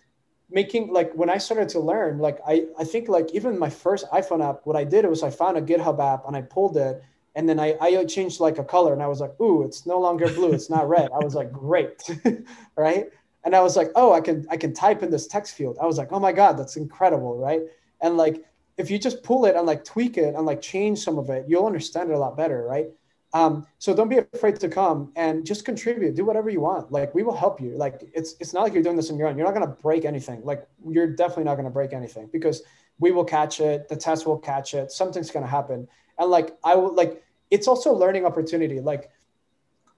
making 0.51 0.93
like 0.93 1.13
when 1.15 1.31
I 1.31 1.39
started 1.39 1.69
to 1.71 1.81
learn, 1.81 2.19
like 2.19 2.39
I 2.47 2.67
I 2.79 2.85
think 2.85 3.09
like 3.09 3.33
even 3.33 3.59
my 3.59 3.71
first 3.71 4.07
iPhone 4.13 4.47
app, 4.47 4.61
what 4.65 4.77
I 4.77 4.85
did 4.85 5.07
was 5.07 5.23
I 5.23 5.31
found 5.31 5.57
a 5.57 5.63
GitHub 5.63 5.99
app 6.01 6.27
and 6.27 6.37
I 6.37 6.43
pulled 6.43 6.77
it, 6.77 7.03
and 7.35 7.49
then 7.49 7.59
I 7.59 7.77
I 7.81 8.05
changed 8.05 8.41
like 8.41 8.59
a 8.59 8.65
color, 8.65 8.93
and 8.93 9.03
I 9.03 9.07
was 9.07 9.21
like, 9.21 9.39
ooh, 9.41 9.63
it's 9.65 9.87
no 9.87 9.99
longer 9.99 10.29
blue, 10.33 10.53
it's 10.53 10.71
not 10.71 10.89
red. 10.89 11.11
I 11.13 11.25
was 11.25 11.35
like, 11.35 11.53
great, 11.53 12.03
right? 12.77 13.07
And 13.45 13.55
I 13.55 13.61
was 13.61 13.77
like, 13.77 13.91
oh, 13.95 14.13
I 14.13 14.21
can 14.21 14.47
I 14.51 14.57
can 14.57 14.73
type 14.73 15.03
in 15.03 15.11
this 15.11 15.27
text 15.27 15.55
field. 15.55 15.79
I 15.81 15.87
was 15.87 15.99
like, 15.99 16.13
oh 16.13 16.21
my 16.21 16.33
god, 16.33 16.59
that's 16.59 16.77
incredible, 16.77 17.37
right? 17.37 17.63
And 18.01 18.17
like 18.17 18.45
if 18.77 18.91
you 18.91 18.99
just 18.99 19.23
pull 19.23 19.45
it 19.45 19.55
and 19.57 19.67
like 19.67 19.85
tweak 19.85 20.17
it 20.19 20.35
and 20.35 20.47
like 20.47 20.61
change 20.61 20.99
some 21.01 21.19
of 21.19 21.31
it, 21.31 21.45
you'll 21.49 21.67
understand 21.67 22.11
it 22.11 22.15
a 22.15 22.19
lot 22.19 22.37
better, 22.37 22.65
right? 22.65 22.89
Um, 23.35 23.66
so 23.79 23.92
don't 23.94 24.09
be 24.09 24.18
afraid 24.18 24.61
to 24.61 24.68
come 24.68 25.12
and 25.16 25.44
just 25.44 25.64
contribute. 25.64 26.14
Do 26.14 26.25
whatever 26.25 26.51
you 26.51 26.61
want. 26.61 26.92
Like 26.92 27.12
we 27.16 27.25
will 27.25 27.37
help 27.37 27.61
you. 27.61 27.77
Like 27.77 28.01
it's 28.14 28.37
it's 28.38 28.55
not 28.55 28.62
like 28.62 28.73
you're 28.73 28.83
doing 28.83 28.97
this 28.97 29.11
on 29.11 29.18
your 29.18 29.27
own. 29.27 29.37
You're 29.37 29.47
not 29.47 29.55
gonna 29.55 29.77
break 29.83 30.05
anything. 30.05 30.40
Like 30.44 30.66
you're 30.88 31.09
definitely 31.09 31.44
not 31.44 31.57
gonna 31.57 31.68
break 31.68 31.92
anything 31.92 32.29
because 32.33 32.62
we 33.01 33.11
will 33.11 33.25
catch 33.25 33.59
it. 33.59 33.88
The 33.88 33.97
test 33.97 34.25
will 34.25 34.38
catch 34.38 34.73
it. 34.73 34.92
Something's 34.92 35.33
gonna 35.33 35.49
happen. 35.49 35.88
And 36.16 36.31
like 36.31 36.57
I 36.62 36.77
will 36.77 36.94
like 36.94 37.25
it's 37.51 37.66
also 37.66 37.92
a 37.92 37.99
learning 37.99 38.25
opportunity. 38.25 38.81
Like 38.81 39.11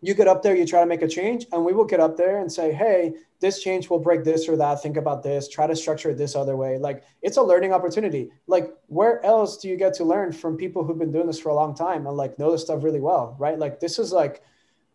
you 0.07 0.15
get 0.15 0.29
up 0.29 0.43
there, 0.43 0.55
you 0.55 0.65
try 0.65 0.81
to 0.81 0.87
make 0.87 1.03
a 1.03 1.09
change, 1.09 1.47
and 1.51 1.65
we 1.65 1.73
will 1.73 1.85
get 1.85 1.99
up 1.99 2.17
there 2.17 2.39
and 2.41 2.51
say, 2.51 2.73
hey, 2.73 3.15
this 3.41 3.61
change 3.61 3.91
will 3.91 3.99
break 3.99 4.23
this 4.23 4.49
or 4.49 4.57
that. 4.57 4.81
Think 4.81 4.97
about 4.97 5.25
this, 5.25 5.49
try 5.49 5.67
to 5.67 5.75
structure 5.75 6.11
it 6.11 6.17
this 6.17 6.37
other 6.37 6.57
way. 6.57 6.79
Like 6.79 7.03
it's 7.23 7.37
a 7.37 7.43
learning 7.43 7.73
opportunity. 7.73 8.31
Like, 8.47 8.73
where 8.87 9.25
else 9.27 9.57
do 9.57 9.69
you 9.69 9.77
get 9.77 9.95
to 9.95 10.05
learn 10.05 10.31
from 10.33 10.57
people 10.57 10.85
who've 10.85 10.99
been 10.99 11.11
doing 11.11 11.27
this 11.27 11.41
for 11.41 11.49
a 11.49 11.55
long 11.55 11.75
time 11.75 12.07
and 12.07 12.17
like 12.17 12.39
know 12.39 12.53
this 12.53 12.63
stuff 12.63 12.85
really 12.85 13.01
well, 13.01 13.37
right? 13.39 13.59
Like, 13.59 13.81
this 13.81 13.99
is 13.99 14.13
like 14.13 14.43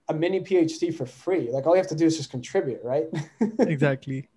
a 0.07 0.13
mini 0.13 0.39
PhD 0.39 0.95
for 0.95 1.05
free. 1.05 1.51
Like, 1.51 1.67
all 1.67 1.75
you 1.75 1.81
have 1.81 1.87
to 1.89 1.95
do 1.95 2.05
is 2.05 2.15
just 2.15 2.31
contribute, 2.31 2.81
right? 2.81 3.07
exactly. 3.59 4.29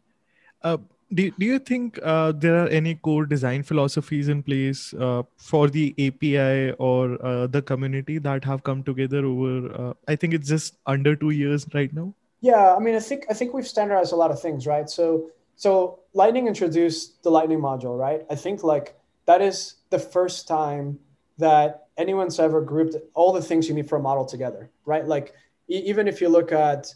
Uh, 0.61 0.79
do, 1.13 1.31
do 1.39 1.47
you 1.47 1.59
think 1.59 1.99
uh, 2.03 2.33
there 2.33 2.65
are 2.65 2.69
any 2.69 2.95
core 2.95 3.27
design 3.27 3.63
philosophies 3.63 4.29
in 4.29 4.43
place 4.43 4.95
uh, 4.95 5.23
for 5.37 5.69
the 5.69 5.95
API 5.99 6.73
or 6.79 7.25
uh, 7.25 7.47
the 7.47 7.63
community 7.63 8.19
that 8.19 8.45
have 8.45 8.63
come 8.63 8.83
together 8.83 9.25
over? 9.25 9.73
Uh, 9.75 9.95
I 10.09 10.17
think 10.17 10.35
it's 10.35 10.49
just 10.49 10.77
under 10.87 11.15
two 11.15 11.31
years 11.31 11.67
right 11.75 11.93
now. 11.93 12.15
Yeah, 12.41 12.75
I 12.75 12.79
mean, 12.79 12.95
I 12.95 13.01
think 13.01 13.25
I 13.31 13.35
think 13.35 13.55
we've 13.55 13.67
standardized 13.67 14.13
a 14.13 14.17
lot 14.17 14.31
of 14.31 14.41
things, 14.41 14.67
right? 14.67 14.89
So 14.89 15.31
so 15.57 16.01
Lightning 16.13 16.47
introduced 16.47 17.23
the 17.23 17.31
Lightning 17.31 17.61
module, 17.61 17.99
right? 17.99 18.23
I 18.31 18.35
think 18.35 18.63
like 18.63 18.99
that 19.27 19.41
is 19.41 19.77
the 19.91 19.99
first 19.99 20.47
time 20.47 20.99
that 21.39 21.89
anyone's 21.97 22.39
ever 22.39 22.61
grouped 22.61 22.97
all 23.15 23.33
the 23.33 23.43
things 23.43 23.69
you 23.69 23.75
need 23.75 23.89
for 23.89 23.97
a 23.97 24.03
model 24.03 24.25
together, 24.25 24.71
right? 24.85 25.07
Like 25.07 25.35
e- 25.69 25.83
even 25.87 26.09
if 26.09 26.21
you 26.21 26.29
look 26.29 26.53
at 26.53 26.95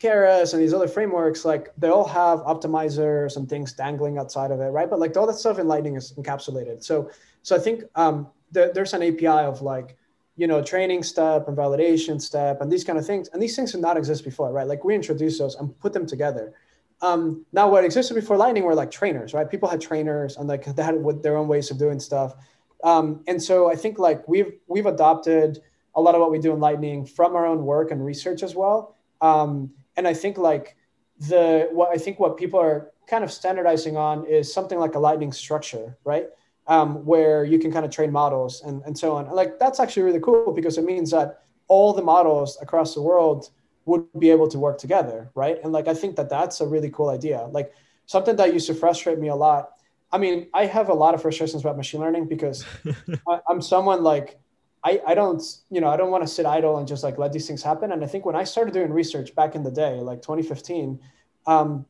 Keras 0.00 0.52
and 0.52 0.62
these 0.62 0.72
other 0.72 0.86
frameworks, 0.86 1.44
like 1.44 1.72
they 1.76 1.88
all 1.88 2.06
have 2.06 2.40
optimizers 2.40 3.36
and 3.36 3.48
things 3.48 3.72
dangling 3.72 4.16
outside 4.18 4.50
of 4.50 4.60
it, 4.60 4.68
right? 4.68 4.88
But 4.88 5.00
like 5.00 5.16
all 5.16 5.26
that 5.26 5.38
stuff 5.38 5.58
in 5.58 5.66
Lightning 5.66 5.96
is 5.96 6.12
encapsulated. 6.12 6.84
So, 6.84 7.10
so 7.42 7.56
I 7.56 7.58
think 7.58 7.82
um, 7.96 8.28
the, 8.52 8.70
there's 8.72 8.94
an 8.94 9.02
API 9.02 9.26
of 9.26 9.60
like, 9.60 9.96
you 10.36 10.46
know, 10.46 10.62
training 10.62 11.02
step 11.02 11.48
and 11.48 11.56
validation 11.56 12.20
step 12.22 12.60
and 12.60 12.70
these 12.70 12.84
kind 12.84 12.96
of 12.96 13.04
things. 13.04 13.28
And 13.32 13.42
these 13.42 13.56
things 13.56 13.72
did 13.72 13.80
not 13.80 13.96
exist 13.96 14.24
before, 14.24 14.52
right? 14.52 14.68
Like 14.68 14.84
we 14.84 14.94
introduced 14.94 15.40
those 15.40 15.56
and 15.56 15.78
put 15.80 15.92
them 15.92 16.06
together. 16.06 16.54
Um, 17.00 17.44
now, 17.52 17.68
what 17.68 17.84
existed 17.84 18.14
before 18.14 18.36
Lightning 18.36 18.62
were 18.62 18.74
like 18.74 18.92
trainers, 18.92 19.34
right? 19.34 19.48
People 19.48 19.68
had 19.68 19.80
trainers 19.80 20.36
and 20.36 20.48
like 20.48 20.64
they 20.76 20.82
had 20.82 21.02
their 21.22 21.36
own 21.36 21.48
ways 21.48 21.72
of 21.72 21.78
doing 21.78 21.98
stuff. 21.98 22.36
Um, 22.84 23.24
and 23.26 23.42
so 23.42 23.68
I 23.68 23.74
think 23.74 23.98
like 23.98 24.26
we've 24.28 24.52
we've 24.68 24.86
adopted 24.86 25.60
a 25.96 26.00
lot 26.00 26.14
of 26.14 26.20
what 26.20 26.30
we 26.30 26.38
do 26.38 26.52
in 26.52 26.60
Lightning 26.60 27.04
from 27.04 27.34
our 27.34 27.44
own 27.44 27.64
work 27.64 27.90
and 27.90 28.04
research 28.04 28.44
as 28.44 28.54
well. 28.54 28.94
Um, 29.20 29.72
and 29.98 30.06
I 30.06 30.14
think 30.14 30.38
like 30.38 30.76
the 31.18 31.68
what 31.72 31.90
I 31.90 31.98
think 31.98 32.20
what 32.20 32.36
people 32.38 32.60
are 32.60 32.92
kind 33.08 33.24
of 33.24 33.32
standardizing 33.32 33.96
on 33.96 34.24
is 34.24 34.52
something 34.52 34.78
like 34.78 34.94
a 34.94 34.98
Lightning 34.98 35.32
structure, 35.32 35.98
right? 36.04 36.28
Um, 36.68 37.04
where 37.04 37.44
you 37.44 37.58
can 37.58 37.72
kind 37.72 37.84
of 37.84 37.90
train 37.90 38.12
models 38.12 38.62
and, 38.62 38.82
and 38.86 38.96
so 38.96 39.16
on. 39.16 39.26
And 39.26 39.34
like 39.34 39.58
that's 39.58 39.80
actually 39.80 40.04
really 40.04 40.20
cool 40.20 40.52
because 40.52 40.78
it 40.78 40.84
means 40.84 41.10
that 41.10 41.42
all 41.66 41.92
the 41.92 42.02
models 42.02 42.58
across 42.62 42.94
the 42.94 43.02
world 43.02 43.50
would 43.86 44.06
be 44.18 44.30
able 44.30 44.48
to 44.48 44.58
work 44.58 44.78
together, 44.78 45.30
right? 45.34 45.56
And 45.64 45.72
like 45.72 45.88
I 45.88 45.94
think 45.94 46.14
that 46.16 46.30
that's 46.30 46.60
a 46.60 46.66
really 46.66 46.90
cool 46.90 47.08
idea. 47.08 47.48
Like 47.50 47.72
something 48.06 48.36
that 48.36 48.54
used 48.54 48.68
to 48.68 48.74
frustrate 48.74 49.18
me 49.18 49.28
a 49.28 49.34
lot. 49.34 49.70
I 50.12 50.18
mean, 50.18 50.48
I 50.54 50.66
have 50.66 50.88
a 50.90 50.94
lot 50.94 51.14
of 51.14 51.22
frustrations 51.22 51.62
about 51.62 51.76
machine 51.76 52.00
learning 52.00 52.28
because 52.28 52.64
I, 53.28 53.40
I'm 53.48 53.60
someone 53.60 54.02
like 54.04 54.38
I, 54.88 55.00
I 55.10 55.14
don't 55.14 55.42
you 55.70 55.80
know 55.80 55.88
I 55.88 55.96
don't 55.96 56.10
want 56.10 56.24
to 56.26 56.32
sit 56.36 56.46
idle 56.46 56.78
and 56.78 56.86
just 56.86 57.02
like 57.02 57.16
let 57.18 57.32
these 57.32 57.46
things 57.46 57.62
happen. 57.62 57.92
And 57.92 58.02
I 58.04 58.06
think 58.06 58.24
when 58.24 58.36
I 58.36 58.44
started 58.44 58.72
doing 58.74 58.92
research 58.92 59.34
back 59.34 59.54
in 59.54 59.62
the 59.62 59.70
day, 59.70 59.94
like 60.10 60.20
2015, 60.22 61.00
um, 61.46 61.86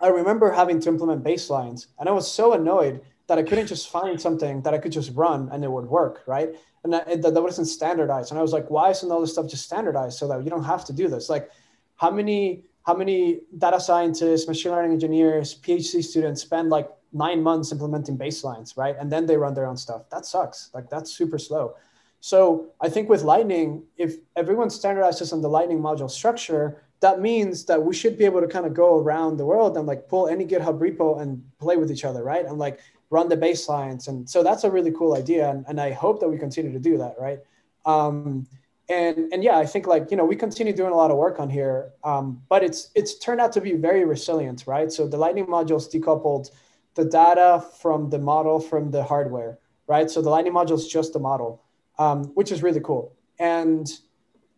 I 0.00 0.08
remember 0.08 0.50
having 0.50 0.80
to 0.80 0.88
implement 0.88 1.22
baselines, 1.24 1.86
and 1.98 2.08
I 2.08 2.12
was 2.12 2.30
so 2.30 2.52
annoyed 2.52 3.02
that 3.28 3.38
I 3.38 3.42
couldn't 3.42 3.68
just 3.68 3.90
find 3.90 4.20
something 4.20 4.62
that 4.62 4.74
I 4.74 4.78
could 4.78 4.92
just 4.92 5.12
run 5.14 5.48
and 5.52 5.64
it 5.64 5.70
would 5.70 5.86
work, 5.86 6.22
right? 6.26 6.50
and 6.84 6.92
that, 6.92 7.22
that, 7.22 7.42
wasn't 7.42 7.68
standardized. 7.68 8.30
And 8.30 8.38
I 8.38 8.42
was 8.42 8.52
like, 8.52 8.70
why 8.70 8.90
isn't 8.90 9.10
all 9.10 9.20
this 9.20 9.32
stuff 9.32 9.48
just 9.48 9.64
standardized 9.64 10.18
so 10.18 10.26
that 10.28 10.42
you 10.42 10.50
don't 10.50 10.64
have 10.64 10.84
to 10.86 10.92
do 10.92 11.08
this? 11.08 11.28
Like, 11.28 11.50
how 11.96 12.10
many 12.10 12.64
how 12.86 12.94
many 12.94 13.40
data 13.58 13.78
scientists, 13.78 14.48
machine 14.48 14.72
learning 14.72 14.92
engineers, 14.92 15.54
PhD 15.60 16.02
students 16.02 16.40
spend 16.40 16.70
like 16.70 16.88
nine 17.12 17.42
months 17.42 17.72
implementing 17.72 18.16
baselines, 18.16 18.76
right? 18.76 18.96
And 18.98 19.12
then 19.12 19.26
they 19.26 19.36
run 19.36 19.52
their 19.52 19.66
own 19.66 19.76
stuff. 19.76 20.08
That 20.10 20.24
sucks. 20.24 20.70
Like 20.72 20.88
that's 20.88 21.12
super 21.12 21.38
slow. 21.38 21.74
So 22.20 22.66
I 22.80 22.88
think 22.88 23.08
with 23.08 23.22
Lightning, 23.22 23.84
if 23.96 24.16
everyone 24.36 24.68
standardizes 24.68 25.32
on 25.32 25.40
the 25.40 25.48
Lightning 25.48 25.80
module 25.80 26.10
structure, 26.10 26.82
that 27.00 27.20
means 27.20 27.64
that 27.64 27.82
we 27.82 27.94
should 27.94 28.18
be 28.18 28.26
able 28.26 28.42
to 28.42 28.46
kind 28.46 28.66
of 28.66 28.74
go 28.74 28.98
around 28.98 29.38
the 29.38 29.46
world 29.46 29.76
and 29.76 29.86
like 29.86 30.08
pull 30.08 30.28
any 30.28 30.44
GitHub 30.44 30.78
repo 30.78 31.20
and 31.20 31.42
play 31.58 31.76
with 31.76 31.90
each 31.90 32.04
other, 32.04 32.22
right? 32.22 32.44
And 32.44 32.58
like 32.58 32.78
run 33.08 33.28
the 33.28 33.36
baselines. 33.36 34.06
And 34.08 34.28
so 34.28 34.42
that's 34.42 34.64
a 34.64 34.70
really 34.70 34.92
cool 34.92 35.14
idea. 35.16 35.50
And, 35.50 35.64
and 35.66 35.80
I 35.80 35.92
hope 35.92 36.20
that 36.20 36.28
we 36.28 36.36
continue 36.38 36.72
to 36.72 36.78
do 36.78 36.98
that, 36.98 37.16
right? 37.18 37.40
Um, 37.86 38.46
and, 38.90 39.32
and 39.32 39.42
yeah, 39.42 39.56
I 39.56 39.64
think 39.64 39.86
like, 39.86 40.10
you 40.10 40.16
know, 40.16 40.24
we 40.24 40.36
continue 40.36 40.72
doing 40.72 40.92
a 40.92 40.96
lot 40.96 41.10
of 41.10 41.16
work 41.16 41.40
on 41.40 41.48
here, 41.48 41.92
um, 42.04 42.42
but 42.48 42.62
it's, 42.62 42.90
it's 42.94 43.18
turned 43.18 43.40
out 43.40 43.52
to 43.52 43.60
be 43.60 43.74
very 43.74 44.04
resilient, 44.04 44.64
right? 44.66 44.92
So 44.92 45.06
the 45.08 45.16
Lightning 45.16 45.46
modules 45.46 45.90
decoupled 45.90 46.50
the 46.96 47.04
data 47.04 47.64
from 47.80 48.10
the 48.10 48.18
model 48.18 48.60
from 48.60 48.90
the 48.90 49.04
hardware, 49.04 49.58
right? 49.86 50.10
So 50.10 50.20
the 50.20 50.28
Lightning 50.28 50.52
module 50.52 50.72
is 50.72 50.88
just 50.88 51.12
the 51.12 51.20
model, 51.20 51.62
um, 52.00 52.24
which 52.34 52.50
is 52.50 52.62
really 52.62 52.80
cool. 52.80 53.12
And 53.38 53.86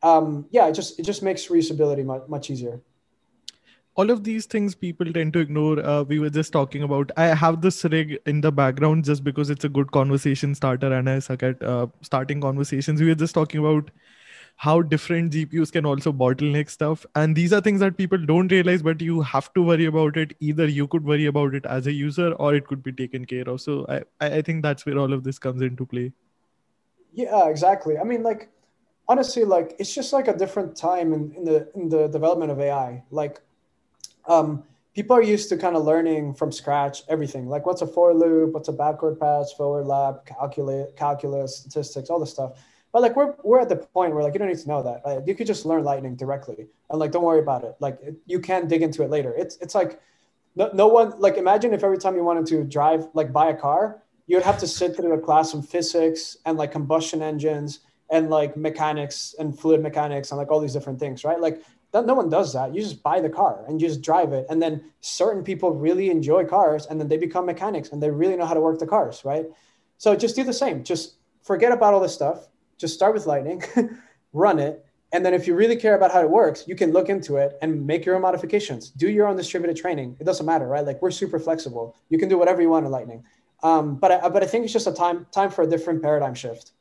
um, 0.02 0.46
yeah, 0.50 0.68
it 0.68 0.72
just, 0.72 0.98
it 0.98 1.02
just 1.02 1.22
makes 1.22 1.48
reusability 1.48 2.04
much, 2.04 2.22
much 2.28 2.50
easier. 2.50 2.80
All 3.94 4.10
of 4.10 4.24
these 4.24 4.46
things 4.46 4.74
people 4.74 5.12
tend 5.12 5.34
to 5.34 5.40
ignore. 5.40 5.84
Uh, 5.84 6.02
we 6.04 6.18
were 6.18 6.30
just 6.30 6.50
talking 6.50 6.82
about 6.82 7.10
i 7.18 7.26
have 7.40 7.60
this 7.60 7.84
rig 7.84 8.18
in 8.24 8.40
the 8.40 8.50
background 8.50 9.04
just 9.04 9.22
because 9.22 9.50
it's 9.50 9.66
a 9.66 9.68
good 9.68 9.90
conversation 9.96 10.54
starter 10.54 10.90
and 10.98 11.10
i 11.10 11.18
suck 11.18 11.42
at 11.42 11.62
uh, 11.62 11.86
starting 12.00 12.40
conversations. 12.40 13.02
We 13.02 13.08
were 13.08 13.20
just 13.26 13.34
talking 13.34 13.60
about 13.60 13.90
how 14.56 14.80
different 14.80 15.32
gpus 15.32 15.72
can 15.72 15.84
also 15.84 16.10
bottleneck 16.10 16.70
stuff. 16.70 17.04
And 17.16 17.36
these 17.36 17.52
are 17.52 17.60
things 17.60 17.80
that 17.80 17.98
people 17.98 18.24
don't 18.32 18.50
realize 18.56 18.82
but 18.82 19.02
you 19.02 19.20
have 19.20 19.52
to 19.52 19.62
worry 19.62 19.84
about 19.84 20.16
it. 20.16 20.34
Either 20.40 20.66
you 20.66 20.86
could 20.86 21.04
worry 21.04 21.26
about 21.26 21.54
it 21.54 21.66
as 21.66 21.86
a 21.86 21.92
user 21.92 22.32
or 22.32 22.54
it 22.54 22.66
could 22.66 22.82
be 22.82 22.92
taken 22.92 23.26
care 23.26 23.46
of. 23.46 23.60
So 23.60 23.84
i 23.90 24.02
i 24.32 24.42
think 24.42 24.62
that's 24.62 24.86
where 24.86 24.98
all 24.98 25.12
of 25.12 25.24
this 25.24 25.38
comes 25.38 25.70
into 25.70 25.84
play 25.84 26.12
yeah 27.12 27.48
exactly. 27.48 27.98
I 27.98 28.04
mean 28.04 28.22
like 28.22 28.50
honestly 29.08 29.44
like 29.44 29.74
it's 29.78 29.94
just 29.94 30.12
like 30.12 30.28
a 30.28 30.36
different 30.36 30.76
time 30.76 31.12
in, 31.12 31.32
in 31.32 31.44
the 31.44 31.68
in 31.74 31.88
the 31.88 32.08
development 32.08 32.50
of 32.50 32.60
ai 32.60 33.02
like 33.10 33.40
um, 34.26 34.64
people 34.94 35.16
are 35.16 35.22
used 35.22 35.48
to 35.48 35.56
kind 35.56 35.76
of 35.76 35.84
learning 35.84 36.34
from 36.34 36.52
scratch 36.52 37.02
everything. 37.08 37.48
Like 37.48 37.66
what's 37.66 37.82
a 37.82 37.86
for 37.86 38.14
loop? 38.14 38.52
What's 38.52 38.68
a 38.68 38.72
backward 38.72 39.18
pass 39.18 39.52
forward 39.52 39.86
lap 39.86 40.26
calculate 40.26 40.96
calculus 40.96 41.58
statistics 41.58 42.10
all 42.10 42.20
this 42.20 42.30
stuff. 42.30 42.60
But 42.92 43.00
like 43.02 43.16
we're, 43.16 43.34
we're 43.42 43.60
at 43.60 43.70
the 43.70 43.76
point 43.76 44.14
where 44.14 44.22
like 44.22 44.34
you 44.34 44.38
don't 44.38 44.48
need 44.48 44.58
to 44.58 44.68
know 44.68 44.82
that. 44.82 45.04
Like, 45.04 45.26
you 45.26 45.34
could 45.34 45.46
just 45.46 45.64
learn 45.64 45.82
lightning 45.82 46.14
directly. 46.14 46.66
And 46.90 46.98
like 46.98 47.10
don't 47.10 47.24
worry 47.24 47.40
about 47.40 47.64
it. 47.64 47.74
Like 47.80 47.98
it, 48.02 48.16
you 48.26 48.38
can 48.38 48.68
dig 48.68 48.82
into 48.82 49.02
it 49.02 49.10
later. 49.10 49.34
It's 49.34 49.56
it's 49.56 49.74
like 49.74 50.00
no, 50.54 50.70
no 50.74 50.88
one 50.88 51.18
like 51.18 51.36
imagine 51.36 51.72
if 51.72 51.82
every 51.82 51.98
time 51.98 52.14
you 52.14 52.24
wanted 52.24 52.46
to 52.46 52.64
drive 52.64 53.08
like 53.14 53.32
buy 53.32 53.48
a 53.48 53.56
car 53.56 54.01
you 54.26 54.36
would 54.36 54.44
have 54.44 54.58
to 54.58 54.66
sit 54.66 54.96
through 54.96 55.12
a 55.12 55.20
class 55.20 55.54
on 55.54 55.62
physics 55.62 56.36
and 56.46 56.56
like 56.58 56.72
combustion 56.72 57.22
engines 57.22 57.80
and 58.10 58.30
like 58.30 58.56
mechanics 58.56 59.34
and 59.38 59.58
fluid 59.58 59.82
mechanics 59.82 60.30
and 60.30 60.38
like 60.38 60.50
all 60.50 60.60
these 60.60 60.72
different 60.72 60.98
things 60.98 61.24
right 61.24 61.40
like 61.40 61.62
that, 61.92 62.06
no 62.06 62.14
one 62.14 62.30
does 62.30 62.52
that. 62.54 62.74
You 62.74 62.80
just 62.80 63.02
buy 63.02 63.20
the 63.20 63.28
car 63.28 63.64
and 63.68 63.80
you 63.80 63.86
just 63.86 64.00
drive 64.00 64.32
it. 64.32 64.46
And 64.48 64.60
then 64.60 64.82
certain 65.02 65.44
people 65.44 65.72
really 65.72 66.10
enjoy 66.10 66.44
cars 66.44 66.86
and 66.86 66.98
then 66.98 67.06
they 67.06 67.18
become 67.18 67.46
mechanics 67.46 67.90
and 67.90 68.02
they 68.02 68.10
really 68.10 68.34
know 68.34 68.46
how 68.46 68.54
to 68.54 68.60
work 68.60 68.78
the 68.78 68.86
cars, 68.86 69.24
right? 69.24 69.46
So 69.98 70.16
just 70.16 70.34
do 70.34 70.42
the 70.42 70.54
same. 70.54 70.82
Just 70.82 71.16
forget 71.42 71.70
about 71.70 71.92
all 71.94 72.00
this 72.00 72.14
stuff. 72.14 72.48
Just 72.78 72.94
start 72.94 73.14
with 73.14 73.26
Lightning, 73.26 73.62
run 74.32 74.58
it. 74.58 74.84
And 75.12 75.24
then 75.24 75.34
if 75.34 75.46
you 75.46 75.54
really 75.54 75.76
care 75.76 75.94
about 75.94 76.10
how 76.10 76.22
it 76.22 76.30
works, 76.30 76.64
you 76.66 76.74
can 76.74 76.92
look 76.92 77.10
into 77.10 77.36
it 77.36 77.58
and 77.60 77.86
make 77.86 78.06
your 78.06 78.16
own 78.16 78.22
modifications. 78.22 78.88
Do 78.88 79.10
your 79.10 79.28
own 79.28 79.36
distributed 79.36 79.76
training. 79.76 80.16
It 80.18 80.24
doesn't 80.24 80.46
matter, 80.46 80.66
right? 80.66 80.84
Like 80.84 81.02
we're 81.02 81.10
super 81.10 81.38
flexible. 81.38 81.94
You 82.08 82.18
can 82.18 82.30
do 82.30 82.38
whatever 82.38 82.62
you 82.62 82.70
want 82.70 82.86
in 82.86 82.90
Lightning. 82.90 83.22
Um, 83.62 83.96
but 83.96 84.10
I, 84.10 84.28
but 84.28 84.42
I 84.42 84.46
think 84.46 84.64
it's 84.64 84.72
just 84.72 84.86
a 84.86 84.92
time 84.92 85.26
time 85.30 85.50
for 85.50 85.62
a 85.62 85.66
different 85.66 86.02
paradigm 86.02 86.34
shift. 86.34 86.72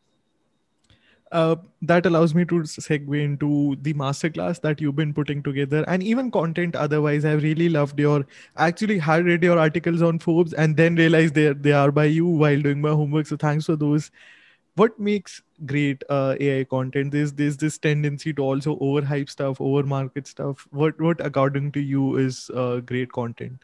Uh, 1.32 1.56
that 1.82 2.06
allows 2.06 2.36
me 2.36 2.44
to 2.44 2.56
segue 2.56 3.24
into 3.24 3.78
the 3.84 3.94
masterclass 3.94 4.60
that 4.60 4.82
you've 4.82 4.98
been 4.98 5.13
putting 5.13 5.41
together 5.41 5.86
and 5.88 6.04
even 6.04 6.30
content 6.30 6.76
otherwise. 6.76 7.24
I've 7.24 7.44
really 7.44 7.70
loved 7.70 7.98
your 7.98 8.26
actually 8.58 9.00
had 9.00 9.24
read 9.26 9.41
your 9.41 9.58
articles 9.58 10.02
on 10.02 10.20
forbes 10.20 10.52
and 10.52 10.76
then 10.76 10.96
realized 10.96 11.34
they, 11.36 11.54
they 11.54 11.72
are 11.72 11.89
by 11.89 12.06
you 12.06 12.26
while 12.26 12.62
doing 12.62 12.82
my 12.82 12.89
homework. 12.89 13.28
So 13.28 13.38
thanks 13.38 13.67
for 13.67 13.78
those. 13.78 14.12
What 14.76 15.00
makes 15.00 15.41
great 15.65 16.04
uh, 16.10 16.36
ai 16.38 16.65
content? 16.65 17.12
There's 17.13 17.32
there's 17.32 17.56
this 17.56 17.78
tendency 17.78 18.34
to 18.34 18.41
also 18.41 18.76
overhype 18.80 19.30
stuff 19.30 19.62
over 19.62 19.84
market 19.84 20.28
stuff. 20.28 20.67
What 20.72 21.00
what 21.00 21.26
according 21.26 21.72
to 21.74 21.80
you 21.80 22.17
is 22.17 22.50
uh, 22.54 22.82
great 22.82 23.12
content 23.13 23.63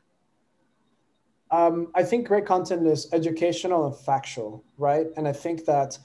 um, 1.52 1.88
i 1.96 2.04
think 2.04 2.28
great 2.28 2.46
content 2.46 2.86
is 2.86 3.08
educational 3.14 3.86
and 3.88 3.96
factual 3.96 4.64
right 4.78 5.08
and 5.18 5.28
i 5.28 5.34
think 5.34 5.66
that 5.66 5.98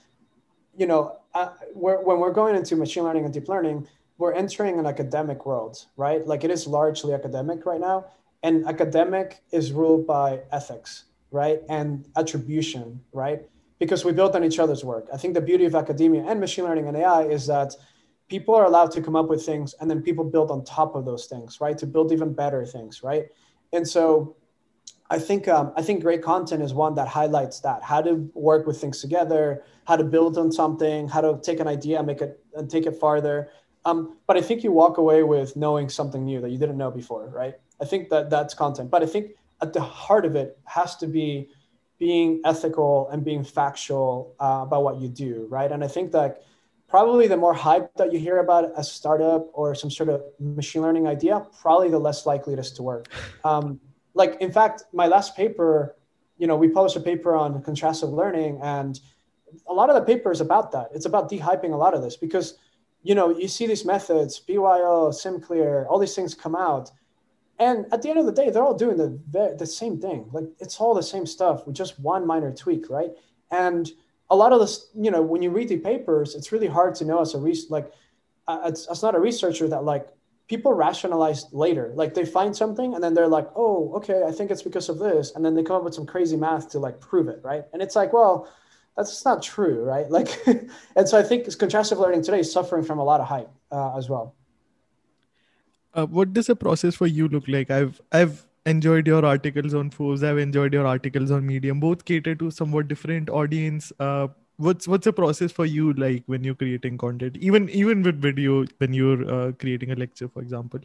you 0.76 0.86
know 0.86 1.18
uh, 1.34 1.50
we're, 1.74 2.00
when 2.02 2.18
we're 2.18 2.32
going 2.32 2.54
into 2.54 2.76
machine 2.76 3.04
learning 3.04 3.24
and 3.24 3.32
deep 3.32 3.48
learning, 3.48 3.86
we're 4.18 4.32
entering 4.32 4.78
an 4.78 4.86
academic 4.86 5.46
world, 5.46 5.86
right? 5.96 6.26
Like 6.26 6.44
it 6.44 6.50
is 6.50 6.66
largely 6.66 7.14
academic 7.14 7.64
right 7.66 7.80
now. 7.80 8.06
And 8.42 8.66
academic 8.66 9.42
is 9.52 9.72
ruled 9.72 10.06
by 10.06 10.40
ethics, 10.50 11.04
right? 11.30 11.60
And 11.68 12.06
attribution, 12.16 13.00
right? 13.12 13.42
Because 13.78 14.04
we 14.04 14.12
built 14.12 14.34
on 14.34 14.44
each 14.44 14.58
other's 14.58 14.84
work. 14.84 15.06
I 15.12 15.16
think 15.16 15.34
the 15.34 15.40
beauty 15.40 15.64
of 15.64 15.74
academia 15.74 16.24
and 16.24 16.38
machine 16.38 16.64
learning 16.64 16.88
and 16.88 16.96
AI 16.96 17.22
is 17.22 17.46
that 17.46 17.74
people 18.28 18.54
are 18.54 18.64
allowed 18.64 18.90
to 18.92 19.02
come 19.02 19.16
up 19.16 19.28
with 19.28 19.44
things 19.44 19.74
and 19.80 19.90
then 19.90 20.02
people 20.02 20.24
build 20.24 20.50
on 20.50 20.64
top 20.64 20.94
of 20.94 21.04
those 21.04 21.26
things, 21.26 21.60
right? 21.60 21.76
To 21.78 21.86
build 21.86 22.12
even 22.12 22.32
better 22.32 22.64
things, 22.66 23.02
right? 23.02 23.26
And 23.72 23.86
so 23.86 24.36
I 25.12 25.18
think 25.18 25.46
um, 25.46 25.74
I 25.76 25.82
think 25.82 26.02
great 26.02 26.22
content 26.22 26.62
is 26.62 26.72
one 26.72 26.94
that 26.94 27.06
highlights 27.06 27.60
that 27.60 27.82
how 27.82 28.00
to 28.00 28.14
work 28.32 28.66
with 28.66 28.80
things 28.80 29.02
together, 29.02 29.62
how 29.84 29.96
to 29.96 30.04
build 30.04 30.38
on 30.38 30.50
something, 30.50 31.06
how 31.06 31.20
to 31.20 31.38
take 31.42 31.60
an 31.60 31.68
idea 31.68 31.98
and 31.98 32.06
make 32.06 32.22
it 32.22 32.42
and 32.56 32.70
take 32.70 32.86
it 32.86 32.96
farther. 32.96 33.50
Um, 33.84 34.16
but 34.26 34.38
I 34.38 34.40
think 34.40 34.64
you 34.64 34.72
walk 34.72 34.96
away 34.96 35.22
with 35.22 35.54
knowing 35.54 35.90
something 35.90 36.24
new 36.24 36.40
that 36.40 36.50
you 36.50 36.56
didn't 36.56 36.78
know 36.78 36.90
before, 36.90 37.28
right? 37.28 37.54
I 37.78 37.84
think 37.84 38.08
that 38.08 38.30
that's 38.30 38.54
content. 38.54 38.90
But 38.90 39.02
I 39.02 39.06
think 39.06 39.32
at 39.60 39.74
the 39.74 39.82
heart 39.82 40.24
of 40.24 40.34
it 40.34 40.58
has 40.64 40.96
to 40.96 41.06
be 41.06 41.48
being 41.98 42.40
ethical 42.46 43.10
and 43.10 43.22
being 43.22 43.44
factual 43.44 44.34
uh, 44.40 44.60
about 44.62 44.82
what 44.82 44.96
you 44.96 45.08
do, 45.08 45.46
right? 45.50 45.70
And 45.70 45.84
I 45.84 45.88
think 45.88 46.12
that 46.12 46.42
probably 46.88 47.26
the 47.26 47.36
more 47.36 47.54
hype 47.54 47.94
that 47.96 48.14
you 48.14 48.18
hear 48.18 48.38
about 48.38 48.72
a 48.76 48.82
startup 48.82 49.50
or 49.52 49.74
some 49.74 49.90
sort 49.90 50.08
of 50.08 50.22
machine 50.40 50.80
learning 50.80 51.06
idea, 51.06 51.46
probably 51.60 51.90
the 51.90 51.98
less 51.98 52.24
likely 52.24 52.54
it 52.54 52.58
is 52.58 52.72
to 52.72 52.82
work. 52.82 53.08
Um, 53.44 53.78
like 54.22 54.34
in 54.40 54.52
fact 54.58 54.76
my 54.92 55.06
last 55.14 55.30
paper 55.36 55.70
you 56.40 56.46
know 56.48 56.56
we 56.62 56.68
published 56.68 56.96
a 57.02 57.04
paper 57.10 57.32
on 57.42 57.62
contrastive 57.68 58.12
learning 58.20 58.52
and 58.62 59.00
a 59.72 59.74
lot 59.80 59.88
of 59.90 59.96
the 59.98 60.06
paper 60.12 60.30
is 60.36 60.40
about 60.40 60.66
that 60.74 60.86
it's 60.96 61.06
about 61.06 61.30
dehyping 61.30 61.72
a 61.72 61.80
lot 61.84 61.92
of 61.96 62.00
this 62.02 62.16
because 62.16 62.48
you 63.02 63.14
know, 63.14 63.36
you 63.36 63.48
see 63.48 63.66
these 63.66 63.84
methods, 63.84 64.38
BYO, 64.38 65.10
SimCLR, 65.10 65.86
all 65.88 65.98
these 65.98 66.14
things 66.14 66.34
come 66.34 66.54
out. 66.54 66.90
And 67.58 67.86
at 67.92 68.02
the 68.02 68.10
end 68.10 68.18
of 68.18 68.26
the 68.26 68.32
day, 68.32 68.50
they're 68.50 68.62
all 68.62 68.76
doing 68.76 68.96
the, 68.96 69.54
the 69.58 69.66
same 69.66 70.00
thing. 70.00 70.28
Like 70.32 70.44
it's 70.58 70.80
all 70.80 70.94
the 70.94 71.02
same 71.02 71.26
stuff 71.26 71.66
with 71.66 71.76
just 71.76 71.98
one 72.00 72.26
minor 72.26 72.52
tweak, 72.52 72.88
right? 72.88 73.10
And 73.50 73.90
a 74.30 74.36
lot 74.36 74.52
of 74.52 74.60
this, 74.60 74.88
you 74.94 75.10
know, 75.10 75.20
when 75.20 75.42
you 75.42 75.50
read 75.50 75.68
the 75.68 75.78
papers, 75.78 76.34
it's 76.34 76.52
really 76.52 76.66
hard 76.66 76.94
to 76.96 77.04
know 77.04 77.20
as 77.20 77.34
a 77.34 77.38
like, 77.70 77.92
uh, 78.48 78.60
it's, 78.66 78.88
it's 78.88 79.02
not 79.02 79.14
a 79.14 79.20
researcher 79.20 79.68
that 79.68 79.84
like 79.84 80.08
people 80.52 80.74
rationalize 80.74 81.46
later. 81.50 81.92
Like 81.94 82.12
they 82.12 82.26
find 82.26 82.54
something 82.54 82.92
and 82.94 83.02
then 83.02 83.14
they're 83.14 83.34
like, 83.38 83.48
oh, 83.56 83.90
okay, 83.94 84.24
I 84.28 84.32
think 84.32 84.50
it's 84.50 84.60
because 84.60 84.90
of 84.90 84.98
this. 84.98 85.34
And 85.34 85.42
then 85.42 85.54
they 85.54 85.62
come 85.62 85.76
up 85.76 85.84
with 85.84 85.94
some 85.94 86.04
crazy 86.04 86.36
math 86.36 86.68
to 86.72 86.78
like 86.78 87.00
prove 87.00 87.28
it, 87.28 87.40
right? 87.42 87.64
And 87.72 87.80
it's 87.80 87.96
like, 87.96 88.12
well, 88.12 88.46
that's 88.94 89.24
not 89.24 89.42
true, 89.42 89.82
right? 89.82 90.10
Like, 90.10 90.28
and 90.96 91.08
so 91.08 91.18
I 91.18 91.22
think 91.22 91.46
contrastive 91.46 91.98
learning 91.98 92.22
today 92.22 92.40
is 92.40 92.52
suffering 92.52 92.84
from 92.84 92.98
a 92.98 93.04
lot 93.04 93.18
of 93.22 93.28
hype 93.28 93.48
uh, 93.70 93.96
as 93.96 94.10
well. 94.10 94.34
Uh, 95.94 96.04
what 96.04 96.34
does 96.34 96.50
a 96.50 96.56
process 96.56 96.96
for 96.96 97.06
you 97.06 97.28
look 97.28 97.48
like? 97.48 97.70
I've 97.70 97.98
I've 98.12 98.46
enjoyed 98.66 99.06
your 99.06 99.24
articles 99.24 99.72
on 99.72 99.88
Forbes. 99.88 100.22
I've 100.22 100.38
enjoyed 100.38 100.74
your 100.74 100.86
articles 100.86 101.30
on 101.30 101.46
Medium. 101.46 101.80
Both 101.80 102.04
cater 102.04 102.34
to 102.34 102.50
somewhat 102.50 102.88
different 102.88 103.30
audience. 103.30 103.90
Uh, 103.98 104.28
what's 104.62 104.88
what's 104.88 105.04
the 105.04 105.12
process 105.12 105.52
for 105.52 105.66
you 105.66 105.92
like 105.94 106.22
when 106.26 106.44
you're 106.44 106.54
creating 106.54 106.98
content? 106.98 107.36
Even 107.38 107.68
even 107.70 108.02
with 108.02 108.20
video, 108.20 108.64
when 108.78 108.92
you're 108.92 109.22
uh, 109.36 109.52
creating 109.52 109.90
a 109.90 109.94
lecture, 109.94 110.28
for 110.28 110.40
example. 110.40 110.80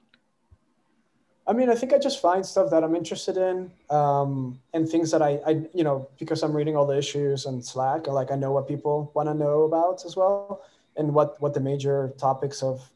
I 1.48 1.54
mean, 1.54 1.70
I 1.70 1.76
think 1.76 1.94
I 1.94 1.98
just 1.98 2.22
find 2.22 2.46
stuff 2.46 2.70
that 2.72 2.84
I'm 2.84 2.94
interested 2.94 3.38
in, 3.38 3.72
um, 3.90 4.60
and 4.74 4.90
things 4.90 5.12
that 5.12 5.22
I, 5.22 5.40
I, 5.48 5.52
you 5.74 5.86
know, 5.86 6.10
because 6.20 6.44
I'm 6.44 6.52
reading 6.52 6.76
all 6.76 6.86
the 6.86 6.98
issues 6.98 7.46
and 7.46 7.64
Slack, 7.64 8.08
like 8.08 8.32
I 8.32 8.36
know 8.36 8.52
what 8.52 8.68
people 8.68 9.12
want 9.14 9.30
to 9.30 9.34
know 9.34 9.62
about 9.64 10.04
as 10.06 10.18
well, 10.18 10.62
and 10.98 11.14
what 11.14 11.40
what 11.42 11.54
the 11.54 11.62
major 11.62 12.14
topics 12.18 12.62
of 12.64 12.90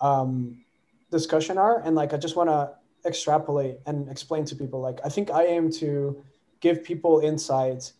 um, 0.00 0.64
discussion 1.10 1.58
are, 1.58 1.80
and 1.84 1.94
like 1.94 2.12
I 2.12 2.16
just 2.16 2.36
want 2.36 2.50
to 2.50 2.70
extrapolate 3.06 3.78
and 3.86 4.10
explain 4.10 4.44
to 4.46 4.56
people. 4.56 4.80
Like 4.80 4.98
I 5.04 5.08
think 5.08 5.30
I 5.30 5.46
aim 5.46 5.70
to 5.82 6.24
give 6.60 6.82
people 6.82 7.20
insight 7.20 7.92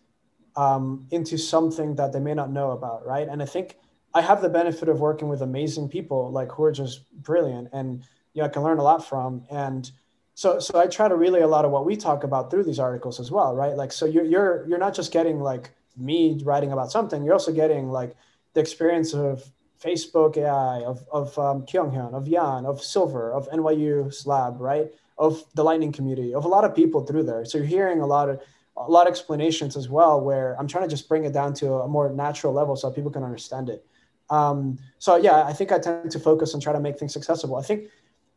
um, 0.57 1.05
into 1.11 1.37
something 1.37 1.95
that 1.95 2.11
they 2.11 2.19
may 2.19 2.33
not 2.33 2.51
know 2.51 2.71
about, 2.71 3.05
right? 3.05 3.27
And 3.29 3.41
I 3.41 3.45
think 3.45 3.77
I 4.13 4.21
have 4.21 4.41
the 4.41 4.49
benefit 4.49 4.89
of 4.89 4.99
working 4.99 5.29
with 5.29 5.41
amazing 5.41 5.87
people, 5.87 6.31
like 6.31 6.51
who 6.51 6.63
are 6.63 6.71
just 6.71 7.09
brilliant 7.21 7.69
and 7.71 8.03
you 8.33 8.41
know, 8.41 8.47
I 8.47 8.49
can 8.49 8.63
learn 8.63 8.79
a 8.79 8.83
lot 8.83 9.07
from. 9.07 9.43
And 9.51 9.89
so, 10.33 10.59
so 10.59 10.79
I 10.79 10.87
try 10.87 11.07
to 11.07 11.15
relay 11.15 11.41
a 11.41 11.47
lot 11.47 11.63
of 11.63 11.71
what 11.71 11.85
we 11.85 11.95
talk 11.95 12.23
about 12.23 12.49
through 12.49 12.63
these 12.63 12.79
articles 12.79 13.19
as 13.19 13.29
well, 13.31 13.55
right? 13.55 13.75
Like, 13.75 13.91
so 13.91 14.05
you're, 14.05 14.25
you're, 14.25 14.65
you're 14.67 14.79
not 14.79 14.95
just 14.95 15.11
getting 15.11 15.39
like 15.39 15.69
me 15.95 16.41
writing 16.43 16.71
about 16.71 16.91
something, 16.91 17.23
you're 17.23 17.33
also 17.33 17.53
getting 17.53 17.89
like 17.89 18.15
the 18.53 18.59
experience 18.59 19.13
of 19.13 19.43
Facebook 19.79 20.37
AI, 20.37 20.83
of, 20.83 21.05
of 21.11 21.37
um, 21.37 21.63
Kyunghyun, 21.63 22.13
of 22.13 22.27
Yann, 22.27 22.65
of 22.65 22.79
CILVR, 22.79 23.31
of 23.31 23.47
NYU 23.49 24.11
Slab, 24.11 24.59
right? 24.59 24.91
Of 25.19 25.43
the 25.53 25.63
Lightning 25.63 25.91
community, 25.91 26.33
of 26.33 26.45
a 26.45 26.47
lot 26.47 26.65
of 26.65 26.75
people 26.75 27.05
through 27.05 27.23
there. 27.23 27.45
So 27.45 27.59
you're 27.59 27.67
hearing 27.67 28.01
a 28.01 28.07
lot 28.07 28.29
of, 28.29 28.41
a 28.77 28.89
lot 28.89 29.07
of 29.07 29.11
explanations 29.11 29.75
as 29.75 29.89
well, 29.89 30.21
where 30.21 30.55
I'm 30.59 30.67
trying 30.67 30.83
to 30.83 30.89
just 30.89 31.09
bring 31.09 31.25
it 31.25 31.33
down 31.33 31.53
to 31.55 31.73
a 31.73 31.87
more 31.87 32.09
natural 32.09 32.53
level 32.53 32.75
so 32.75 32.91
people 32.91 33.11
can 33.11 33.23
understand 33.23 33.69
it. 33.69 33.85
Um, 34.29 34.77
so 34.99 35.15
yeah, 35.15 35.43
I 35.43 35.53
think 35.53 35.71
I 35.71 35.79
tend 35.79 36.11
to 36.11 36.19
focus 36.19 36.53
and 36.53 36.61
try 36.61 36.73
to 36.73 36.79
make 36.79 36.99
things 36.99 37.15
accessible. 37.15 37.55
I 37.55 37.61
think 37.63 37.89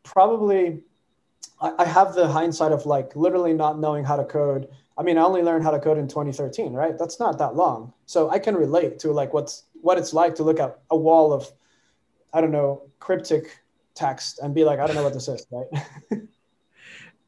probably 0.03 0.81
I, 1.61 1.73
I 1.79 1.85
have 1.85 2.13
the 2.13 2.27
hindsight 2.27 2.71
of 2.71 2.85
like 2.85 3.15
literally 3.15 3.53
not 3.53 3.79
knowing 3.79 4.03
how 4.03 4.15
to 4.15 4.23
code. 4.23 4.67
I 4.97 5.03
mean, 5.03 5.17
I 5.17 5.23
only 5.23 5.43
learned 5.43 5.63
how 5.63 5.71
to 5.71 5.79
code 5.79 5.97
in 5.97 6.07
2013, 6.07 6.73
right? 6.73 6.97
That's 6.97 7.19
not 7.19 7.37
that 7.37 7.55
long. 7.55 7.93
So 8.05 8.29
I 8.29 8.39
can 8.39 8.55
relate 8.55 8.99
to 8.99 9.11
like 9.11 9.33
what's 9.33 9.65
what 9.81 9.97
it's 9.97 10.13
like 10.13 10.35
to 10.35 10.43
look 10.43 10.59
at 10.59 10.79
a 10.89 10.97
wall 10.97 11.33
of, 11.33 11.51
I 12.33 12.41
don't 12.41 12.51
know, 12.51 12.83
cryptic 12.99 13.59
text 13.95 14.39
and 14.39 14.53
be 14.53 14.63
like, 14.63 14.79
I 14.79 14.87
don't 14.87 14.95
know 14.95 15.03
what 15.03 15.13
this 15.13 15.27
is, 15.27 15.45
right? 15.51 15.67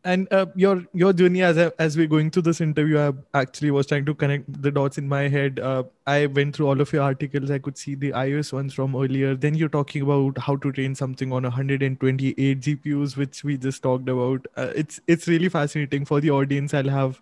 and 0.05 0.27
uh, 0.33 0.45
your 0.55 0.83
your 0.93 1.13
journey 1.13 1.41
as 1.43 1.57
as 1.79 1.95
we're 1.97 2.07
going 2.13 2.29
through 2.29 2.41
this 2.47 2.59
interview 2.59 2.97
i 2.99 3.39
actually 3.41 3.71
was 3.71 3.87
trying 3.87 4.05
to 4.05 4.13
connect 4.13 4.61
the 4.61 4.71
dots 4.71 4.97
in 4.97 5.07
my 5.07 5.21
head. 5.29 5.59
Uh, 5.59 5.83
i 6.05 6.25
went 6.25 6.55
through 6.55 6.67
all 6.67 6.81
of 6.81 6.91
your 6.91 7.03
articles. 7.03 7.49
I 7.51 7.59
could 7.59 7.77
see 7.77 7.95
the 7.95 8.11
ios 8.11 8.51
ones 8.51 8.73
from 8.73 8.95
earlier. 8.95 9.35
Then 9.35 9.55
you're 9.55 9.69
talking 9.69 10.01
about 10.01 10.37
how 10.37 10.57
to 10.57 10.71
train 10.73 10.95
something 10.95 11.31
on 11.31 11.43
128 11.43 12.59
gpus 12.59 13.15
which 13.15 13.43
we 13.45 13.57
just 13.57 13.81
talked 13.83 14.09
about. 14.09 14.45
Uh, 14.57 14.71
it's 14.75 14.99
it's 15.07 15.27
really 15.27 15.49
fascinating 15.49 16.05
for 16.05 16.19
the 16.19 16.31
audience. 16.31 16.73
I'll 16.73 16.89
have 16.97 17.21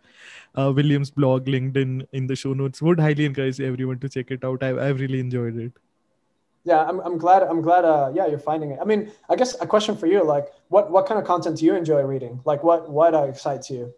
uh, 0.55 0.71
william's 0.75 1.11
blog 1.11 1.47
linked 1.47 1.77
in 1.77 2.07
in 2.13 2.27
the 2.27 2.35
show 2.35 2.53
notes. 2.53 2.81
Would 2.81 2.99
highly 2.99 3.25
encourage 3.25 3.61
everyone 3.61 3.99
to 3.99 4.09
check 4.09 4.31
it 4.31 4.43
out. 4.43 4.63
I, 4.63 4.75
i've 4.89 4.99
really 4.99 5.19
enjoyed 5.19 5.57
it 5.67 5.73
yeah 6.63 6.83
i'm, 6.83 6.99
I'm 6.99 7.17
glad 7.17 7.43
i'm 7.43 7.61
glad 7.61 7.85
uh 7.85 8.11
yeah 8.13 8.27
you're 8.27 8.39
finding 8.39 8.71
it. 8.71 8.79
I 8.81 8.85
mean 8.85 9.11
i 9.29 9.35
guess 9.35 9.59
a 9.61 9.67
question 9.67 9.95
for 9.97 10.07
you 10.07 10.23
like 10.23 10.47
what 10.69 10.91
what 10.91 11.05
kind 11.05 11.19
of 11.19 11.25
content 11.25 11.57
do 11.57 11.65
you 11.65 11.75
enjoy 11.75 12.01
reading? 12.03 12.39
Like 12.45 12.63
what 12.63 12.89
what 12.89 13.13
uh, 13.13 13.23
excites 13.23 13.69
you? 13.69 13.93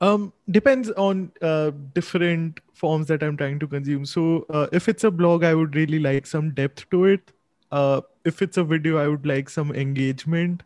Um 0.00 0.32
depends 0.50 0.90
on 0.90 1.32
uh, 1.40 1.70
different 1.94 2.60
forms 2.72 3.06
that 3.06 3.22
i'm 3.22 3.36
trying 3.36 3.58
to 3.60 3.66
consume. 3.66 4.04
So 4.04 4.44
uh, 4.50 4.66
if 4.72 4.88
it's 4.88 5.04
a 5.04 5.10
blog 5.10 5.44
i 5.44 5.54
would 5.54 5.76
really 5.76 5.98
like 5.98 6.26
some 6.26 6.50
depth 6.50 6.90
to 6.90 7.04
it. 7.06 7.32
Uh 7.70 8.00
if 8.24 8.42
it's 8.42 8.56
a 8.56 8.64
video 8.64 8.98
i 8.98 9.08
would 9.08 9.26
like 9.26 9.48
some 9.48 9.72
engagement. 9.72 10.62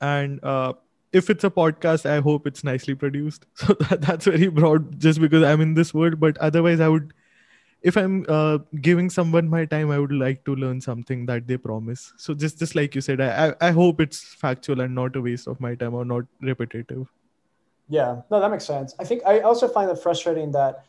And 0.00 0.44
uh 0.44 0.74
if 1.12 1.30
it's 1.30 1.44
a 1.44 1.50
podcast 1.50 2.06
i 2.06 2.20
hope 2.20 2.46
it's 2.46 2.62
nicely 2.64 2.94
produced. 2.94 3.46
So 3.54 3.74
that, 3.88 4.02
that's 4.02 4.26
very 4.26 4.48
broad 4.48 5.00
just 5.00 5.20
because 5.20 5.42
i'm 5.42 5.60
in 5.60 5.74
this 5.74 5.94
world. 5.94 6.20
But 6.20 6.38
otherwise 6.38 6.80
i 6.80 6.88
would 6.88 7.12
if 7.82 7.96
i'm 7.96 8.24
uh, 8.28 8.58
giving 8.80 9.10
someone 9.10 9.48
my 9.48 9.64
time 9.64 9.90
i 9.90 9.98
would 9.98 10.12
like 10.12 10.44
to 10.44 10.54
learn 10.54 10.80
something 10.80 11.26
that 11.26 11.46
they 11.46 11.56
promise. 11.56 12.12
So 12.16 12.34
just 12.34 12.58
just 12.58 12.74
like 12.74 12.94
you 12.94 13.00
said 13.00 13.20
i 13.20 13.54
i 13.60 13.70
hope 13.70 14.00
it's 14.00 14.22
factual 14.34 14.80
and 14.80 14.94
not 14.94 15.16
a 15.16 15.20
waste 15.20 15.48
of 15.48 15.60
my 15.60 15.74
time 15.74 15.94
or 15.94 16.04
not 16.04 16.24
repetitive. 16.40 17.06
Yeah 17.88 18.22
no 18.30 18.40
that 18.40 18.50
makes 18.50 18.64
sense. 18.64 18.94
I 18.98 19.04
think 19.04 19.22
i 19.26 19.40
also 19.40 19.68
find 19.68 19.90
it 19.90 19.98
frustrating 19.98 20.52
that 20.52 20.84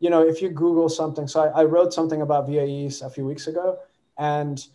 you 0.00 0.10
know 0.10 0.22
if 0.26 0.42
you 0.42 0.48
google 0.50 0.88
something 0.88 1.28
so 1.28 1.42
i, 1.42 1.60
I 1.60 1.64
wrote 1.64 1.92
something 1.94 2.22
about 2.22 2.48
vaes 2.48 3.02
a 3.02 3.10
few 3.10 3.24
weeks 3.24 3.46
ago 3.46 3.78
and 4.18 4.66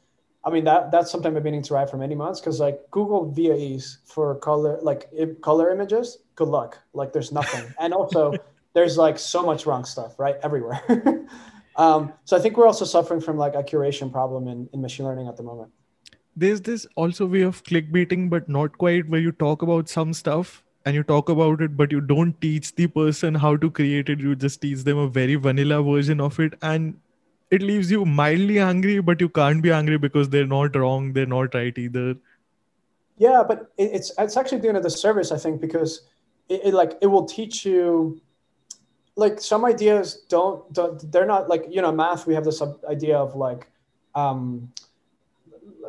i 0.46 0.50
mean 0.50 0.64
that 0.64 0.90
that's 0.90 1.12
something 1.12 1.36
i've 1.36 1.44
been 1.44 1.44
meaning 1.44 1.64
to 1.64 1.74
write 1.74 1.90
for 1.90 1.98
many 1.98 2.16
months 2.16 2.40
because 2.40 2.62
like 2.62 2.80
google 2.92 3.30
vaes 3.30 3.98
for 4.06 4.36
color 4.36 4.80
like 4.82 5.12
color 5.42 5.70
images 5.70 6.20
good 6.38 6.48
luck. 6.48 6.78
Like 6.94 7.12
there's 7.12 7.34
nothing. 7.34 7.74
And 7.78 7.94
also 7.94 8.34
there's 8.74 8.98
like 8.98 9.20
so 9.20 9.44
much 9.44 9.66
wrong 9.66 9.84
stuff 9.84 10.18
right 10.18 10.36
everywhere 10.42 10.82
Um, 11.78 12.14
so 12.26 12.36
I 12.36 12.40
think 12.40 12.58
we're 12.58 12.68
also 12.68 12.86
suffering 12.86 13.22
from 13.22 13.38
like 13.38 13.54
a 13.54 13.64
curation 13.64 14.12
problem 14.12 14.48
in, 14.48 14.68
in 14.74 14.82
machine 14.82 15.06
learning 15.06 15.28
at 15.28 15.38
the 15.38 15.44
moment. 15.44 15.72
There's 16.36 16.62
this 16.62 16.86
also 16.96 17.26
way 17.26 17.42
of 17.42 17.64
clickbaiting, 17.64 18.30
but 18.30 18.50
not 18.50 18.78
quite 18.78 19.08
where 19.08 19.22
you 19.22 19.32
talk 19.32 19.62
about 19.62 19.90
some 19.90 20.14
stuff 20.14 20.64
and 20.86 20.96
you 20.96 21.04
talk 21.04 21.30
about 21.30 21.62
it, 21.62 21.76
but 21.76 21.92
you 21.92 22.02
don't 22.02 22.40
teach 22.42 22.74
the 22.76 22.88
person 22.88 23.36
how 23.36 23.58
to 23.58 23.70
create 23.70 24.10
it. 24.10 24.20
You 24.20 24.36
just 24.36 24.62
teach 24.62 24.84
them 24.84 24.98
a 24.98 25.08
very 25.08 25.36
vanilla 25.36 25.82
version 25.84 26.22
of 26.22 26.40
it. 26.40 26.54
And 26.62 27.00
it 27.52 27.62
leaves 27.62 27.92
you 27.92 28.06
mildly 28.06 28.60
angry, 28.60 29.00
but 29.00 29.22
you 29.22 29.30
can't 29.30 29.62
be 29.62 29.72
angry 29.72 29.98
because 29.98 30.30
they're 30.30 30.48
not 30.48 30.76
wrong. 30.76 31.14
They're 31.14 31.26
not 31.26 31.54
right 31.54 31.78
either. 31.78 32.16
Yeah, 33.18 33.44
but 33.48 33.72
it's 33.78 34.12
it's 34.20 34.38
actually 34.38 34.62
doing 34.62 34.76
a 34.76 34.82
disservice, 34.82 35.32
I 35.32 35.38
think, 35.38 35.60
because 35.60 36.02
it, 36.50 36.62
it 36.66 36.74
like 36.74 36.98
it 37.02 37.08
will 37.08 37.26
teach 37.26 37.66
you 37.66 38.22
like 39.18 39.42
some 39.42 39.66
ideas 39.66 40.24
don't, 40.30 40.72
don't 40.72 41.12
they're 41.12 41.26
not 41.26 41.50
like 41.50 41.66
you 41.70 41.82
know 41.82 41.92
math 41.92 42.26
we 42.28 42.36
have 42.36 42.46
this 42.46 42.62
idea 42.88 43.18
of 43.18 43.36
like 43.36 43.70
um 44.16 44.72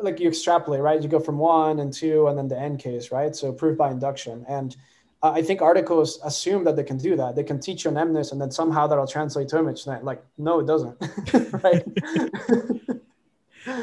like 0.01 0.19
you 0.19 0.27
extrapolate 0.27 0.81
right? 0.81 1.01
You 1.01 1.07
go 1.07 1.19
from 1.19 1.37
one 1.37 1.79
and 1.79 1.93
two 1.93 2.27
and 2.27 2.37
then 2.37 2.47
the 2.47 2.59
end 2.59 2.79
case 2.79 3.11
right? 3.11 3.35
So 3.35 3.53
proof 3.53 3.77
by 3.77 3.91
induction. 3.91 4.45
And 4.49 4.75
uh, 5.21 5.31
i 5.31 5.41
think 5.41 5.61
articles 5.61 6.19
assume 6.23 6.63
that 6.63 6.75
they 6.75 6.83
can 6.83 6.97
do 6.97 7.15
that. 7.17 7.35
They 7.35 7.43
can 7.43 7.59
teach 7.59 7.83
you 7.83 7.91
an 7.91 7.97
MNIST 7.97 8.31
and 8.31 8.41
then 8.41 8.51
somehow 8.51 8.87
that'll 8.87 9.07
translate 9.07 9.47
to 9.49 9.59
image. 9.59 9.85
Like 9.85 10.23
no 10.37 10.59
it 10.59 10.67
doesn't 10.67 10.97
right? 11.63 11.83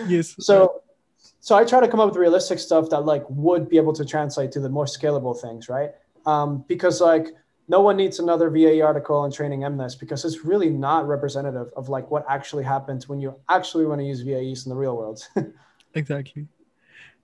Yes. 0.09 0.35
So 0.41 0.83
so 1.41 1.55
i 1.55 1.65
try 1.65 1.81
to 1.81 1.87
come 1.87 2.01
up 2.01 2.09
with 2.09 2.17
realistic 2.17 2.59
stuff 2.59 2.91
that 2.91 3.03
like 3.03 3.25
would 3.29 3.69
be 3.69 3.77
able 3.77 3.93
to 3.93 4.05
translate 4.05 4.51
to 4.53 4.59
the 4.59 4.69
more 4.69 4.87
scalable 4.87 5.39
things 5.41 5.69
right? 5.69 5.91
Um, 6.25 6.65
because 6.67 7.01
like 7.01 7.29
no 7.69 7.81
one 7.81 7.97
needs 7.97 8.19
another 8.21 8.49
VAE 8.51 8.81
article 8.81 9.17
on 9.17 9.33
training 9.33 9.61
MNIST 9.61 9.99
because 9.99 10.25
it's 10.25 10.45
really 10.45 10.71
not 10.71 11.07
representative 11.07 11.69
of 11.77 11.89
like 11.89 12.11
what 12.11 12.25
actually 12.29 12.65
happens 12.65 13.09
when 13.09 13.21
you 13.21 13.35
actually 13.49 13.87
want 13.87 14.01
to 14.01 14.07
use 14.07 14.23
VAEs 14.23 14.67
in 14.67 14.71
the 14.71 14.77
real 14.77 14.97
world. 14.97 15.27
exactly. 15.95 16.47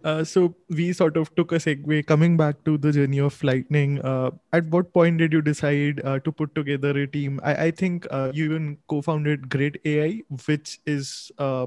Uh, 0.05 0.25
so 0.25 0.53
we 0.69 0.93
sort 0.93 1.17
of 1.17 1.33
took 1.37 1.53
a 1.53 1.57
segue 1.57 2.05
coming 2.07 2.37
back 2.37 2.57
to 2.65 2.77
the 2.77 2.91
journey 2.91 3.21
of 3.21 3.41
lightning 3.45 4.01
uh, 4.01 4.33
at 4.53 4.65
what 4.67 4.93
point 4.93 5.19
did 5.19 5.33
you 5.33 5.41
decide 5.41 6.01
uh, 6.05 6.19
to 6.19 6.33
put 6.33 6.53
together 6.57 6.91
a 6.99 7.07
team 7.07 7.39
i, 7.45 7.67
I 7.67 7.71
think 7.71 8.09
uh, 8.11 8.33
you 8.35 8.47
even 8.47 8.79
co-founded 8.89 9.49
Grid 9.49 9.79
AI 9.85 10.23
which 10.47 10.81
is 10.87 11.31
uh, 11.39 11.67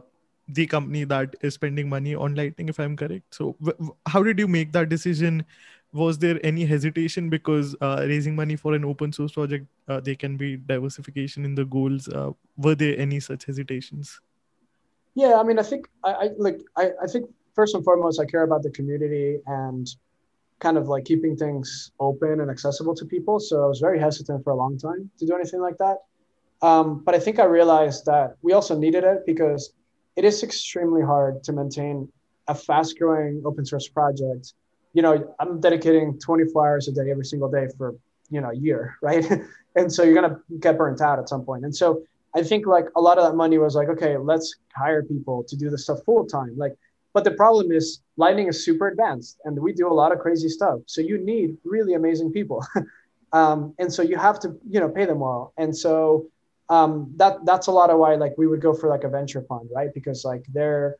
the 0.49 0.67
company 0.67 1.05
that 1.05 1.37
is 1.41 1.53
spending 1.53 1.87
money 1.87 2.13
on 2.13 2.35
lightning 2.35 2.67
if 2.67 2.77
i'm 2.77 2.97
correct 2.97 3.33
so 3.33 3.55
w- 3.63 3.95
how 4.05 4.21
did 4.21 4.37
you 4.37 4.49
make 4.49 4.73
that 4.73 4.89
decision 4.89 5.45
was 5.95 6.17
there 6.19 6.39
any 6.43 6.65
hesitation 6.65 7.29
because 7.29 7.75
uh, 7.81 8.05
raising 8.07 8.35
money 8.35 8.55
for 8.55 8.73
an 8.73 8.83
open 8.83 9.11
source 9.11 9.31
project 9.31 9.65
uh, 9.87 9.99
there 9.99 10.15
can 10.15 10.37
be 10.37 10.57
diversification 10.57 11.45
in 11.45 11.55
the 11.55 11.65
goals 11.65 12.07
uh, 12.09 12.31
were 12.57 12.75
there 12.75 12.97
any 12.99 13.19
such 13.19 13.45
hesitations 13.45 14.19
Yeah, 15.15 15.39
I 15.39 15.43
mean, 15.43 15.57
I 15.57 15.63
think 15.63 15.87
I, 16.03 16.11
I 16.11 16.29
like 16.37 16.59
I, 16.75 16.91
I 17.01 17.07
think 17.07 17.29
first 17.55 17.73
and 17.73 17.83
foremost, 17.83 18.19
I 18.19 18.25
care 18.25 18.43
about 18.43 18.63
the 18.63 18.69
community 18.69 19.39
and 19.47 19.87
kind 20.59 20.77
of 20.77 20.87
like 20.87 21.05
keeping 21.05 21.35
things 21.35 21.91
open 21.99 22.41
and 22.41 22.51
accessible 22.51 22.93
to 22.95 23.05
people. 23.05 23.39
So 23.39 23.63
I 23.63 23.67
was 23.67 23.79
very 23.79 23.99
hesitant 23.99 24.43
for 24.43 24.51
a 24.51 24.55
long 24.55 24.77
time 24.77 25.09
to 25.19 25.25
do 25.25 25.33
anything 25.35 25.61
like 25.61 25.77
that. 25.77 25.97
Um, 26.61 27.01
but 27.05 27.15
I 27.15 27.19
think 27.19 27.39
I 27.39 27.45
realized 27.45 28.05
that 28.05 28.35
we 28.41 28.53
also 28.53 28.77
needed 28.77 29.03
it 29.03 29.25
because 29.25 29.73
it 30.15 30.25
is 30.25 30.43
extremely 30.43 31.01
hard 31.01 31.43
to 31.45 31.53
maintain 31.53 32.09
a 32.47 32.55
fast 32.55 32.97
growing 32.99 33.41
open 33.45 33.65
source 33.65 33.87
project. 33.87 34.53
You 34.95 35.01
know, 35.01 35.35
I'm 35.39 35.59
dedicating 35.59 36.17
24 36.19 36.67
hours 36.67 36.87
a 36.87 36.91
day 36.91 37.11
every 37.11 37.25
single 37.25 37.49
day 37.49 37.67
for, 37.77 37.95
you 38.29 38.41
know, 38.41 38.49
a 38.49 38.55
year, 38.55 38.97
right? 39.01 39.25
and 39.75 39.91
so 39.91 40.03
you're 40.03 40.19
going 40.19 40.29
to 40.29 40.39
get 40.59 40.77
burnt 40.77 41.01
out 41.01 41.19
at 41.19 41.29
some 41.29 41.43
point. 41.43 41.65
And 41.65 41.75
so 41.75 42.03
I 42.35 42.43
think 42.43 42.65
like 42.65 42.87
a 42.95 43.01
lot 43.01 43.17
of 43.17 43.23
that 43.25 43.35
money 43.35 43.57
was 43.57 43.75
like, 43.75 43.89
okay, 43.89 44.17
let's 44.17 44.55
hire 44.75 45.03
people 45.03 45.43
to 45.47 45.55
do 45.55 45.69
this 45.69 45.83
stuff 45.83 45.99
full 46.05 46.25
time. 46.25 46.53
Like, 46.57 46.75
but 47.13 47.23
the 47.23 47.31
problem 47.31 47.71
is 47.71 48.01
Lightning 48.17 48.47
is 48.47 48.65
super 48.65 48.87
advanced 48.87 49.39
and 49.45 49.57
we 49.57 49.71
do 49.71 49.87
a 49.87 49.93
lot 50.01 50.11
of 50.11 50.19
crazy 50.19 50.49
stuff. 50.49 50.79
So 50.85 50.99
you 50.99 51.17
need 51.17 51.57
really 51.63 51.93
amazing 51.93 52.33
people. 52.33 52.65
um, 53.33 53.73
and 53.79 53.91
so 53.91 54.01
you 54.01 54.17
have 54.17 54.39
to, 54.41 54.57
you 54.69 54.81
know, 54.81 54.89
pay 54.89 55.05
them 55.05 55.19
well. 55.19 55.53
And 55.57 55.75
so 55.75 56.27
um, 56.69 57.13
that 57.15 57.45
that's 57.45 57.67
a 57.67 57.71
lot 57.71 57.89
of 57.89 57.99
why 57.99 58.15
like 58.15 58.33
we 58.37 58.47
would 58.47 58.61
go 58.61 58.73
for 58.73 58.89
like 58.89 59.03
a 59.05 59.09
venture 59.09 59.41
fund, 59.43 59.69
right? 59.73 59.93
Because 59.93 60.25
like 60.25 60.43
they're 60.51 60.97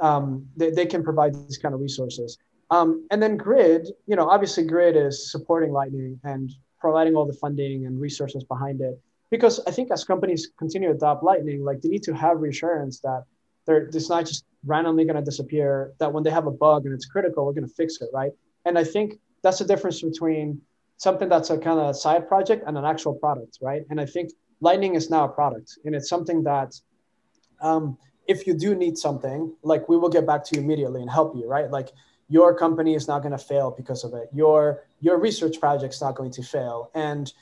um, 0.00 0.46
they, 0.56 0.70
they 0.70 0.86
can 0.86 1.02
provide 1.02 1.34
these 1.34 1.58
kind 1.58 1.74
of 1.74 1.80
resources. 1.80 2.38
Um, 2.70 3.06
and 3.10 3.22
then 3.22 3.36
Grid, 3.36 3.88
you 4.06 4.16
know, 4.16 4.28
obviously 4.28 4.64
Grid 4.64 4.96
is 4.96 5.30
supporting 5.30 5.72
Lightning 5.72 6.20
and 6.24 6.50
providing 6.80 7.14
all 7.14 7.26
the 7.26 7.32
funding 7.32 7.86
and 7.86 8.00
resources 8.00 8.44
behind 8.44 8.80
it 8.80 9.00
because 9.30 9.60
I 9.66 9.70
think 9.70 9.90
as 9.90 10.04
companies 10.04 10.50
continue 10.58 10.88
to 10.88 10.94
adopt 10.94 11.22
Lightning, 11.22 11.64
like 11.64 11.80
they 11.80 11.88
need 11.88 12.02
to 12.04 12.14
have 12.14 12.40
reassurance 12.40 13.00
that 13.00 13.24
they're 13.66 13.86
it's 13.86 14.08
not 14.08 14.26
just 14.26 14.44
randomly 14.64 15.04
going 15.04 15.16
to 15.16 15.22
disappear. 15.22 15.92
That 15.98 16.12
when 16.12 16.22
they 16.22 16.30
have 16.30 16.46
a 16.46 16.50
bug 16.50 16.86
and 16.86 16.94
it's 16.94 17.06
critical, 17.06 17.44
we're 17.44 17.52
going 17.52 17.68
to 17.68 17.74
fix 17.74 18.00
it, 18.00 18.08
right? 18.12 18.32
And 18.64 18.78
I 18.78 18.84
think 18.84 19.18
that's 19.42 19.58
the 19.58 19.64
difference 19.64 20.02
between 20.02 20.60
something 20.96 21.28
that's 21.28 21.50
a 21.50 21.58
kind 21.58 21.78
of 21.78 21.96
side 21.96 22.28
project 22.28 22.64
and 22.66 22.78
an 22.78 22.84
actual 22.84 23.14
product, 23.14 23.58
right? 23.60 23.82
And 23.90 24.00
I 24.00 24.06
think 24.06 24.30
Lightning 24.60 24.94
is 24.94 25.10
now 25.10 25.24
a 25.24 25.28
product, 25.28 25.78
and 25.84 25.94
it's 25.94 26.08
something 26.08 26.42
that 26.44 26.74
um, 27.60 27.98
if 28.26 28.46
you 28.46 28.54
do 28.54 28.74
need 28.74 28.96
something, 28.96 29.52
like 29.62 29.88
we 29.88 29.96
will 29.96 30.08
get 30.08 30.26
back 30.26 30.44
to 30.44 30.56
you 30.56 30.62
immediately 30.62 31.00
and 31.02 31.10
help 31.10 31.36
you, 31.36 31.48
right? 31.48 31.70
Like 31.70 31.90
your 32.28 32.54
company 32.54 32.94
is 32.94 33.06
not 33.06 33.22
going 33.22 33.32
to 33.32 33.38
fail 33.38 33.70
because 33.70 34.04
of 34.04 34.14
it. 34.14 34.28
Your 34.32 34.84
your 35.00 35.18
research 35.18 35.60
project's 35.60 36.00
not 36.00 36.14
going 36.14 36.32
to 36.32 36.42
fail, 36.42 36.90
and 36.94 37.32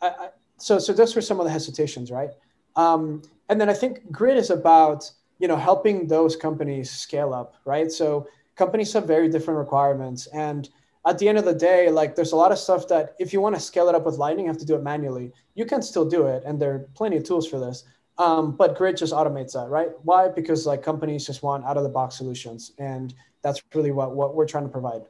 I, 0.00 0.08
I, 0.08 0.28
so 0.58 0.78
so 0.78 0.92
those 0.92 1.14
were 1.14 1.22
some 1.22 1.40
of 1.40 1.44
the 1.44 1.50
hesitations, 1.50 2.10
right? 2.10 2.30
Um, 2.76 3.22
and 3.48 3.60
then 3.60 3.68
I 3.68 3.74
think 3.74 4.10
grid 4.10 4.36
is 4.36 4.50
about 4.50 5.10
you 5.38 5.48
know 5.48 5.56
helping 5.56 6.06
those 6.06 6.36
companies 6.36 6.90
scale 6.90 7.34
up, 7.34 7.56
right? 7.64 7.90
So 7.90 8.28
companies 8.54 8.92
have 8.92 9.06
very 9.06 9.28
different 9.28 9.58
requirements, 9.58 10.26
and 10.28 10.68
at 11.06 11.18
the 11.18 11.28
end 11.28 11.38
of 11.38 11.44
the 11.44 11.54
day, 11.54 11.90
like 11.90 12.14
there's 12.14 12.32
a 12.32 12.36
lot 12.36 12.52
of 12.52 12.58
stuff 12.58 12.86
that 12.88 13.16
if 13.18 13.32
you 13.32 13.40
want 13.40 13.56
to 13.56 13.60
scale 13.60 13.88
it 13.88 13.94
up 13.94 14.04
with 14.04 14.18
Lightning, 14.18 14.46
you 14.46 14.50
have 14.52 14.60
to 14.60 14.66
do 14.66 14.76
it 14.76 14.82
manually. 14.82 15.32
You 15.54 15.66
can 15.66 15.82
still 15.82 16.08
do 16.08 16.26
it, 16.26 16.44
and 16.46 16.60
there 16.60 16.74
are 16.74 16.78
plenty 16.94 17.16
of 17.16 17.24
tools 17.24 17.48
for 17.48 17.58
this. 17.58 17.84
Um, 18.18 18.54
but 18.56 18.76
Grid 18.76 18.98
just 18.98 19.12
automates 19.12 19.52
that, 19.54 19.68
right? 19.68 19.88
Why? 20.02 20.28
Because 20.28 20.66
like 20.66 20.82
companies 20.82 21.26
just 21.26 21.42
want 21.42 21.64
out 21.64 21.76
of 21.76 21.82
the 21.82 21.88
box 21.88 22.16
solutions, 22.16 22.72
and 22.78 23.12
that's 23.42 23.62
really 23.74 23.90
what 23.90 24.14
what 24.14 24.34
we're 24.34 24.46
trying 24.46 24.64
to 24.64 24.70
provide. 24.70 25.02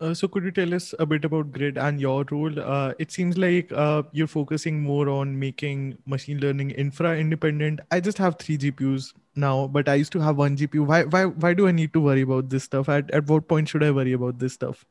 Uh, 0.00 0.14
so 0.14 0.28
could 0.28 0.44
you 0.44 0.52
tell 0.52 0.72
us 0.74 0.94
a 1.00 1.06
bit 1.06 1.24
about 1.24 1.50
grid 1.50 1.76
and 1.76 2.00
your 2.00 2.24
role? 2.30 2.60
Uh, 2.60 2.92
it 3.00 3.10
seems 3.10 3.36
like 3.36 3.72
uh, 3.72 4.02
you're 4.12 4.28
focusing 4.28 4.80
more 4.80 5.08
on 5.08 5.36
making 5.36 5.98
machine 6.06 6.38
learning 6.38 6.70
infra 6.70 7.16
independent. 7.18 7.80
I 7.90 7.98
just 7.98 8.16
have 8.18 8.36
three 8.38 8.56
gpus 8.56 9.12
now 9.38 9.66
but 9.68 9.88
i 9.88 9.94
used 9.94 10.12
to 10.12 10.20
have 10.20 10.36
one 10.36 10.56
gpu 10.56 10.84
why 10.84 11.04
why 11.04 11.24
why 11.24 11.54
do 11.54 11.68
i 11.68 11.72
need 11.72 11.92
to 11.92 12.00
worry 12.00 12.22
about 12.22 12.48
this 12.50 12.64
stuff? 12.64 12.88
At, 12.88 13.10
at 13.12 13.26
what 13.26 13.48
point 13.48 13.68
should 13.68 13.82
i 13.82 13.90
worry 13.90 14.12
about 14.12 14.38
this 14.38 14.52
stuff? 14.52 14.84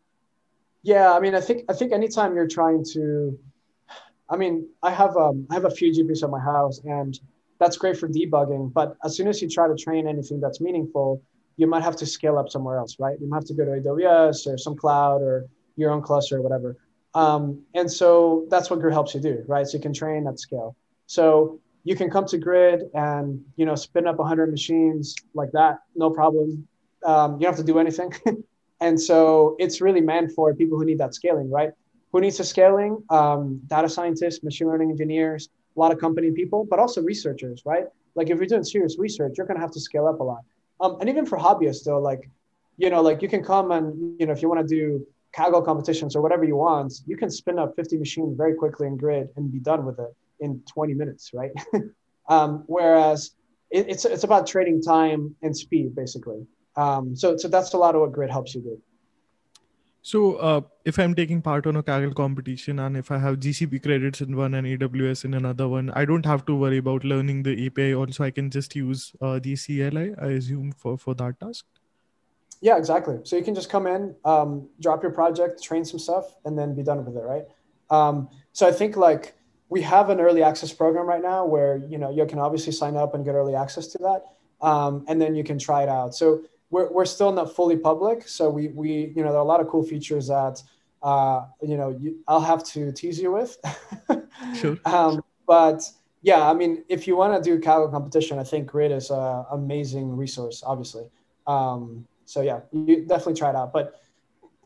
Yeah 0.84 1.14
i 1.14 1.20
mean 1.20 1.36
i 1.36 1.42
think 1.42 1.66
i 1.70 1.74
think 1.74 1.92
anytime 1.94 2.36
you're 2.36 2.48
trying 2.48 2.84
to 2.94 3.38
i 4.30 4.38
mean 4.38 4.68
i 4.84 4.92
have 4.92 5.18
um 5.18 5.46
i 5.50 5.54
have 5.54 5.66
a 5.66 5.70
few 5.70 5.92
gpus 5.92 6.24
at 6.24 6.30
my 6.30 6.40
house 6.40 6.80
and 6.86 7.20
that's 7.60 7.78
great 7.78 7.98
for 7.98 8.08
debugging 8.08 8.72
but 8.72 8.96
as 9.04 9.16
soon 9.18 9.28
as 9.28 9.42
you 9.42 9.50
try 9.50 9.68
to 9.68 9.76
train 9.76 10.08
anything 10.08 10.40
that's 10.40 10.62
meaningful 10.62 11.22
you 11.58 11.68
might 11.68 11.84
have 11.84 11.96
to 11.98 12.06
scale 12.06 12.38
up 12.38 12.50
somewhere 12.50 12.78
else, 12.78 12.98
right? 13.00 13.20
You 13.20 13.28
might 13.28 13.38
have 13.38 13.46
to 13.46 13.54
go 13.54 13.66
to 13.66 13.72
AWS 13.72 14.48
or 14.48 14.58
some 14.58 14.76
cloud 14.76 15.22
or 15.22 15.46
your 15.76 15.92
own 15.92 16.02
cluster 16.02 16.38
or 16.38 16.42
whatever. 16.42 16.78
Um, 17.14 17.64
and 17.74 17.92
so 17.92 18.46
that's 18.50 18.70
what 18.70 18.80
Grid 18.80 18.94
helps 18.94 19.16
you 19.16 19.22
do, 19.22 19.44
right? 19.48 19.66
So 19.68 19.78
you 19.78 19.82
can 19.82 19.94
train 19.94 20.28
at 20.28 20.40
scale. 20.40 20.76
So 21.08 21.60
you 21.84 21.96
can 21.96 22.10
come 22.10 22.26
to 22.28 22.38
Grid 22.38 22.84
and 22.94 23.44
you 23.56 23.66
know 23.66 23.76
spin 23.76 24.08
up 24.08 24.18
100 24.18 24.52
machines 24.52 25.16
like 25.34 25.52
that, 25.54 25.80
no 25.96 26.10
problem. 26.12 26.68
Um, 27.06 27.34
you 27.34 27.42
don't 27.42 27.56
have 27.56 27.66
to 27.66 27.72
do 27.72 27.80
anything. 27.80 28.14
and 28.82 29.00
so 29.00 29.56
it's 29.58 29.82
really 29.82 30.02
meant 30.02 30.32
for 30.34 30.54
people 30.54 30.78
who 30.78 30.86
need 30.86 31.00
that 31.00 31.16
scaling, 31.16 31.50
right? 31.50 31.72
Who 32.12 32.22
needs 32.22 32.38
the 32.38 32.44
scaling? 32.44 33.04
Um, 33.10 33.62
data 33.68 33.90
scientists, 33.90 34.44
machine 34.44 34.68
learning 34.68 34.92
engineers, 34.92 35.50
a 35.76 35.80
lot 35.80 35.92
of 35.92 36.00
company 36.00 36.32
people, 36.32 36.68
but 36.70 36.80
also 36.80 37.02
researchers, 37.02 37.64
right? 37.66 37.86
Like 38.16 38.30
if 38.30 38.38
you're 38.38 38.48
doing 38.48 38.64
serious 38.64 38.98
research, 38.98 39.34
you're 39.38 39.48
going 39.48 39.58
to 39.58 39.62
have 39.62 39.72
to 39.72 39.80
scale 39.80 40.08
up 40.08 40.20
a 40.20 40.24
lot. 40.24 40.42
Um, 40.80 40.98
and 41.00 41.10
even 41.10 41.26
for 41.26 41.38
hobbyists 41.38 41.84
though, 41.84 42.00
like, 42.00 42.30
you 42.78 42.90
know, 42.90 43.02
like 43.02 43.22
you 43.22 43.28
can 43.28 43.44
come 43.44 43.72
and, 43.72 44.20
you 44.20 44.26
know, 44.28 44.34
if 44.34 44.42
you 44.42 44.50
want 44.50 44.68
to 44.68 44.76
do 44.76 45.06
Kaggle 45.36 45.64
competitions 45.66 46.16
or 46.16 46.22
whatever 46.22 46.44
you 46.44 46.56
want, 46.56 46.94
you 47.06 47.18
can 47.18 47.30
spin 47.30 47.60
up 47.60 47.76
50 47.76 47.98
machines 47.98 48.36
very 48.38 48.54
quickly 48.54 48.88
in 48.88 48.98
grid 48.98 49.30
and 49.36 49.52
be 49.52 49.60
done 49.60 49.86
with 49.86 50.00
it 50.00 50.14
in 50.40 50.62
20 50.68 50.94
minutes, 50.94 51.32
right? 51.34 51.52
um, 52.30 52.64
whereas 52.68 53.32
it, 53.72 53.88
it's, 53.90 54.06
it's 54.06 54.24
about 54.24 54.48
trading 54.48 54.82
time 54.82 55.36
and 55.42 55.56
speed 55.56 55.96
basically. 55.96 56.46
Um, 56.76 57.16
so, 57.16 57.38
so 57.38 57.48
that's 57.48 57.74
a 57.74 57.78
lot 57.78 57.96
of 57.96 58.02
what 58.02 58.12
grid 58.12 58.30
helps 58.30 58.54
you 58.54 58.62
do. 58.62 58.82
So, 60.08 60.36
uh, 60.36 60.62
if 60.86 60.98
I'm 61.00 61.14
taking 61.14 61.42
part 61.42 61.68
on 61.68 61.76
a 61.76 61.84
Kaggle 61.84 62.16
competition 62.16 62.80
and 62.80 62.96
if 62.96 63.12
I 63.12 63.18
have 63.18 63.42
GCP 63.42 63.84
credits 63.84 64.22
in 64.22 64.38
one 64.38 64.54
and 64.54 64.66
AWS 64.66 65.26
in 65.26 65.34
another 65.34 65.68
one, 65.68 65.90
I 65.90 66.06
don't 66.06 66.26
have 66.26 66.46
to 66.46 66.56
worry 66.56 66.78
about 66.78 67.04
learning 67.04 67.44
the 67.44 67.66
API. 67.66 67.94
Also, 67.94 68.24
I 68.24 68.32
can 68.32 68.50
just 68.50 68.74
use 68.74 69.12
uh, 69.20 69.38
the 69.40 69.58
CLI, 69.58 70.16
I 70.18 70.28
assume, 70.28 70.72
for, 70.72 70.98
for 70.98 71.14
that 71.16 71.38
task. 71.42 71.66
Yeah, 72.62 72.78
exactly. 72.78 73.18
So 73.26 73.36
you 73.36 73.44
can 73.44 73.54
just 73.54 73.70
come 73.70 73.86
in, 73.86 74.16
um, 74.24 74.70
drop 74.80 75.04
your 75.04 75.12
project, 75.12 75.62
train 75.62 75.84
some 75.84 76.00
stuff, 76.00 76.38
and 76.46 76.58
then 76.58 76.74
be 76.74 76.84
done 76.84 77.04
with 77.04 77.18
it, 77.18 77.26
right? 77.26 77.44
Um, 77.90 78.30
so 78.54 78.66
I 78.66 78.72
think 78.72 78.96
like 78.96 79.36
we 79.68 79.82
have 79.82 80.10
an 80.10 80.22
early 80.22 80.42
access 80.42 80.72
program 80.72 81.06
right 81.06 81.22
now 81.22 81.46
where 81.46 81.84
you 81.90 81.98
know 81.98 82.12
you 82.12 82.26
can 82.26 82.40
obviously 82.40 82.72
sign 82.72 82.96
up 82.96 83.14
and 83.14 83.26
get 83.26 83.36
early 83.36 83.56
access 83.56 83.88
to 83.88 83.98
that, 83.98 84.24
um, 84.66 85.04
and 85.10 85.22
then 85.22 85.36
you 85.36 85.44
can 85.44 85.60
try 85.60 85.84
it 85.84 85.90
out. 85.90 86.16
So 86.16 86.44
we're, 86.70 86.92
we're 86.92 87.06
still 87.06 87.32
not 87.32 87.56
fully 87.56 87.78
public. 87.78 88.28
So 88.28 88.50
we, 88.50 88.70
we, 88.70 89.14
you 89.16 89.24
know, 89.24 89.30
there 89.30 89.38
are 89.38 89.46
a 89.46 89.52
lot 89.54 89.62
of 89.62 89.68
cool 89.68 89.84
features 89.84 90.28
that, 90.28 90.62
uh, 91.02 91.46
you 91.62 91.78
know, 91.78 91.90
you, 91.90 92.18
I'll 92.28 92.42
have 92.42 92.64
to 92.66 92.92
tease 92.92 93.20
you 93.20 93.32
with. 93.32 93.58
sure. 94.60 94.78
Um, 94.86 95.24
but 95.48 95.84
yeah, 96.22 96.50
I 96.50 96.54
mean, 96.54 96.84
if 96.90 97.08
you 97.08 97.16
want 97.16 97.42
to 97.42 97.50
do 97.50 97.60
Kaggle 97.60 97.90
competition, 97.92 98.40
I 98.40 98.44
think 98.44 98.68
Grid 98.68 98.92
is 98.92 99.10
an 99.10 99.46
amazing 99.52 100.16
resource, 100.16 100.64
obviously. 100.66 101.10
Um, 101.46 102.06
so 102.26 102.42
yeah, 102.42 102.60
you 102.72 103.06
definitely 103.06 103.36
try 103.36 103.50
it 103.50 103.56
out. 103.56 103.72
But 103.72 104.02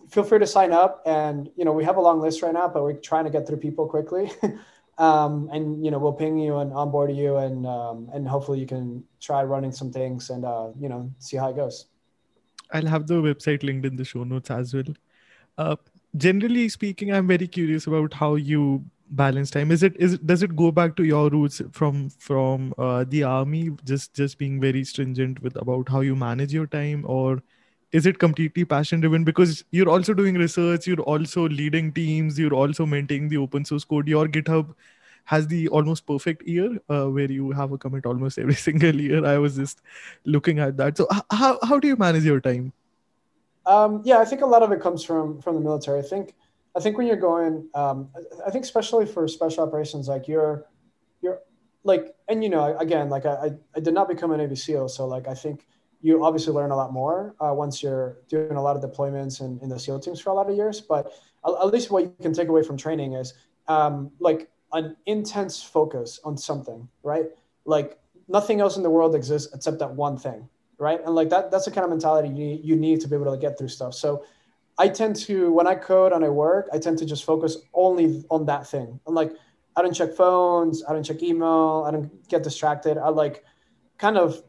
feel 0.10 0.24
free 0.24 0.40
to 0.40 0.48
sign 0.48 0.72
up. 0.72 1.02
And 1.06 1.50
you 1.56 1.66
know, 1.66 1.72
we 1.72 1.84
have 1.84 1.98
a 1.98 2.02
long 2.02 2.20
list 2.20 2.42
right 2.42 2.54
now, 2.54 2.68
but 2.68 2.84
we're 2.84 2.94
trying 2.94 3.26
to 3.26 3.30
get 3.30 3.48
through 3.48 3.58
people 3.58 3.88
quickly. 3.88 4.32
um, 4.98 5.50
and 5.52 5.84
you 5.84 5.92
know, 5.92 6.00
we'll 6.00 6.14
ping 6.14 6.38
you 6.38 6.58
and 6.58 6.74
onboard 6.74 7.12
you, 7.12 7.38
and 7.38 7.66
um, 7.66 8.10
and 8.14 8.28
hopefully 8.28 8.60
you 8.60 8.66
can 8.66 9.04
try 9.20 9.44
running 9.44 9.72
some 9.72 9.92
things 9.92 10.30
and 10.30 10.46
uh, 10.46 10.70
you 10.80 10.90
know, 10.90 11.12
see 11.20 11.38
how 11.38 11.50
it 11.50 11.56
goes. 11.56 11.88
I'll 12.74 12.86
have 12.86 13.08
the 13.08 13.16
website 13.16 13.64
linked 13.64 13.86
in 13.86 13.96
the 13.96 14.06
show 14.06 14.24
notes 14.24 14.52
as 14.52 14.74
well. 14.74 14.84
Uh, 15.58 15.76
generally 16.18 16.70
speaking, 16.70 17.14
I'm 17.14 17.28
very 17.28 17.48
curious 17.48 17.88
about 17.88 18.14
how 18.14 18.36
you 18.36 18.84
balance 19.12 19.52
time. 19.52 19.72
Is 19.72 19.84
it 19.84 19.96
is 19.98 20.14
it, 20.14 20.26
does 20.26 20.44
it 20.44 20.56
go 20.56 20.72
back 20.72 20.96
to 20.96 21.04
your 21.04 21.30
roots 21.30 21.62
from 21.72 22.10
from 22.10 22.74
uh, 22.78 23.06
the 23.08 23.24
army, 23.24 23.72
just 23.86 24.14
just 24.14 24.38
being 24.38 24.60
very 24.62 24.84
stringent 24.84 25.42
with 25.42 25.56
about 25.58 25.90
how 25.90 26.02
you 26.02 26.16
manage 26.16 26.54
your 26.54 26.68
time, 26.68 27.04
or 27.08 27.42
is 27.92 28.06
it 28.06 28.20
completely 28.20 28.64
passion 28.64 29.02
driven? 29.02 29.24
Because 29.26 29.66
you're 29.72 29.90
also 29.90 30.14
doing 30.14 30.36
research, 30.36 30.88
you're 30.88 31.02
also 31.02 31.48
leading 31.50 31.92
teams, 31.92 32.40
you're 32.40 32.54
also 32.54 32.86
maintaining 32.86 33.28
the 33.30 33.38
open 33.38 33.66
source 33.66 33.84
code. 33.84 34.08
Your 34.08 34.28
GitHub 34.28 34.74
has 35.26 35.48
the 35.48 35.68
almost 35.70 36.06
perfect 36.06 36.48
year 36.48 36.80
uh, 36.90 37.06
where 37.06 37.32
you 37.32 37.52
have 37.52 37.72
a 37.72 37.78
commit 37.78 38.06
almost 38.06 38.38
every 38.38 38.56
single 38.68 38.96
year. 38.96 39.26
I 39.26 39.38
was 39.38 39.56
just 39.56 39.82
looking 40.26 40.60
at 40.60 40.78
that. 40.78 40.98
So 40.98 41.08
how 41.32 41.60
how 41.64 41.80
do 41.80 41.88
you 41.88 41.96
manage 41.96 42.24
your 42.24 42.42
time? 42.42 42.74
Um, 43.66 44.02
yeah, 44.04 44.20
I 44.20 44.26
think 44.26 44.42
a 44.42 44.46
lot 44.46 44.64
of 44.64 44.72
it 44.72 44.82
comes 44.82 45.04
from 45.04 45.42
from 45.42 45.56
the 45.56 45.62
military. 45.62 46.00
I 46.00 46.04
think 46.04 46.36
I 46.76 46.80
think 46.80 46.98
when 46.98 47.08
you're 47.08 47.18
going, 47.18 47.68
um, 47.74 48.10
I 48.46 48.52
think 48.52 48.64
especially 48.64 49.06
for 49.06 49.28
special 49.28 49.64
operations, 49.64 50.08
like 50.08 50.28
you're 50.28 50.66
you're 51.22 51.40
like, 51.84 52.16
and 52.28 52.44
you 52.44 52.50
know, 52.50 52.78
again, 52.78 53.10
like 53.10 53.26
I 53.26 53.52
I 53.76 53.80
did 53.80 53.94
not 53.94 54.08
become 54.08 54.32
a 54.32 54.38
Navy 54.38 54.56
SEAL, 54.56 54.90
so 54.90 55.06
like 55.06 55.28
I 55.28 55.34
think 55.34 55.68
you 56.02 56.24
obviously 56.26 56.54
learn 56.54 56.72
a 56.72 56.76
lot 56.76 56.92
more 56.92 57.36
uh, 57.40 57.54
once 57.54 57.84
you're 57.84 58.18
doing 58.28 58.54
a 58.58 58.62
lot 58.62 58.76
of 58.76 58.82
deployments 58.82 59.42
in, 59.42 59.60
in 59.62 59.70
the 59.70 59.80
SEAL 59.80 60.00
teams 60.00 60.20
for 60.20 60.32
a 60.32 60.34
lot 60.34 60.50
of 60.50 60.56
years. 60.56 60.82
But 60.82 61.14
at, 61.46 61.68
least 61.68 61.92
what 61.92 62.04
you 62.04 62.16
can 62.22 62.34
take 62.34 62.48
away 62.48 62.64
from 62.64 62.76
training 62.76 63.14
is 63.14 63.34
um, 63.68 64.12
like 64.20 64.50
an 64.74 64.96
intense 65.06 65.62
focus 65.62 66.20
on 66.24 66.38
something, 66.38 66.88
right? 67.04 67.26
Like 67.66 68.00
nothing 68.28 68.62
else 68.62 68.78
in 68.78 68.84
the 68.84 68.90
world 68.90 69.16
exists 69.16 69.54
except 69.54 69.80
that 69.80 69.92
one 69.92 70.18
thing, 70.18 70.48
right? 70.78 71.00
And 71.06 71.16
like 71.16 71.30
that, 71.30 71.52
that's 71.52 71.66
the 71.66 71.72
kind 71.72 71.84
of 71.84 71.90
mentality 71.90 72.30
you 72.30 72.34
need, 72.34 72.62
you 72.64 72.76
need 72.76 73.02
to 73.02 73.08
be 73.08 73.16
able 73.16 73.32
to 73.32 73.38
get 73.38 73.58
through 73.58 73.70
stuff. 73.70 73.94
So 73.94 74.26
I 74.78 74.88
tend 74.88 75.16
to, 75.18 75.52
when 75.52 75.68
I 75.68 75.76
code 75.76 76.14
and 76.14 76.24
I 76.24 76.30
work, 76.30 76.68
I 76.74 76.80
tend 76.80 76.98
to 77.00 77.06
just 77.06 77.24
focus 77.26 77.58
only 77.74 78.24
on 78.30 78.46
that 78.46 78.66
thing. 78.68 79.00
I'm 79.06 79.14
like, 79.14 79.34
I 79.76 79.82
don't 79.82 79.94
check 79.94 80.14
phones, 80.14 80.84
I 80.86 80.94
don't 80.94 81.04
check 81.04 81.22
email, 81.22 81.86
I 81.88 81.92
don't 81.92 82.28
get 82.28 82.44
distracted. 82.44 82.98
I 82.98 83.10
like 83.10 83.44
kind 83.98 84.18
of, 84.18 84.42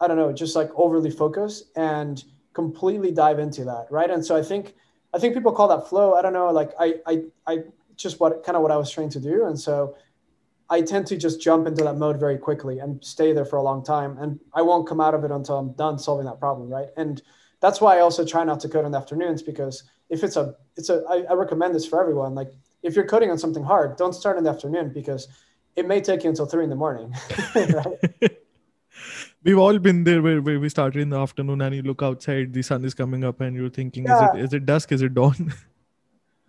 I 0.00 0.08
don't 0.08 0.16
know, 0.16 0.32
just 0.32 0.54
like 0.56 0.70
overly 0.74 1.10
focus 1.10 1.64
and 1.76 2.22
completely 2.52 3.10
dive 3.10 3.38
into 3.38 3.64
that, 3.64 3.86
right? 3.90 4.10
And 4.10 4.24
so 4.24 4.36
I 4.36 4.42
think, 4.42 4.74
I 5.14 5.18
think 5.18 5.34
people 5.34 5.52
call 5.52 5.68
that 5.68 5.88
flow. 5.88 6.14
I 6.14 6.22
don't 6.22 6.32
know, 6.32 6.50
like 6.50 6.72
I, 6.78 6.94
I, 7.06 7.22
I 7.46 7.58
just 7.96 8.20
what 8.20 8.42
kind 8.44 8.56
of 8.56 8.62
what 8.62 8.70
I 8.70 8.76
was 8.76 8.90
trained 8.90 9.12
to 9.12 9.20
do, 9.20 9.46
and 9.46 9.58
so 9.58 9.96
I 10.72 10.80
tend 10.80 11.06
to 11.08 11.18
just 11.18 11.38
jump 11.38 11.66
into 11.66 11.84
that 11.84 11.96
mode 11.96 12.18
very 12.18 12.38
quickly 12.38 12.78
and 12.78 13.04
stay 13.04 13.34
there 13.34 13.44
for 13.44 13.56
a 13.56 13.62
long 13.62 13.84
time. 13.84 14.16
And 14.16 14.40
I 14.54 14.62
won't 14.62 14.88
come 14.88 15.02
out 15.02 15.12
of 15.12 15.22
it 15.22 15.30
until 15.30 15.58
I'm 15.58 15.72
done 15.72 15.98
solving 15.98 16.24
that 16.24 16.40
problem. 16.40 16.70
Right. 16.70 16.88
And 16.96 17.20
that's 17.60 17.78
why 17.78 17.98
I 17.98 18.00
also 18.00 18.24
try 18.24 18.42
not 18.42 18.58
to 18.60 18.70
code 18.70 18.86
in 18.86 18.92
the 18.92 18.96
afternoons 18.98 19.42
because 19.42 19.84
if 20.08 20.24
it's 20.24 20.36
a, 20.36 20.54
it's 20.78 20.88
a, 20.88 21.04
I, 21.10 21.24
I 21.28 21.34
recommend 21.34 21.74
this 21.74 21.84
for 21.84 22.00
everyone. 22.00 22.34
Like 22.34 22.52
if 22.82 22.96
you're 22.96 23.06
coding 23.06 23.30
on 23.30 23.36
something 23.36 23.62
hard, 23.62 23.98
don't 23.98 24.14
start 24.14 24.38
in 24.38 24.44
the 24.44 24.50
afternoon 24.50 24.92
because 24.94 25.28
it 25.76 25.86
may 25.86 26.00
take 26.00 26.24
you 26.24 26.30
until 26.30 26.46
three 26.46 26.64
in 26.64 26.70
the 26.70 26.76
morning. 26.76 27.14
We've 29.44 29.58
all 29.58 29.78
been 29.78 30.04
there 30.04 30.22
where, 30.22 30.40
where 30.40 30.58
we 30.58 30.70
started 30.70 31.02
in 31.02 31.10
the 31.10 31.18
afternoon 31.18 31.60
and 31.60 31.74
you 31.74 31.82
look 31.82 32.02
outside, 32.02 32.54
the 32.54 32.62
sun 32.62 32.82
is 32.86 32.94
coming 32.94 33.24
up 33.24 33.42
and 33.42 33.54
you're 33.54 33.68
thinking, 33.68 34.04
yeah. 34.04 34.30
is 34.30 34.34
it 34.34 34.44
is 34.44 34.54
it 34.54 34.64
dusk? 34.64 34.92
Is 34.92 35.02
it 35.02 35.12
dawn? 35.12 35.52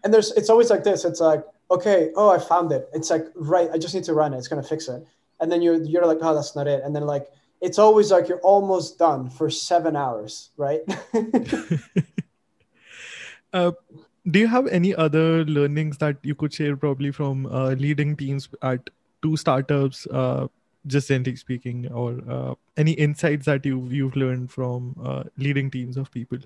and 0.04 0.14
there's 0.14 0.32
it's 0.34 0.49
always 0.49 0.70
like 0.70 0.84
this. 0.84 1.06
It's 1.06 1.20
like 1.20 1.43
okay, 1.74 2.12
oh, 2.16 2.30
I 2.30 2.39
found 2.39 2.72
it. 2.72 2.88
It's 2.93 3.10
like, 3.10 3.26
right, 3.36 3.70
I 3.74 3.78
just 3.78 3.95
need 3.95 4.04
to 4.06 4.14
run 4.14 4.34
it. 4.34 4.38
It's 4.38 4.47
going 4.47 4.62
to 4.62 4.68
fix 4.68 4.88
it. 4.88 5.06
And 5.39 5.51
then 5.51 5.62
you're, 5.62 5.82
you're 5.84 6.06
like, 6.06 6.20
oh, 6.22 6.36
that's 6.36 6.56
not 6.56 6.68
it. 6.68 6.84
And 6.84 6.95
then 6.95 7.04
like, 7.04 7.28
it's 7.62 7.80
always 7.80 8.12
like 8.12 8.28
you're 8.28 8.39
almost 8.39 8.99
done 8.99 9.30
for 9.30 9.49
seven 9.49 9.95
hours, 9.95 10.49
right? 10.58 10.82
uh, 13.54 13.72
do 14.30 14.39
you 14.39 14.47
have 14.47 14.68
any 14.68 14.93
other 14.95 15.45
learnings 15.45 15.97
that 15.97 16.18
you 16.24 16.36
could 16.36 16.54
share 16.54 16.78
probably 16.78 17.12
from 17.12 17.45
uh, 17.47 17.72
leading 17.72 18.16
teams 18.16 18.49
at 18.62 18.89
two 19.22 19.38
startups, 19.38 20.06
uh, 20.08 20.47
just 20.88 21.08
generally 21.08 21.38
speaking, 21.38 21.89
or 21.91 22.20
uh, 22.30 22.54
any 22.78 22.91
insights 22.91 23.45
that 23.45 23.66
you 23.66 23.88
you've 23.89 24.16
learned 24.16 24.51
from 24.51 24.95
uh, 25.04 25.24
leading 25.38 25.72
teams 25.72 25.97
of 25.97 26.12
people? 26.12 26.38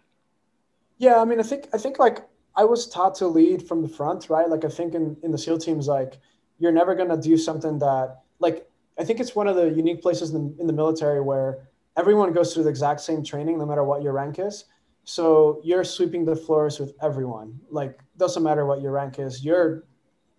Yeah, 0.98 1.22
I 1.22 1.26
mean, 1.26 1.40
I 1.40 1.44
think 1.44 1.68
I 1.74 1.78
think 1.78 2.00
like 2.00 2.24
I 2.58 2.66
was 2.66 2.88
taught 2.88 3.14
to 3.16 3.28
lead 3.28 3.68
from 3.68 3.84
the 3.84 3.88
front, 3.88 4.30
right? 4.30 4.50
Like 4.50 4.66
I 4.66 4.70
think 4.70 4.96
in, 4.96 5.16
in 5.22 5.32
the 5.32 5.38
SEAL 5.38 5.60
teams, 5.60 5.88
like 5.88 6.18
you're 6.58 6.72
never 6.72 6.96
gonna 6.96 7.22
do 7.22 7.38
something 7.38 7.78
that 7.80 8.18
like 8.40 8.68
I 9.00 9.04
think 9.04 9.20
it's 9.20 9.36
one 9.36 9.48
of 9.48 9.56
the 9.56 9.70
unique 9.70 10.02
places 10.02 10.34
in 10.34 10.56
the, 10.56 10.62
in 10.62 10.68
the 10.68 10.74
military 10.74 11.22
where 11.22 11.70
everyone 11.96 12.34
goes 12.34 12.54
through 12.54 12.64
the 12.64 12.70
exact 12.70 13.02
same 13.02 13.24
training, 13.24 13.60
no 13.60 13.66
matter 13.66 13.84
what 13.84 14.02
your 14.02 14.14
rank 14.14 14.40
is. 14.40 14.66
So 15.04 15.62
you're 15.64 15.84
sweeping 15.84 16.26
the 16.26 16.36
floors 16.36 16.80
with 16.80 16.94
everyone. 17.02 17.60
Like 17.70 18.00
doesn't 18.18 18.42
matter 18.42 18.66
what 18.66 18.82
your 18.82 18.92
rank 18.92 19.20
is. 19.20 19.46
You're, 19.46 19.84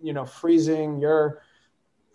you 0.02 0.12
know, 0.12 0.26
freezing. 0.26 0.98
You're 0.98 1.42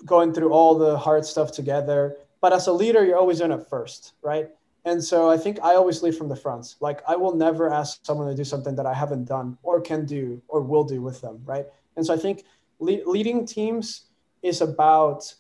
going 0.06 0.34
through 0.34 0.52
all 0.52 0.78
the 0.78 0.98
hard 0.98 1.26
stuff 1.26 1.52
together. 1.52 2.18
But 2.42 2.52
as 2.52 2.68
a 2.68 2.74
leader, 2.74 3.06
you're 3.06 3.18
always 3.18 3.40
in 3.40 3.52
it 3.52 3.66
first, 3.70 4.14
right? 4.22 4.50
And 4.86 5.04
so 5.04 5.30
I 5.30 5.38
think 5.38 5.60
I 5.64 5.76
always 5.76 6.04
lead 6.04 6.16
from 6.16 6.28
the 6.28 6.36
front. 6.36 6.76
Like 6.82 7.02
I 7.08 7.16
will 7.16 7.36
never 7.36 7.72
ask 7.72 8.06
someone 8.06 8.28
to 8.28 8.36
do 8.36 8.44
something 8.44 8.76
that 8.76 8.86
I 8.86 8.94
haven't 8.94 9.26
done 9.26 9.58
or 9.64 9.80
can 9.80 10.06
do 10.06 10.42
or 10.48 10.62
will 10.62 10.84
do 10.84 11.02
with 11.02 11.22
them, 11.22 11.42
right? 11.46 11.66
And 11.96 12.06
so 12.06 12.14
I 12.14 12.18
think 12.18 12.44
le- 12.80 13.06
leading 13.06 13.46
teams 13.46 14.08
is 14.42 14.62
about. 14.62 15.34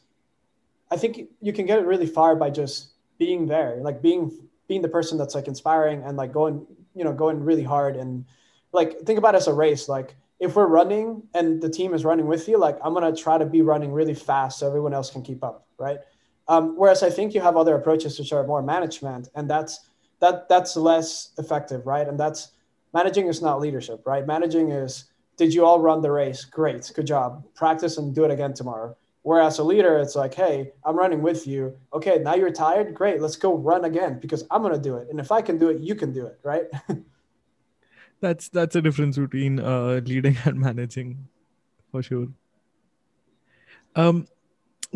I 0.92 0.98
think 0.98 1.30
you 1.42 1.52
can 1.52 1.66
get 1.66 1.80
it 1.80 1.86
really 1.86 2.06
far 2.06 2.36
by 2.36 2.52
just 2.52 2.92
being 3.18 3.48
there, 3.48 3.78
like 3.82 4.02
being 4.02 4.32
being 4.68 4.82
the 4.82 4.90
person 4.90 5.18
that's 5.18 5.36
like 5.36 5.48
inspiring 5.48 6.04
and 6.04 6.16
like 6.18 6.32
going, 6.32 6.66
you 6.96 7.04
know, 7.04 7.12
going 7.12 7.44
really 7.44 7.64
hard 7.64 7.96
and 7.96 8.26
like 8.72 9.00
think 9.02 9.18
about 9.18 9.36
it 9.36 9.38
as 9.38 9.48
a 9.48 9.54
race. 9.54 9.90
Like 9.90 10.16
if 10.40 10.56
we're 10.56 10.68
running 10.68 11.24
and 11.34 11.62
the 11.62 11.70
team 11.70 11.94
is 11.94 12.06
running 12.06 12.28
with 12.28 12.48
you, 12.48 12.58
like 12.58 12.78
I'm 12.84 12.94
gonna 12.94 13.16
try 13.16 13.38
to 13.38 13.46
be 13.46 13.62
running 13.62 13.92
really 13.92 14.14
fast 14.14 14.60
so 14.60 14.68
everyone 14.68 14.94
else 14.94 15.10
can 15.10 15.22
keep 15.22 15.44
up, 15.44 15.68
right? 15.78 16.00
Um, 16.48 16.76
whereas 16.76 17.04
I 17.04 17.10
think 17.10 17.34
you 17.34 17.42
have 17.42 17.56
other 17.56 17.76
approaches 17.76 18.20
which 18.20 18.34
are 18.34 18.46
more 18.46 18.62
management, 18.62 19.30
and 19.36 19.50
that's 19.50 19.88
that 20.20 20.50
that's 20.50 20.76
less 20.76 21.30
effective, 21.38 21.86
right? 21.86 22.08
And 22.08 22.20
that's 22.20 22.52
managing 22.94 23.28
is 23.28 23.42
not 23.42 23.60
leadership, 23.62 24.02
right? 24.06 24.26
Managing 24.26 24.72
is 24.72 25.06
did 25.38 25.54
you 25.54 25.66
all 25.66 25.80
run 25.80 26.02
the 26.02 26.12
race? 26.12 26.46
Great, 26.46 26.92
good 26.94 27.08
job. 27.08 27.44
Practice 27.56 27.98
and 27.98 28.14
do 28.14 28.24
it 28.26 28.32
again 28.32 28.54
tomorrow. 28.54 28.96
Whereas 29.24 29.58
a 29.60 29.64
leader, 29.64 29.98
it's 29.98 30.16
like, 30.16 30.34
hey, 30.34 30.74
I'm 30.84 30.98
running 30.98 31.22
with 31.22 31.48
you. 31.48 31.78
Okay, 31.94 32.20
now 32.20 32.36
you're 32.36 32.52
tired. 32.52 32.94
Great, 32.94 33.22
let's 33.22 33.38
go 33.38 33.56
run 33.56 33.86
again 33.86 34.20
because 34.20 34.44
I'm 34.52 34.62
gonna 34.62 34.78
do 34.78 34.98
it. 34.98 35.08
And 35.10 35.20
if 35.20 35.32
I 35.32 35.42
can 35.42 35.58
do 35.58 35.70
it, 35.70 35.80
you 35.80 35.96
can 35.96 36.12
do 36.12 36.26
it, 36.26 36.40
right? 36.44 36.66
that's 38.22 38.50
that's 38.50 38.76
a 38.76 38.82
difference 38.82 39.18
between 39.18 39.60
uh, 39.60 40.02
leading 40.06 40.38
and 40.46 40.60
managing, 40.60 41.28
for 41.92 42.04
sure. 42.04 42.28
Um, 43.96 44.28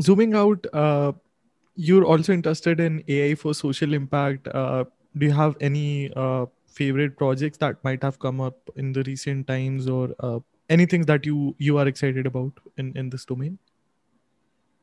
zooming 0.01 0.33
out, 0.35 0.65
uh, 0.73 1.13
you're 1.77 2.05
also 2.05 2.33
interested 2.33 2.79
in 2.79 3.03
AI 3.07 3.35
for 3.35 3.53
social 3.53 3.93
impact. 3.93 4.47
Uh, 4.47 4.85
do 5.17 5.27
you 5.27 5.31
have 5.31 5.55
any 5.61 6.11
uh, 6.15 6.47
favorite 6.65 7.15
projects 7.17 7.57
that 7.59 7.83
might 7.83 8.03
have 8.03 8.19
come 8.19 8.41
up 8.41 8.69
in 8.75 8.91
the 8.91 9.03
recent 9.03 9.47
times, 9.47 9.87
or 9.87 10.09
uh, 10.19 10.39
anything 10.69 11.05
that 11.05 11.25
you 11.25 11.55
you 11.59 11.77
are 11.77 11.87
excited 11.87 12.25
about 12.25 12.51
in 12.77 12.91
in 12.97 13.09
this 13.09 13.25
domain? 13.25 13.57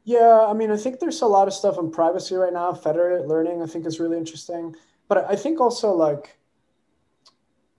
Yeah, 0.05 0.47
I 0.49 0.53
mean, 0.53 0.71
I 0.71 0.77
think 0.77 1.01
there's 1.01 1.23
a 1.23 1.27
lot 1.27 1.49
of 1.49 1.55
stuff 1.55 1.79
on 1.79 1.91
privacy 1.91 2.35
right 2.37 2.53
now. 2.53 2.73
Federated 2.75 3.27
learning, 3.27 3.63
I 3.63 3.67
think, 3.67 3.87
is 3.87 3.99
really 3.99 4.19
interesting. 4.19 4.75
But 5.09 5.27
I 5.31 5.37
think 5.37 5.61
also 5.61 5.93
like 5.93 6.39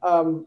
um, 0.03 0.45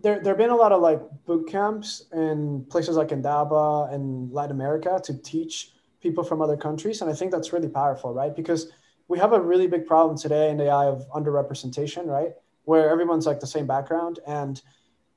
there 0.00 0.20
there 0.20 0.32
have 0.32 0.38
been 0.38 0.50
a 0.50 0.56
lot 0.56 0.72
of 0.72 0.80
like 0.80 1.00
boot 1.26 1.48
camps 1.48 2.06
in 2.12 2.64
places 2.70 2.96
like 2.96 3.12
Indaba 3.12 3.88
and 3.92 4.32
Latin 4.32 4.52
America 4.52 5.00
to 5.04 5.22
teach 5.22 5.75
people 6.06 6.24
from 6.24 6.40
other 6.40 6.56
countries. 6.56 7.00
And 7.00 7.10
I 7.10 7.14
think 7.14 7.32
that's 7.32 7.52
really 7.52 7.68
powerful, 7.68 8.14
right? 8.14 8.34
Because 8.34 8.62
we 9.08 9.18
have 9.18 9.32
a 9.32 9.40
really 9.40 9.66
big 9.66 9.84
problem 9.86 10.16
today 10.16 10.50
in 10.50 10.60
AI 10.60 10.86
of 10.86 10.98
underrepresentation, 11.10 12.06
right? 12.06 12.32
Where 12.64 12.88
everyone's 12.90 13.26
like 13.26 13.40
the 13.40 13.52
same 13.56 13.66
background. 13.66 14.20
And 14.26 14.62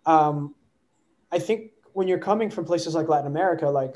um, 0.05 0.55
I 1.31 1.39
think 1.39 1.59
when 1.93 2.07
you're 2.07 2.25
coming 2.31 2.49
from 2.49 2.65
places 2.65 2.95
like 2.95 3.07
Latin 3.07 3.27
America, 3.27 3.67
like 3.69 3.95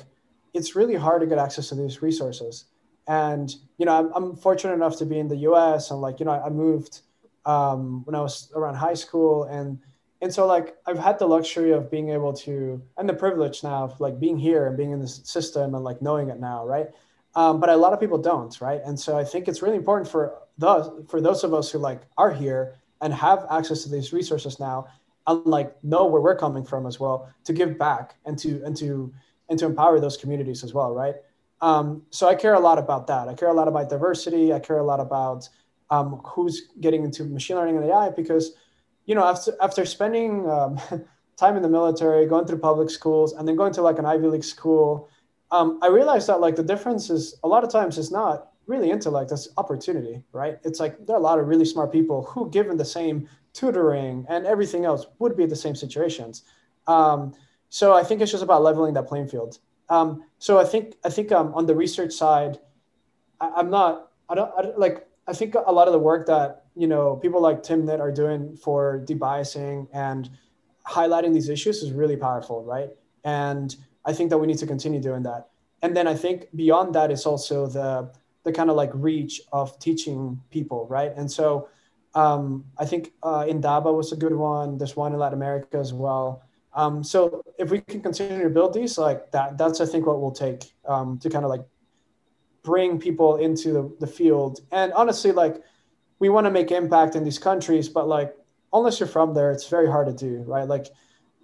it's 0.54 0.76
really 0.76 0.96
hard 0.96 1.22
to 1.22 1.28
get 1.28 1.39
access 1.39 1.70
to 1.70 1.76
these 1.76 2.02
resources. 2.02 2.66
And, 3.08 3.54
you 3.78 3.86
know, 3.86 3.96
I'm, 4.00 4.12
I'm 4.18 4.36
fortunate 4.36 4.74
enough 4.74 4.98
to 5.00 5.06
be 5.06 5.18
in 5.20 5.28
the 5.28 5.41
US 5.50 5.91
and 5.91 6.00
like, 6.00 6.20
you 6.20 6.26
know, 6.26 6.32
I 6.32 6.50
moved 6.50 7.02
um, 7.46 8.06
when 8.06 8.16
I 8.16 8.22
was 8.22 8.52
around 8.56 8.76
high 8.76 8.94
school 8.94 9.44
and 9.46 9.80
and 10.24 10.34
so 10.34 10.47
like 10.47 10.78
I've 10.88 10.97
had 10.97 11.19
the 11.19 11.28
luxury 11.28 11.71
of 11.71 11.91
being 11.91 12.09
able 12.09 12.32
to 12.47 12.82
and 12.97 13.09
the 13.09 13.13
privilege 13.13 13.61
now 13.61 13.84
of 13.84 13.99
like 13.99 14.21
being 14.21 14.38
here 14.38 14.67
and 14.67 14.78
being 14.78 14.91
in 14.91 14.99
this 15.01 15.19
system 15.26 15.76
and 15.76 15.84
like 15.84 16.01
knowing 16.01 16.30
it 16.30 16.39
now, 16.39 16.65
right? 16.65 16.88
Um, 17.36 17.59
but 17.59 17.69
a 17.69 17.76
lot 17.76 17.91
of 17.91 17.99
people 17.99 18.17
don't, 18.17 18.59
right? 18.61 18.80
And 18.86 18.97
so 18.97 19.17
I 19.17 19.26
think 19.26 19.49
it's 19.49 19.61
really 19.61 19.76
important 19.76 20.09
for 20.09 20.39
those 20.57 20.89
for 21.09 21.19
those 21.19 21.43
of 21.43 21.53
us 21.53 21.69
who 21.69 21.78
like 21.78 22.01
are 22.17 22.32
here 22.32 22.76
and 23.01 23.13
have 23.13 23.45
access 23.51 23.84
to 23.84 23.89
these 23.89 24.13
resources 24.13 24.61
now, 24.61 24.88
and 25.28 25.45
like 25.45 25.76
know 25.84 26.05
where 26.05 26.21
we're 26.21 26.38
coming 26.38 26.63
from 26.63 26.86
as 26.86 27.01
well, 27.01 27.30
to 27.43 27.51
give 27.51 27.78
back 27.78 28.15
and 28.26 28.39
to 28.39 28.63
and 28.63 28.78
to 28.78 29.13
and 29.49 29.59
to 29.59 29.65
empower 29.65 29.99
those 29.99 30.15
communities 30.15 30.63
as 30.63 30.74
well, 30.74 30.93
right? 30.93 31.15
Um, 31.59 32.03
so 32.11 32.30
I 32.30 32.36
care 32.36 32.53
a 32.53 32.59
lot 32.61 32.78
about 32.80 33.07
that. 33.07 33.28
I 33.28 33.34
care 33.34 33.49
a 33.49 33.53
lot 33.53 33.67
about 33.67 33.89
diversity. 33.89 34.53
I 34.53 34.59
care 34.59 34.78
a 34.78 34.84
lot 34.86 35.01
about 35.01 35.49
um, 35.89 36.21
who's 36.24 36.69
getting 36.80 37.03
into 37.03 37.26
machine 37.26 37.57
learning 37.57 37.76
and 37.76 37.86
AI 37.86 38.09
because 38.09 38.53
you 39.06 39.16
know, 39.16 39.26
after 39.26 39.54
after 39.62 39.86
spending 39.86 40.49
um, 40.49 40.80
time 41.38 41.56
in 41.56 41.62
the 41.62 41.70
military, 41.70 42.26
going 42.26 42.45
through 42.45 42.60
public 42.60 42.89
schools, 42.89 43.34
and 43.34 43.47
then 43.47 43.56
going 43.56 43.74
to 43.74 43.82
like 43.82 43.99
an 43.99 44.06
Ivy 44.06 44.28
League 44.28 44.43
school, 44.43 45.10
um, 45.51 45.80
I 45.82 45.88
realized 45.88 46.28
that 46.28 46.39
like 46.39 46.56
the 46.56 46.64
difference 46.64 47.10
is 47.10 47.39
a 47.43 47.47
lot 47.47 47.64
of 47.64 47.72
times 47.72 47.97
it's 47.97 48.12
not 48.12 48.51
really 48.66 48.91
intellect, 48.91 49.32
it's 49.32 49.49
opportunity, 49.58 50.24
right? 50.32 50.58
It's 50.64 50.80
like 50.80 51.06
there 51.06 51.16
are 51.16 51.20
a 51.20 51.24
lot 51.24 51.39
of 51.39 51.47
really 51.47 51.66
smart 51.66 51.91
people 51.91 52.24
who, 52.24 52.49
given 52.49 52.78
the 52.78 52.86
same 52.86 53.28
tutoring 53.54 54.26
and 54.30 54.45
everything 54.45 54.86
else, 54.86 55.06
would 55.20 55.36
be 55.36 55.45
the 55.45 55.56
same 55.56 55.76
situations. 55.76 56.43
Um, 56.88 57.34
so 57.70 57.93
I 57.93 58.04
think 58.04 58.22
it's 58.22 58.32
just 58.32 58.43
about 58.43 58.64
leveling 58.64 58.93
that 58.93 59.08
playing 59.08 59.28
field. 59.28 59.60
Um, 59.89 60.24
so 60.39 60.60
I 60.60 60.64
think 60.64 60.95
I 61.04 61.10
think 61.10 61.32
um, 61.32 61.54
on 61.54 61.66
the 61.66 61.76
research 61.76 62.14
side, 62.14 62.60
I, 63.39 63.60
am 63.60 63.70
not. 63.70 64.12
I 64.30 64.36
don't 64.36 64.51
I, 64.58 64.72
like. 64.78 65.08
I 65.28 65.34
think 65.34 65.55
a 65.55 65.71
lot 65.71 65.88
of 65.88 65.93
the 65.93 65.99
work 65.99 66.28
that 66.28 66.65
you 66.76 66.88
know 66.88 67.15
people 67.17 67.41
like 67.41 67.63
Tim 67.63 67.84
Timnit 67.84 67.99
are 67.99 68.11
doing 68.11 68.57
for 68.57 69.03
debiasing 69.05 69.88
and 69.93 70.30
highlighting 70.88 71.34
these 71.34 71.49
issues 71.49 71.82
is 71.82 71.91
really 71.91 72.17
powerful, 72.17 72.63
right? 72.63 72.89
And 73.24 73.76
I 74.05 74.13
think 74.13 74.30
that 74.32 74.38
we 74.38 74.47
need 74.47 74.57
to 74.57 74.67
continue 74.67 74.99
doing 74.99 75.24
that. 75.24 75.49
And 75.82 75.95
then 75.95 76.07
I 76.07 76.15
think 76.15 76.47
beyond 76.55 76.95
that 76.95 77.11
is 77.11 77.26
also 77.26 77.67
the 77.67 78.11
the 78.43 78.51
kind 78.51 78.69
of 78.69 78.76
like 78.76 78.91
reach 78.93 79.41
of 79.53 79.80
teaching 79.80 80.41
people, 80.51 80.86
right? 80.89 81.13
And 81.15 81.32
so 81.32 81.69
um, 82.15 82.65
I 82.78 82.86
think 82.86 83.13
uh, 83.24 83.45
Indaba 83.47 83.91
was 83.91 84.11
a 84.11 84.15
good 84.17 84.36
one. 84.36 84.78
There's 84.78 84.95
one 84.95 85.13
in 85.13 85.19
Latin 85.19 85.38
America 85.38 85.78
as 85.78 85.93
well. 85.93 86.43
Um, 86.76 87.03
so 87.03 87.43
if 87.57 87.69
we 87.71 87.82
can 87.82 88.01
continue 88.01 88.43
to 88.43 88.49
build 88.49 88.74
these, 88.74 88.97
like 88.97 89.32
that, 89.32 89.57
that's 89.57 89.80
I 89.80 89.86
think 89.86 90.05
what 90.05 90.19
we'll 90.19 90.32
take 90.32 90.74
um, 90.88 91.17
to 91.19 91.30
kind 91.30 91.45
of 91.45 91.49
like 91.49 91.63
bring 92.64 92.99
people 92.99 93.38
into 93.38 93.74
the, 93.74 93.95
the 93.99 94.07
field. 94.07 94.61
And 94.72 94.93
honestly, 94.93 95.32
like 95.32 95.61
we 96.20 96.30
want 96.30 96.45
to 96.45 96.51
make 96.51 96.72
impact 96.72 97.16
in 97.16 97.24
these 97.24 97.39
countries, 97.39 97.89
but 97.89 98.07
like 98.07 98.36
unless 98.72 98.99
you're 98.99 99.07
from 99.07 99.34
there, 99.34 99.51
it's 99.51 99.68
very 99.68 99.88
hard 99.88 100.07
to 100.07 100.14
do, 100.14 100.43
right? 100.43 100.68
Like 100.68 100.88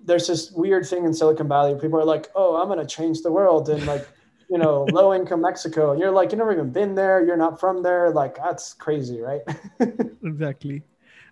there's 0.03 0.27
this 0.27 0.51
weird 0.51 0.87
thing 0.87 1.05
in 1.05 1.13
Silicon 1.13 1.47
Valley. 1.47 1.79
People 1.79 1.99
are 1.99 2.05
like, 2.05 2.29
"Oh, 2.35 2.55
I'm 2.55 2.67
going 2.67 2.79
to 2.79 2.85
change 2.85 3.21
the 3.21 3.31
world," 3.31 3.69
and 3.69 3.85
like, 3.85 4.07
you 4.49 4.57
know, 4.57 4.83
low 4.91 5.13
income 5.13 5.41
Mexico. 5.41 5.91
And 5.91 5.99
you're 5.99 6.11
like, 6.11 6.31
you've 6.31 6.39
never 6.39 6.53
even 6.53 6.71
been 6.71 6.95
there. 6.95 7.23
You're 7.23 7.37
not 7.37 7.59
from 7.59 7.83
there. 7.83 8.11
Like 8.11 8.35
that's 8.35 8.73
crazy, 8.73 9.19
right? 9.19 9.41
exactly. 10.23 10.83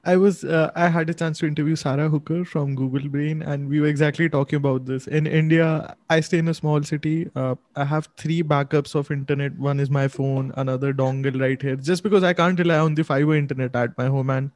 I 0.07 0.15
was 0.15 0.45
uh, 0.45 0.71
I 0.73 0.87
had 0.87 1.09
a 1.09 1.13
chance 1.13 1.39
to 1.39 1.45
interview 1.45 1.75
Sara 1.75 2.07
Hooker 2.07 2.45
from 2.45 2.75
Google 2.75 3.09
Brain, 3.09 3.41
and 3.41 3.67
we 3.67 3.81
were 3.81 3.87
exactly 3.87 4.29
talking 4.29 4.55
about 4.55 4.85
this. 4.85 5.05
In 5.05 5.27
India, 5.27 5.97
I 6.09 6.21
stay 6.21 6.37
in 6.37 6.47
a 6.47 6.53
small 6.53 6.81
city. 6.81 7.29
Uh, 7.35 7.55
I 7.75 7.83
have 7.83 8.07
three 8.15 8.41
backups 8.41 8.95
of 8.95 9.11
internet. 9.11 9.57
One 9.59 9.81
is 9.81 9.89
my 9.89 10.07
phone, 10.07 10.53
another 10.55 10.93
dongle 10.93 11.41
right 11.41 11.61
here, 11.61 11.75
just 11.75 12.03
because 12.03 12.23
I 12.23 12.31
can't 12.31 12.57
rely 12.57 12.79
on 12.79 12.95
the 12.95 13.03
fiber 13.03 13.35
internet 13.35 13.75
at 13.75 13.97
my 13.97 14.05
home. 14.05 14.29
And 14.29 14.51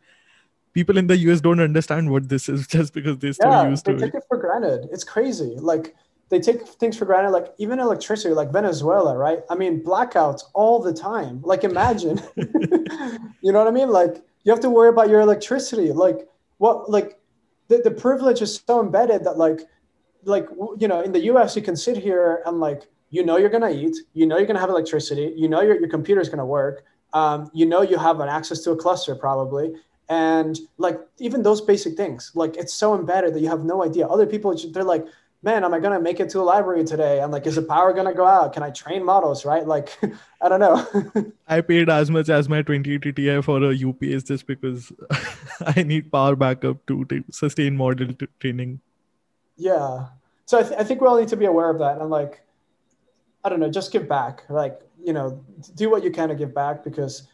people 0.74 0.98
in 0.98 1.08
the 1.08 1.18
US 1.18 1.42
don't 1.42 1.60
understand 1.60 2.10
what 2.12 2.30
this 2.30 2.48
is, 2.48 2.66
just 2.78 2.94
because 2.94 3.18
they 3.18 3.34
still 3.34 3.52
yeah, 3.52 3.70
used 3.70 3.84
to 3.86 3.94
they 3.94 4.06
take 4.06 4.16
it 4.16 4.24
for 4.30 4.38
granted. 4.38 4.88
It's 4.90 5.04
crazy. 5.04 5.58
Like 5.60 5.94
they 6.32 6.40
take 6.40 6.68
things 6.68 6.98
for 6.98 7.06
granted, 7.06 7.30
like 7.30 7.54
even 7.60 7.80
electricity, 7.80 8.34
like 8.34 8.52
Venezuela, 8.52 9.16
right? 9.16 9.42
I 9.52 9.56
mean, 9.56 9.84
blackouts 9.84 10.42
all 10.54 10.80
the 10.80 10.94
time. 10.94 11.42
Like 11.44 11.64
imagine, 11.64 12.20
you 12.36 13.52
know 13.52 13.60
what 13.60 13.68
I 13.68 13.72
mean? 13.72 13.90
Like 13.90 14.24
you 14.44 14.52
have 14.52 14.62
to 14.62 14.70
worry 14.70 14.90
about 14.90 15.10
your 15.10 15.22
electricity 15.22 15.92
like 15.92 16.28
what 16.58 16.90
like 16.90 17.20
the, 17.68 17.78
the 17.80 17.92
privilege 17.92 18.42
is 18.42 18.62
so 18.68 18.82
embedded 18.82 19.24
that 19.24 19.38
like 19.38 19.62
like 20.24 20.48
you 20.78 20.88
know 20.88 21.02
in 21.02 21.12
the 21.12 21.20
us 21.20 21.56
you 21.56 21.62
can 21.62 21.76
sit 21.76 21.98
here 21.98 22.42
and 22.46 22.60
like 22.60 22.84
you 23.10 23.24
know 23.24 23.38
you're 23.38 23.50
going 23.50 23.62
to 23.62 23.76
eat 23.76 23.96
you 24.14 24.26
know 24.26 24.38
you're 24.38 24.46
going 24.46 24.56
to 24.56 24.62
have 24.62 24.70
electricity 24.70 25.34
you 25.36 25.48
know 25.48 25.62
your, 25.62 25.80
your 25.80 25.90
computer 25.90 26.22
is 26.22 26.30
going 26.30 26.40
to 26.40 26.46
work 26.46 26.86
um, 27.14 27.50
you 27.54 27.66
know 27.66 27.82
you 27.82 27.98
have 27.98 28.20
an 28.20 28.30
access 28.30 28.62
to 28.62 28.72
a 28.72 28.76
cluster 28.76 29.16
probably 29.16 29.74
and 30.10 30.60
like 30.78 31.00
even 31.20 31.42
those 31.42 31.62
basic 31.62 31.96
things 31.96 32.32
like 32.36 32.58
it's 32.58 32.74
so 32.74 32.96
embedded 32.96 33.34
that 33.34 33.42
you 33.42 33.48
have 33.48 33.64
no 33.64 33.84
idea 33.84 34.08
other 34.08 34.26
people 34.26 34.56
they're 34.72 34.84
like 34.84 35.06
man, 35.44 35.64
am 35.64 35.74
I 35.74 35.80
going 35.80 35.94
to 35.94 36.00
make 36.00 36.20
it 36.20 36.30
to 36.32 36.40
a 36.40 36.44
library 36.44 36.84
today? 36.84 37.20
I'm 37.22 37.32
like, 37.32 37.48
is 37.48 37.56
the 37.56 37.64
power 37.64 37.94
going 37.94 38.06
to 38.06 38.14
go 38.14 38.26
out? 38.26 38.54
Can 38.54 38.62
I 38.64 38.70
train 38.70 39.04
models? 39.04 39.44
Right. 39.44 39.66
Like, 39.66 39.98
I 40.42 40.50
don't 40.50 40.60
know. 40.60 41.32
I 41.48 41.62
paid 41.62 41.90
as 41.90 42.12
much 42.12 42.30
as 42.30 42.48
my 42.48 42.62
2080 42.62 43.14
Ti 43.14 43.42
for 43.42 43.64
a 43.64 43.74
UPS 43.74 44.24
just 44.24 44.46
because 44.46 44.92
I 45.76 45.84
need 45.84 46.12
power 46.12 46.36
backup 46.36 46.86
to, 46.88 47.06
to 47.06 47.24
sustain 47.32 47.76
model 47.76 48.10
training. 48.40 48.82
Yeah. 49.58 50.08
So 50.46 50.60
I, 50.60 50.64
th- 50.64 50.80
I 50.80 50.84
think 50.84 51.02
we 51.02 51.08
all 51.08 51.18
need 51.20 51.30
to 51.30 51.38
be 51.38 51.46
aware 51.46 51.70
of 51.70 51.80
that. 51.80 52.00
And 52.00 52.10
like, 52.10 52.42
I 53.44 53.50
don't 53.50 53.60
know, 53.60 53.70
just 53.70 53.92
give 53.92 54.08
back. 54.08 54.44
Like, 54.50 54.80
you 55.04 55.14
know, 55.14 55.44
do 55.76 55.90
what 55.90 56.04
you 56.04 56.12
can 56.12 56.30
to 56.30 56.36
give 56.36 56.54
back 56.54 56.84
because 56.84 57.28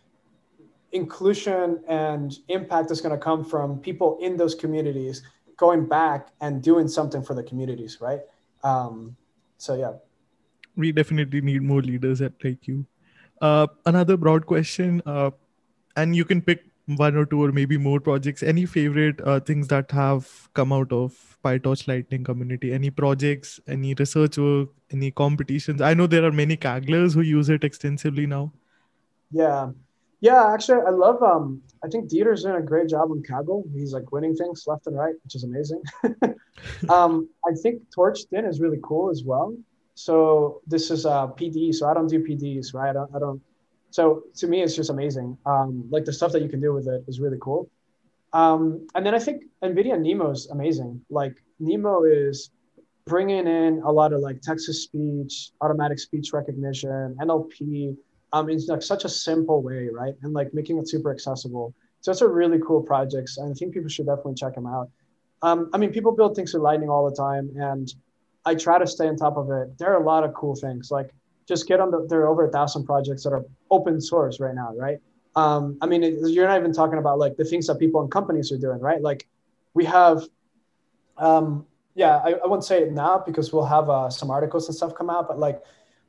inclusion 0.93 1.83
and 1.89 2.37
impact 2.47 2.91
is 2.91 3.01
going 3.01 3.13
to 3.13 3.21
come 3.21 3.43
from 3.43 3.79
people 3.79 4.17
in 4.21 4.37
those 4.37 4.55
communities 4.55 5.23
going 5.57 5.85
back 5.87 6.29
and 6.39 6.61
doing 6.61 6.87
something 6.87 7.23
for 7.23 7.33
the 7.33 7.43
communities, 7.43 7.97
right? 7.99 8.21
Um, 8.63 9.15
so 9.57 9.75
yeah, 9.75 9.93
we 10.75 10.91
definitely 10.91 11.41
need 11.41 11.63
more 11.63 11.81
leaders 11.81 12.21
like 12.21 12.67
you. 12.67 12.85
Uh, 13.41 13.67
another 13.85 14.17
broad 14.17 14.45
question, 14.45 15.01
uh, 15.05 15.31
and 15.95 16.15
you 16.15 16.25
can 16.25 16.41
pick 16.41 16.63
one 16.95 17.17
or 17.17 17.25
two 17.25 17.43
or 17.43 17.51
maybe 17.51 17.77
more 17.77 17.99
projects. 17.99 18.41
Any 18.41 18.65
favorite 18.65 19.19
uh, 19.25 19.39
things 19.39 19.67
that 19.67 19.91
have 19.91 20.49
come 20.53 20.71
out 20.71 20.91
of 20.91 21.37
PyTorch 21.43 21.87
Lightning 21.87 22.23
community? 22.23 22.71
Any 22.73 22.89
projects? 22.89 23.59
Any 23.67 23.93
research 23.93 24.37
work? 24.37 24.69
Any 24.91 25.11
competitions? 25.11 25.81
I 25.81 25.93
know 25.93 26.07
there 26.07 26.23
are 26.23 26.31
many 26.31 26.55
Kagglers 26.55 27.13
who 27.13 27.21
use 27.21 27.49
it 27.49 27.63
extensively 27.63 28.25
now. 28.25 28.53
Yeah, 29.31 29.71
yeah, 30.21 30.53
actually, 30.53 30.81
I 30.87 30.91
love. 30.91 31.21
Um, 31.21 31.61
I 31.84 31.88
think 31.88 32.09
Dieter's 32.09 32.43
doing 32.43 32.55
a 32.55 32.61
great 32.61 32.89
job 32.89 33.11
on 33.11 33.23
Kaggle. 33.23 33.63
He's 33.73 33.93
like 33.93 34.11
winning 34.11 34.36
things 34.36 34.65
left 34.67 34.88
and 34.88 34.97
right, 34.97 35.15
which 35.23 35.36
is 35.36 35.43
amazing. 35.43 35.82
um, 36.89 37.30
I 37.45 37.53
think 37.61 37.82
TorchDyn 37.95 38.47
is 38.47 38.59
really 38.59 38.80
cool 38.84 39.09
as 39.09 39.23
well. 39.23 39.55
So 39.95 40.61
this 40.67 40.91
is 40.91 41.05
a 41.05 41.09
uh, 41.09 41.28
PD. 41.28 41.73
So 41.73 41.88
I 41.88 41.93
don't 41.93 42.07
do 42.07 42.23
PDs, 42.23 42.73
right? 42.73 42.89
I 42.89 42.93
don't. 42.93 43.15
I 43.15 43.19
don't 43.19 43.41
so 43.89 44.23
to 44.36 44.47
me, 44.47 44.61
it's 44.61 44.75
just 44.75 44.89
amazing. 44.89 45.38
Um, 45.45 45.86
like 45.89 46.05
the 46.05 46.13
stuff 46.13 46.32
that 46.34 46.41
you 46.41 46.49
can 46.49 46.61
do 46.61 46.73
with 46.73 46.88
it 46.88 47.03
is 47.07 47.19
really 47.19 47.38
cool. 47.41 47.69
Um, 48.34 48.88
and 48.95 49.05
then 49.05 49.15
I 49.15 49.19
think 49.19 49.43
NVIDIA 49.63 49.97
NeMo 49.97 50.34
is 50.34 50.47
amazing. 50.51 51.01
Like 51.09 51.36
NeMo 51.61 52.03
is 52.05 52.51
bringing 53.05 53.47
in 53.47 53.82
a 53.84 53.91
lot 53.91 54.13
of 54.13 54.19
like 54.19 54.41
text 54.41 54.65
to 54.67 54.73
speech, 54.73 55.51
automatic 55.61 55.99
speech 55.99 56.34
recognition, 56.34 57.17
NLP 57.21 57.95
um, 58.34 58.49
in 58.49 58.59
like 58.67 58.82
such 58.82 59.05
a 59.05 59.09
simple 59.09 59.61
way, 59.61 59.89
right? 59.89 60.13
And 60.21 60.34
like 60.34 60.53
making 60.53 60.78
it 60.78 60.89
super 60.89 61.11
accessible. 61.11 61.73
So 62.01 62.11
it's 62.11 62.21
a 62.21 62.28
really 62.28 62.59
cool 62.65 62.82
project. 62.82 63.32
And 63.38 63.51
I 63.51 63.53
think 63.53 63.73
people 63.73 63.89
should 63.89 64.05
definitely 64.05 64.36
check 64.36 64.55
them 64.55 64.67
out. 64.67 64.89
Um, 65.41 65.69
I 65.73 65.78
mean, 65.78 65.91
people 65.91 66.11
build 66.11 66.36
things 66.36 66.53
with 66.53 66.63
Lightning 66.63 66.89
all 66.89 67.09
the 67.09 67.15
time, 67.15 67.51
and 67.55 67.93
I 68.45 68.55
try 68.55 68.80
to 68.80 68.88
stay 68.88 69.07
on 69.07 69.17
top 69.17 69.38
of 69.38 69.51
it. 69.51 69.78
There 69.78 69.93
are 69.93 70.01
a 70.01 70.05
lot 70.05 70.23
of 70.23 70.34
cool 70.34 70.55
things. 70.55 70.89
Like 70.89 71.13
just 71.47 71.67
get 71.67 71.80
on 71.80 71.91
the. 71.91 72.05
There 72.09 72.21
are 72.21 72.28
over 72.28 72.47
a 72.47 72.51
thousand 72.51 72.86
projects 72.86 73.23
that 73.23 73.34
are 73.34 73.45
open 73.69 74.01
source 74.01 74.39
right 74.39 74.55
now, 74.55 74.73
right? 74.75 74.99
Um, 75.36 75.78
I 75.82 75.86
mean, 75.86 76.03
it, 76.03 76.15
you're 76.30 76.47
not 76.47 76.57
even 76.57 76.73
talking 76.73 76.97
about 76.97 77.19
like 77.19 77.38
the 77.38 77.45
things 77.45 77.67
that 77.67 77.78
people 77.78 78.01
and 78.01 78.09
companies 78.09 78.51
are 78.51 78.57
doing, 78.57 78.80
right? 78.80 79.01
Like 79.01 79.28
we 79.75 79.86
have, 79.86 80.23
um, 81.17 81.67
yeah, 81.93 82.17
I, 82.17 82.34
I 82.43 82.47
won't 82.47 82.65
say 82.65 82.82
it 82.82 82.91
now 82.91 83.21
because 83.23 83.53
we'll 83.53 83.65
have 83.65 83.89
uh, 83.89 84.09
some 84.09 84.32
articles 84.32 84.67
and 84.67 84.75
stuff 84.75 84.95
come 84.95 85.11
out, 85.11 85.28
but 85.28 85.38
like 85.38 85.61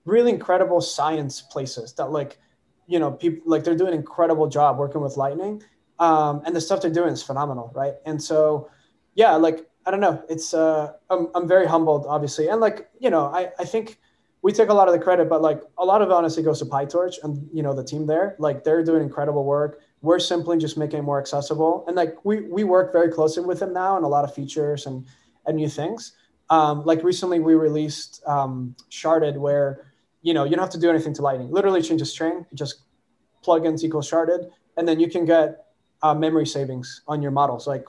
really 0.09 0.33
incredible 0.33 0.81
science 0.81 1.41
places 1.41 1.93
that 1.95 2.11
like 2.11 2.39
you 2.87 2.99
know 2.99 3.11
people 3.13 3.43
like 3.47 3.63
they're 3.65 3.77
doing 3.77 3.93
an 3.93 3.99
incredible 3.99 4.49
job 4.49 4.79
working 4.79 5.01
with 5.01 5.17
lightning 5.17 5.63
um, 5.99 6.43
and 6.47 6.55
the 6.57 6.61
stuff 6.61 6.81
they're 6.81 6.91
doing 6.91 7.13
is 7.13 7.23
phenomenal 7.23 7.71
right? 7.75 7.95
And 8.07 8.23
so 8.23 8.71
yeah 9.15 9.33
like 9.35 9.67
i 9.87 9.91
don't 9.91 10.01
know. 10.01 10.23
It's 10.29 10.55
uh 10.55 10.93
i'm, 11.11 11.29
I'm 11.35 11.47
very 11.47 11.67
humbled 11.67 12.07
obviously. 12.09 12.49
And 12.49 12.61
like 12.61 12.89
you 12.99 13.11
know 13.11 13.27
I, 13.27 13.51
I 13.59 13.65
think 13.65 13.99
we 14.41 14.53
take 14.53 14.69
a 14.69 14.75
lot 14.75 14.87
of 14.89 14.95
the 14.95 15.01
credit 15.01 15.29
but 15.29 15.43
like 15.43 15.61
a 15.79 15.85
lot 15.85 16.01
of 16.01 16.11
honestly 16.11 16.43
goes 16.43 16.61
to 16.61 16.65
pytorch 16.65 17.17
and 17.23 17.49
you 17.53 17.63
know 17.63 17.75
the 17.75 17.85
team 17.85 18.07
there. 18.07 18.37
Like 18.39 18.65
they're 18.65 18.85
doing 18.85 19.03
incredible 19.03 19.45
work. 19.45 19.81
We're 20.01 20.21
simply 20.21 20.59
just 20.59 20.79
making 20.79 21.01
it 21.01 21.03
more 21.03 21.21
accessible. 21.21 21.85
And 21.87 21.97
like 21.97 22.25
we 22.25 22.43
we 22.43 22.65
work 22.65 22.93
very 22.93 23.11
closely 23.11 23.45
with 23.45 23.61
them 23.61 23.73
now 23.73 23.97
and 23.97 24.05
a 24.05 24.09
lot 24.09 24.25
of 24.25 24.35
features 24.35 24.87
and 24.87 25.07
and 25.47 25.57
new 25.57 25.69
things. 25.69 26.13
Um, 26.51 26.85
like 26.85 27.03
recently 27.03 27.41
we 27.41 27.55
released 27.55 28.23
um, 28.27 28.75
sharded 28.91 29.37
where 29.37 29.88
you 30.23 30.35
know, 30.35 30.45
you 30.45 30.51
don't 30.51 30.61
have 30.61 30.71
to 30.71 30.81
do 30.81 30.91
anything 30.91 31.15
to 31.15 31.23
Lightning. 31.23 31.51
Literally 31.51 31.83
change 31.83 32.01
a 32.03 32.07
string, 32.07 32.47
just 32.55 32.83
plugins 33.45 33.83
equals 33.85 34.11
sharded, 34.11 34.51
and 34.77 34.87
then 34.87 35.01
you 35.01 35.09
can 35.09 35.25
get 35.25 35.67
uh, 36.03 36.15
memory 36.15 36.47
savings 36.47 37.03
on 37.09 37.23
your 37.23 37.31
models, 37.31 37.67
like 37.67 37.85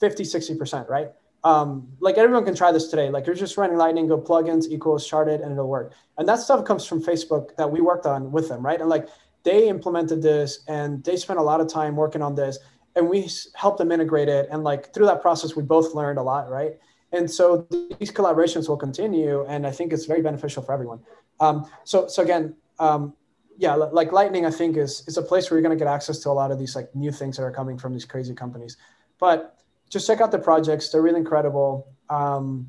50, 0.00 0.24
60%, 0.24 0.88
right? 0.88 1.08
Um, 1.44 1.88
like 2.00 2.16
everyone 2.16 2.44
can 2.44 2.54
try 2.54 2.72
this 2.72 2.88
today. 2.88 3.10
Like 3.10 3.26
you're 3.26 3.34
just 3.34 3.56
running 3.56 3.76
Lightning, 3.76 4.08
go 4.08 4.18
plugins 4.18 4.66
equals 4.68 5.08
sharded, 5.08 5.42
and 5.42 5.52
it'll 5.52 5.68
work. 5.68 5.92
And 6.16 6.26
that 6.28 6.38
stuff 6.40 6.64
comes 6.64 6.86
from 6.86 7.02
Facebook 7.02 7.54
that 7.56 7.70
we 7.70 7.80
worked 7.80 8.06
on 8.06 8.32
with 8.32 8.48
them, 8.48 8.64
right? 8.64 8.80
And 8.80 8.88
like 8.88 9.08
they 9.44 9.68
implemented 9.68 10.22
this 10.22 10.64
and 10.68 11.04
they 11.04 11.16
spent 11.16 11.38
a 11.38 11.42
lot 11.42 11.60
of 11.60 11.68
time 11.68 11.96
working 11.96 12.22
on 12.22 12.34
this 12.34 12.58
and 12.96 13.08
we 13.08 13.28
helped 13.54 13.78
them 13.78 13.92
integrate 13.92 14.28
it. 14.28 14.48
And 14.50 14.64
like 14.64 14.94
through 14.94 15.06
that 15.06 15.20
process, 15.20 15.54
we 15.54 15.62
both 15.62 15.94
learned 15.94 16.18
a 16.18 16.22
lot, 16.22 16.50
right? 16.50 16.78
And 17.12 17.30
so 17.30 17.66
these 17.98 18.10
collaborations 18.10 18.68
will 18.68 18.76
continue. 18.76 19.44
And 19.46 19.66
I 19.66 19.70
think 19.70 19.92
it's 19.92 20.06
very 20.06 20.22
beneficial 20.22 20.62
for 20.62 20.72
everyone. 20.72 21.00
Um, 21.40 21.66
so, 21.84 22.06
so 22.08 22.22
again, 22.22 22.54
um, 22.78 23.14
yeah, 23.56 23.74
like 23.74 24.12
Lightning, 24.12 24.46
I 24.46 24.50
think 24.50 24.76
is 24.76 25.04
is 25.06 25.16
a 25.16 25.22
place 25.22 25.50
where 25.50 25.58
you're 25.58 25.66
going 25.66 25.76
to 25.76 25.82
get 25.82 25.92
access 25.92 26.18
to 26.20 26.30
a 26.30 26.32
lot 26.32 26.50
of 26.50 26.58
these 26.58 26.74
like 26.74 26.94
new 26.94 27.12
things 27.12 27.36
that 27.36 27.44
are 27.44 27.52
coming 27.52 27.78
from 27.78 27.92
these 27.92 28.04
crazy 28.04 28.34
companies. 28.34 28.76
But 29.18 29.56
just 29.90 30.06
check 30.06 30.20
out 30.20 30.32
the 30.32 30.38
projects; 30.38 30.88
they're 30.88 31.02
really 31.02 31.20
incredible. 31.20 31.86
Um, 32.10 32.68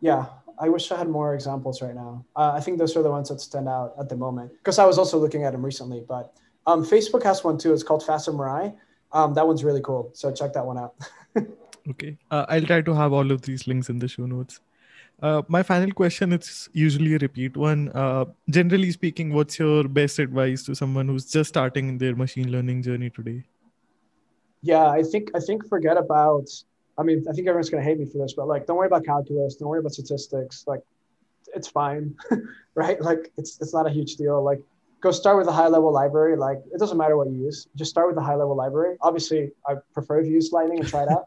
yeah, 0.00 0.26
I 0.60 0.68
wish 0.68 0.90
I 0.92 0.98
had 0.98 1.08
more 1.08 1.34
examples 1.34 1.80
right 1.80 1.94
now. 1.94 2.24
Uh, 2.36 2.52
I 2.54 2.60
think 2.60 2.78
those 2.78 2.96
are 2.96 3.02
the 3.02 3.10
ones 3.10 3.28
that 3.30 3.40
stand 3.40 3.68
out 3.68 3.94
at 3.98 4.08
the 4.08 4.16
moment 4.16 4.52
because 4.58 4.78
I 4.78 4.84
was 4.84 4.98
also 4.98 5.18
looking 5.18 5.44
at 5.44 5.52
them 5.52 5.64
recently. 5.64 6.04
But 6.06 6.34
um, 6.66 6.84
Facebook 6.84 7.22
has 7.22 7.42
one 7.42 7.56
too. 7.56 7.72
It's 7.72 7.82
called 7.82 8.02
FastMRI. 8.02 8.76
Um, 9.12 9.32
that 9.34 9.46
one's 9.46 9.64
really 9.64 9.80
cool. 9.80 10.10
So 10.12 10.30
check 10.30 10.52
that 10.52 10.66
one 10.66 10.78
out. 10.78 10.94
okay, 11.90 12.18
uh, 12.30 12.44
I'll 12.48 12.62
try 12.62 12.82
to 12.82 12.94
have 12.94 13.12
all 13.12 13.30
of 13.30 13.42
these 13.42 13.66
links 13.66 13.88
in 13.88 13.98
the 13.98 14.08
show 14.08 14.26
notes. 14.26 14.60
Uh, 15.20 15.42
my 15.48 15.64
final 15.64 15.90
question 15.90 16.32
is 16.32 16.68
usually 16.72 17.14
a 17.14 17.18
repeat 17.18 17.56
one. 17.56 17.90
Uh, 17.92 18.24
generally 18.48 18.92
speaking, 18.92 19.32
what's 19.32 19.58
your 19.58 19.84
best 19.88 20.20
advice 20.20 20.62
to 20.62 20.74
someone 20.76 21.08
who's 21.08 21.28
just 21.30 21.48
starting 21.48 21.98
their 21.98 22.14
machine 22.14 22.52
learning 22.52 22.82
journey 22.82 23.10
today? 23.10 23.42
Yeah, 24.62 24.88
I 24.88 25.02
think 25.02 25.30
I 25.34 25.40
think 25.40 25.68
forget 25.68 25.96
about. 25.96 26.46
I 26.96 27.02
mean, 27.02 27.24
I 27.28 27.32
think 27.32 27.48
everyone's 27.48 27.70
gonna 27.70 27.82
hate 27.82 27.98
me 27.98 28.06
for 28.06 28.18
this, 28.18 28.32
but 28.32 28.46
like, 28.46 28.66
don't 28.66 28.76
worry 28.76 28.86
about 28.86 29.04
calculus. 29.04 29.56
Don't 29.56 29.68
worry 29.68 29.80
about 29.80 29.92
statistics. 29.92 30.64
Like, 30.66 30.82
it's 31.54 31.68
fine, 31.68 32.14
right? 32.74 33.00
Like, 33.00 33.32
it's 33.36 33.60
it's 33.60 33.74
not 33.74 33.86
a 33.86 33.90
huge 33.90 34.16
deal. 34.16 34.42
Like, 34.42 34.60
go 35.00 35.10
start 35.10 35.36
with 35.36 35.48
a 35.48 35.52
high 35.52 35.68
level 35.68 35.92
library. 35.92 36.36
Like, 36.36 36.58
it 36.72 36.78
doesn't 36.78 36.98
matter 36.98 37.16
what 37.16 37.28
you 37.28 37.38
use. 37.44 37.66
Just 37.74 37.90
start 37.90 38.08
with 38.08 38.18
a 38.18 38.22
high 38.22 38.36
level 38.36 38.56
library. 38.56 38.96
Obviously, 39.00 39.50
I 39.66 39.74
prefer 39.94 40.22
to 40.22 40.28
use 40.28 40.52
Lightning 40.52 40.80
and 40.80 40.88
try 40.88 41.04
it 41.04 41.08
out. 41.08 41.26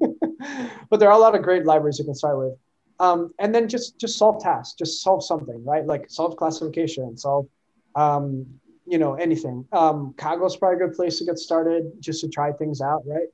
but 0.90 0.98
there 0.98 1.08
are 1.08 1.16
a 1.16 1.20
lot 1.20 1.36
of 1.36 1.42
great 1.42 1.64
libraries 1.64 2.00
you 2.00 2.04
can 2.04 2.14
start 2.14 2.38
with 2.38 2.54
um, 3.00 3.32
and 3.38 3.54
then 3.54 3.68
just 3.68 3.98
just 3.98 4.18
solve 4.18 4.42
tasks 4.42 4.74
just 4.74 5.02
solve 5.02 5.24
something 5.24 5.64
right 5.64 5.86
like 5.86 6.10
solve 6.10 6.36
classification 6.36 7.16
solve 7.16 7.46
um, 7.94 8.46
you 8.88 8.98
know, 8.98 9.14
anything. 9.14 9.66
Um, 9.72 10.14
Kaggle 10.16 10.46
is 10.46 10.56
probably 10.56 10.82
a 10.82 10.88
good 10.88 10.96
place 10.96 11.18
to 11.18 11.24
get 11.24 11.38
started 11.38 11.92
just 12.00 12.20
to 12.22 12.28
try 12.28 12.52
things 12.52 12.80
out, 12.80 13.02
right? 13.06 13.28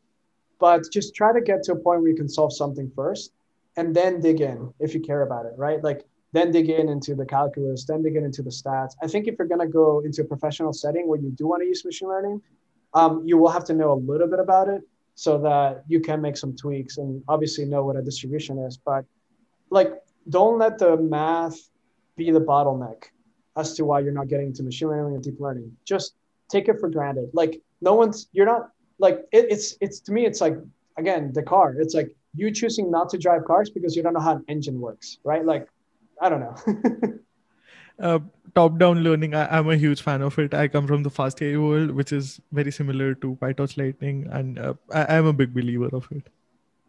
But 0.59 0.83
just 0.91 1.15
try 1.15 1.33
to 1.33 1.41
get 1.41 1.63
to 1.65 1.73
a 1.73 1.77
point 1.77 2.01
where 2.01 2.11
you 2.11 2.17
can 2.17 2.29
solve 2.29 2.53
something 2.53 2.91
first 2.95 3.33
and 3.77 3.95
then 3.95 4.21
dig 4.21 4.41
in 4.41 4.73
if 4.81 4.95
you 4.95 5.01
care 5.01 5.23
about 5.23 5.47
it, 5.47 5.53
right? 5.57 5.83
Like 5.83 6.05
then 6.33 6.51
dig 6.51 6.69
in 6.69 6.89
into 6.89 7.15
the 7.15 7.25
calculus, 7.25 7.85
then 7.85 8.03
dig 8.03 8.17
in 8.17 8.25
into 8.25 8.43
the 8.43 8.51
stats. 8.51 8.95
I 9.03 9.07
think 9.07 9.29
if 9.29 9.37
you're 9.39 9.47
to 9.47 9.67
go 9.67 10.01
into 10.01 10.23
a 10.23 10.25
professional 10.25 10.73
setting 10.73 11.07
where 11.07 11.21
you 11.21 11.31
do 11.31 11.47
want 11.47 11.63
to 11.63 11.67
use 11.67 11.85
machine 11.85 12.09
learning, 12.09 12.43
um, 12.95 13.23
you 13.25 13.39
will 13.39 13.51
have 13.51 13.65
to 13.67 13.75
know 13.75 13.93
a 13.93 14.01
little 14.11 14.29
bit 14.29 14.41
about 14.41 14.69
it 14.69 14.83
so 15.15 15.39
that 15.39 15.85
you 15.87 16.01
can 16.01 16.21
make 16.21 16.37
some 16.37 16.57
tweaks 16.57 16.99
and 16.99 17.23
obviously 17.29 17.65
know 17.65 17.85
what 17.85 17.97
a 17.97 18.03
distribution 18.03 18.59
is. 18.59 18.77
But 18.77 19.05
like, 19.71 19.93
don't 20.29 20.59
let 20.59 20.79
the 20.79 20.97
math 20.97 21.59
be 22.17 22.31
the 22.31 22.41
bottleneck 22.41 23.05
as 23.57 23.75
to 23.75 23.85
why 23.85 24.01
you're 24.01 24.13
not 24.13 24.29
getting 24.29 24.47
into 24.47 24.63
machine 24.63 24.89
learning 24.89 25.15
and 25.15 25.25
deep 25.25 25.41
learning. 25.41 25.77
Just 25.85 26.15
take 26.49 26.69
it 26.69 26.79
for 26.81 26.89
granted. 26.89 27.31
Like 27.33 27.61
no 27.81 27.95
one's 27.95 28.29
you're 28.33 28.47
not 28.47 28.71
like 28.99 29.21
it, 29.33 29.47
it's 29.51 29.77
it's 29.81 30.01
to 30.01 30.13
me 30.13 30.27
it's 30.27 30.41
like 30.41 30.57
again 30.97 31.33
the 31.33 31.43
car. 31.43 31.75
It's 31.79 31.95
like 31.95 32.15
you 32.35 32.51
choosing 32.51 32.91
not 32.91 33.09
to 33.11 33.19
drive 33.19 33.45
cars 33.45 33.71
because 33.71 33.97
you 33.97 34.03
don't 34.03 34.15
know 34.15 34.21
how 34.21 34.37
an 34.37 34.45
engine 34.49 34.81
works, 34.81 35.19
right? 35.25 35.45
Like 35.45 35.69
I 36.21 36.29
don't 36.29 36.41
know. 36.41 37.19
uh, 37.99 38.19
top-down 38.55 39.03
learning, 39.03 39.35
I, 39.35 39.59
am 39.59 39.69
a 39.69 39.77
huge 39.77 40.01
fan 40.03 40.23
of 40.23 40.39
it. 40.39 40.55
I 40.55 40.69
come 40.69 40.87
from 40.87 41.03
the 41.03 41.11
fast 41.11 41.43
AI 41.43 41.59
world, 41.59 41.91
which 41.91 42.13
is 42.13 42.41
very 42.53 42.71
similar 42.71 43.15
to 43.17 43.37
PyTorch 43.41 43.77
Lightning, 43.77 44.29
and 44.31 44.59
uh, 44.59 44.75
I, 44.93 45.17
am 45.17 45.27
a 45.27 45.33
big 45.33 45.53
believer 45.53 45.89
of 45.93 46.07
it. 46.13 46.29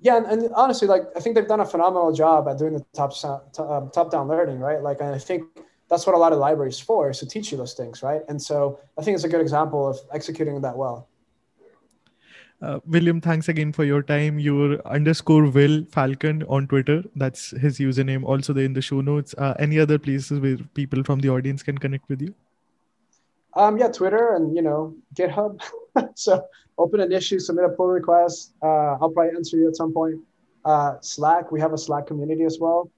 Yeah, 0.01 0.17
and, 0.17 0.25
and, 0.25 0.53
honestly, 0.55 0.87
like 0.87 1.03
I 1.15 1.19
think 1.19 1.35
they've 1.35 1.47
done 1.47 1.61
a 1.61 1.65
phenomenal 1.65 2.11
job 2.11 2.47
at 2.47 2.57
doing 2.57 2.73
the 2.73 2.85
top 2.93 3.13
um, 3.59 3.89
top-down 3.91 4.27
learning, 4.27 4.59
right? 4.59 4.81
Like, 4.81 5.01
I 5.01 5.17
think 5.17 5.43
that's 5.89 6.05
what 6.05 6.15
a 6.15 6.19
lot 6.19 6.33
of 6.33 6.39
libraries 6.39 6.79
for 6.79 7.09
is 7.09 7.19
to 7.19 7.25
teach 7.25 7.51
you 7.51 7.57
those 7.57 7.73
things, 7.73 8.03
right? 8.03 8.21
And 8.27 8.41
so 8.41 8.79
I 8.97 9.03
think 9.03 9.15
it's 9.15 9.23
a 9.23 9.29
good 9.29 9.41
example 9.41 9.87
of 9.87 9.97
executing 10.11 10.61
that 10.61 10.77
well. 10.77 11.07
Uh, 12.61 12.79
William, 12.85 13.19
thanks 13.19 13.49
again 13.49 13.71
for 13.71 13.83
your 13.83 14.01
time. 14.01 14.39
Your 14.39 14.85
underscore 14.87 15.49
Will 15.49 15.85
Falcon 15.91 16.43
on 16.43 16.67
Twitter. 16.67 17.03
That's 17.15 17.51
his 17.51 17.79
username. 17.79 18.23
Also, 18.23 18.53
there 18.53 18.63
in 18.63 18.73
the 18.73 18.81
show 18.81 19.01
notes. 19.01 19.35
Uh, 19.37 19.53
any 19.59 19.77
other 19.79 19.99
places 19.99 20.39
where 20.39 20.57
people 20.73 21.03
from 21.03 21.19
the 21.19 21.29
audience 21.29 21.63
can 21.63 21.77
connect 21.77 22.07
with 22.09 22.21
you? 22.21 22.33
Um, 23.55 23.77
yeah, 23.77 23.89
Twitter 23.89 24.35
and 24.35 24.55
you 24.55 24.61
know 24.61 24.95
GitHub. 25.13 25.61
so 26.15 26.45
open 26.77 26.99
an 26.99 27.11
issue, 27.11 27.39
submit 27.39 27.65
a 27.65 27.69
pull 27.69 27.87
request. 27.87 28.53
Uh, 28.61 28.97
I'll 28.99 29.09
probably 29.09 29.35
answer 29.35 29.57
you 29.57 29.67
at 29.67 29.75
some 29.75 29.93
point. 29.93 30.19
Uh, 30.63 30.95
Slack, 31.01 31.51
we 31.51 31.59
have 31.59 31.73
a 31.73 31.77
Slack 31.77 32.07
community 32.07 32.43
as 32.43 32.57
well. 32.59 32.89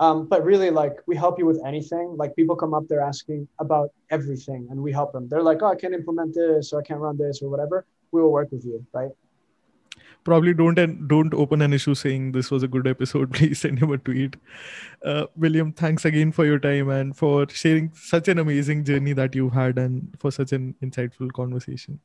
Um, 0.00 0.26
but 0.26 0.44
really, 0.44 0.70
like 0.70 0.96
we 1.06 1.14
help 1.16 1.38
you 1.38 1.46
with 1.46 1.64
anything. 1.64 2.16
Like 2.16 2.34
people 2.34 2.56
come 2.56 2.74
up, 2.74 2.88
they're 2.88 3.00
asking 3.00 3.46
about 3.60 3.90
everything, 4.10 4.66
and 4.70 4.80
we 4.80 4.92
help 4.92 5.12
them. 5.12 5.28
They're 5.28 5.42
like, 5.42 5.62
"Oh, 5.62 5.66
I 5.66 5.76
can't 5.76 5.94
implement 5.94 6.34
this, 6.34 6.72
or 6.72 6.80
I 6.80 6.82
can't 6.82 7.00
run 7.00 7.16
this, 7.16 7.42
or 7.42 7.48
whatever." 7.48 7.86
We 8.10 8.20
will 8.20 8.32
work 8.32 8.50
with 8.50 8.64
you, 8.64 8.84
right? 8.92 9.10
Probably 10.24 10.52
don't 10.52 11.06
don't 11.06 11.32
open 11.34 11.62
an 11.62 11.72
issue 11.72 11.94
saying 11.94 12.32
this 12.32 12.50
was 12.50 12.64
a 12.64 12.68
good 12.68 12.88
episode. 12.88 13.32
Please 13.38 13.60
send 13.60 13.78
him 13.78 13.92
a 13.92 13.98
tweet. 13.98 14.36
Uh, 15.04 15.26
William, 15.36 15.72
thanks 15.72 16.04
again 16.04 16.32
for 16.32 16.44
your 16.44 16.58
time 16.58 16.88
and 16.88 17.16
for 17.16 17.48
sharing 17.48 17.92
such 17.94 18.26
an 18.26 18.40
amazing 18.40 18.82
journey 18.84 19.12
that 19.12 19.36
you 19.36 19.48
had, 19.48 19.78
and 19.78 20.16
for 20.18 20.32
such 20.32 20.52
an 20.52 20.74
insightful 20.82 21.32
conversation. 21.32 22.00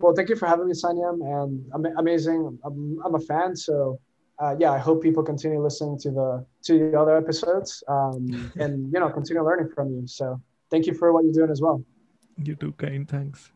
Well, 0.00 0.14
thank 0.14 0.28
you 0.28 0.36
for 0.36 0.46
having 0.46 0.68
me, 0.68 0.74
Sanyam, 0.74 1.18
and 1.22 1.92
amazing. 1.98 2.58
I'm, 2.64 3.00
I'm 3.04 3.14
a 3.16 3.20
fan, 3.20 3.56
so 3.56 3.98
uh, 4.38 4.54
yeah, 4.58 4.70
I 4.70 4.78
hope 4.78 5.02
people 5.02 5.24
continue 5.24 5.60
listening 5.60 5.98
to 6.00 6.10
the 6.10 6.46
to 6.62 6.90
the 6.90 7.00
other 7.00 7.16
episodes 7.16 7.82
um, 7.88 8.52
and 8.58 8.92
you 8.92 9.00
know 9.00 9.10
continue 9.10 9.44
learning 9.44 9.70
from 9.74 9.90
you. 9.90 10.06
So 10.06 10.40
thank 10.70 10.86
you 10.86 10.94
for 10.94 11.12
what 11.12 11.24
you're 11.24 11.32
doing 11.32 11.50
as 11.50 11.60
well. 11.60 11.84
You 12.42 12.54
too, 12.54 12.72
kind. 12.72 13.08
Thanks. 13.08 13.50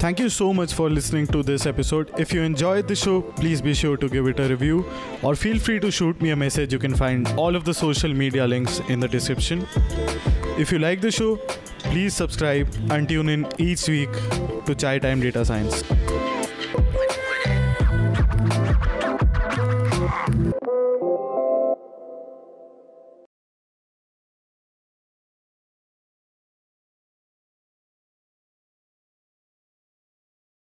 Thank 0.00 0.18
you 0.18 0.30
so 0.30 0.54
much 0.54 0.72
for 0.72 0.88
listening 0.88 1.26
to 1.26 1.42
this 1.42 1.66
episode. 1.66 2.10
If 2.18 2.32
you 2.32 2.40
enjoyed 2.40 2.88
the 2.88 2.96
show, 2.96 3.20
please 3.20 3.60
be 3.60 3.74
sure 3.74 3.98
to 3.98 4.08
give 4.08 4.26
it 4.28 4.40
a 4.40 4.48
review 4.48 4.86
or 5.22 5.36
feel 5.36 5.58
free 5.58 5.78
to 5.78 5.90
shoot 5.90 6.22
me 6.22 6.30
a 6.30 6.36
message. 6.36 6.72
You 6.72 6.78
can 6.78 6.94
find 6.94 7.28
all 7.36 7.54
of 7.54 7.66
the 7.66 7.74
social 7.74 8.14
media 8.14 8.46
links 8.46 8.80
in 8.88 8.98
the 8.98 9.08
description. 9.08 9.66
If 10.56 10.72
you 10.72 10.78
like 10.78 11.02
the 11.02 11.10
show, 11.10 11.36
please 11.90 12.14
subscribe 12.14 12.66
and 12.88 13.06
tune 13.06 13.28
in 13.28 13.46
each 13.58 13.88
week 13.88 14.10
to 14.64 14.74
Chai 14.74 14.98
Time 15.00 15.20
Data 15.20 15.44
Science. 15.44 15.84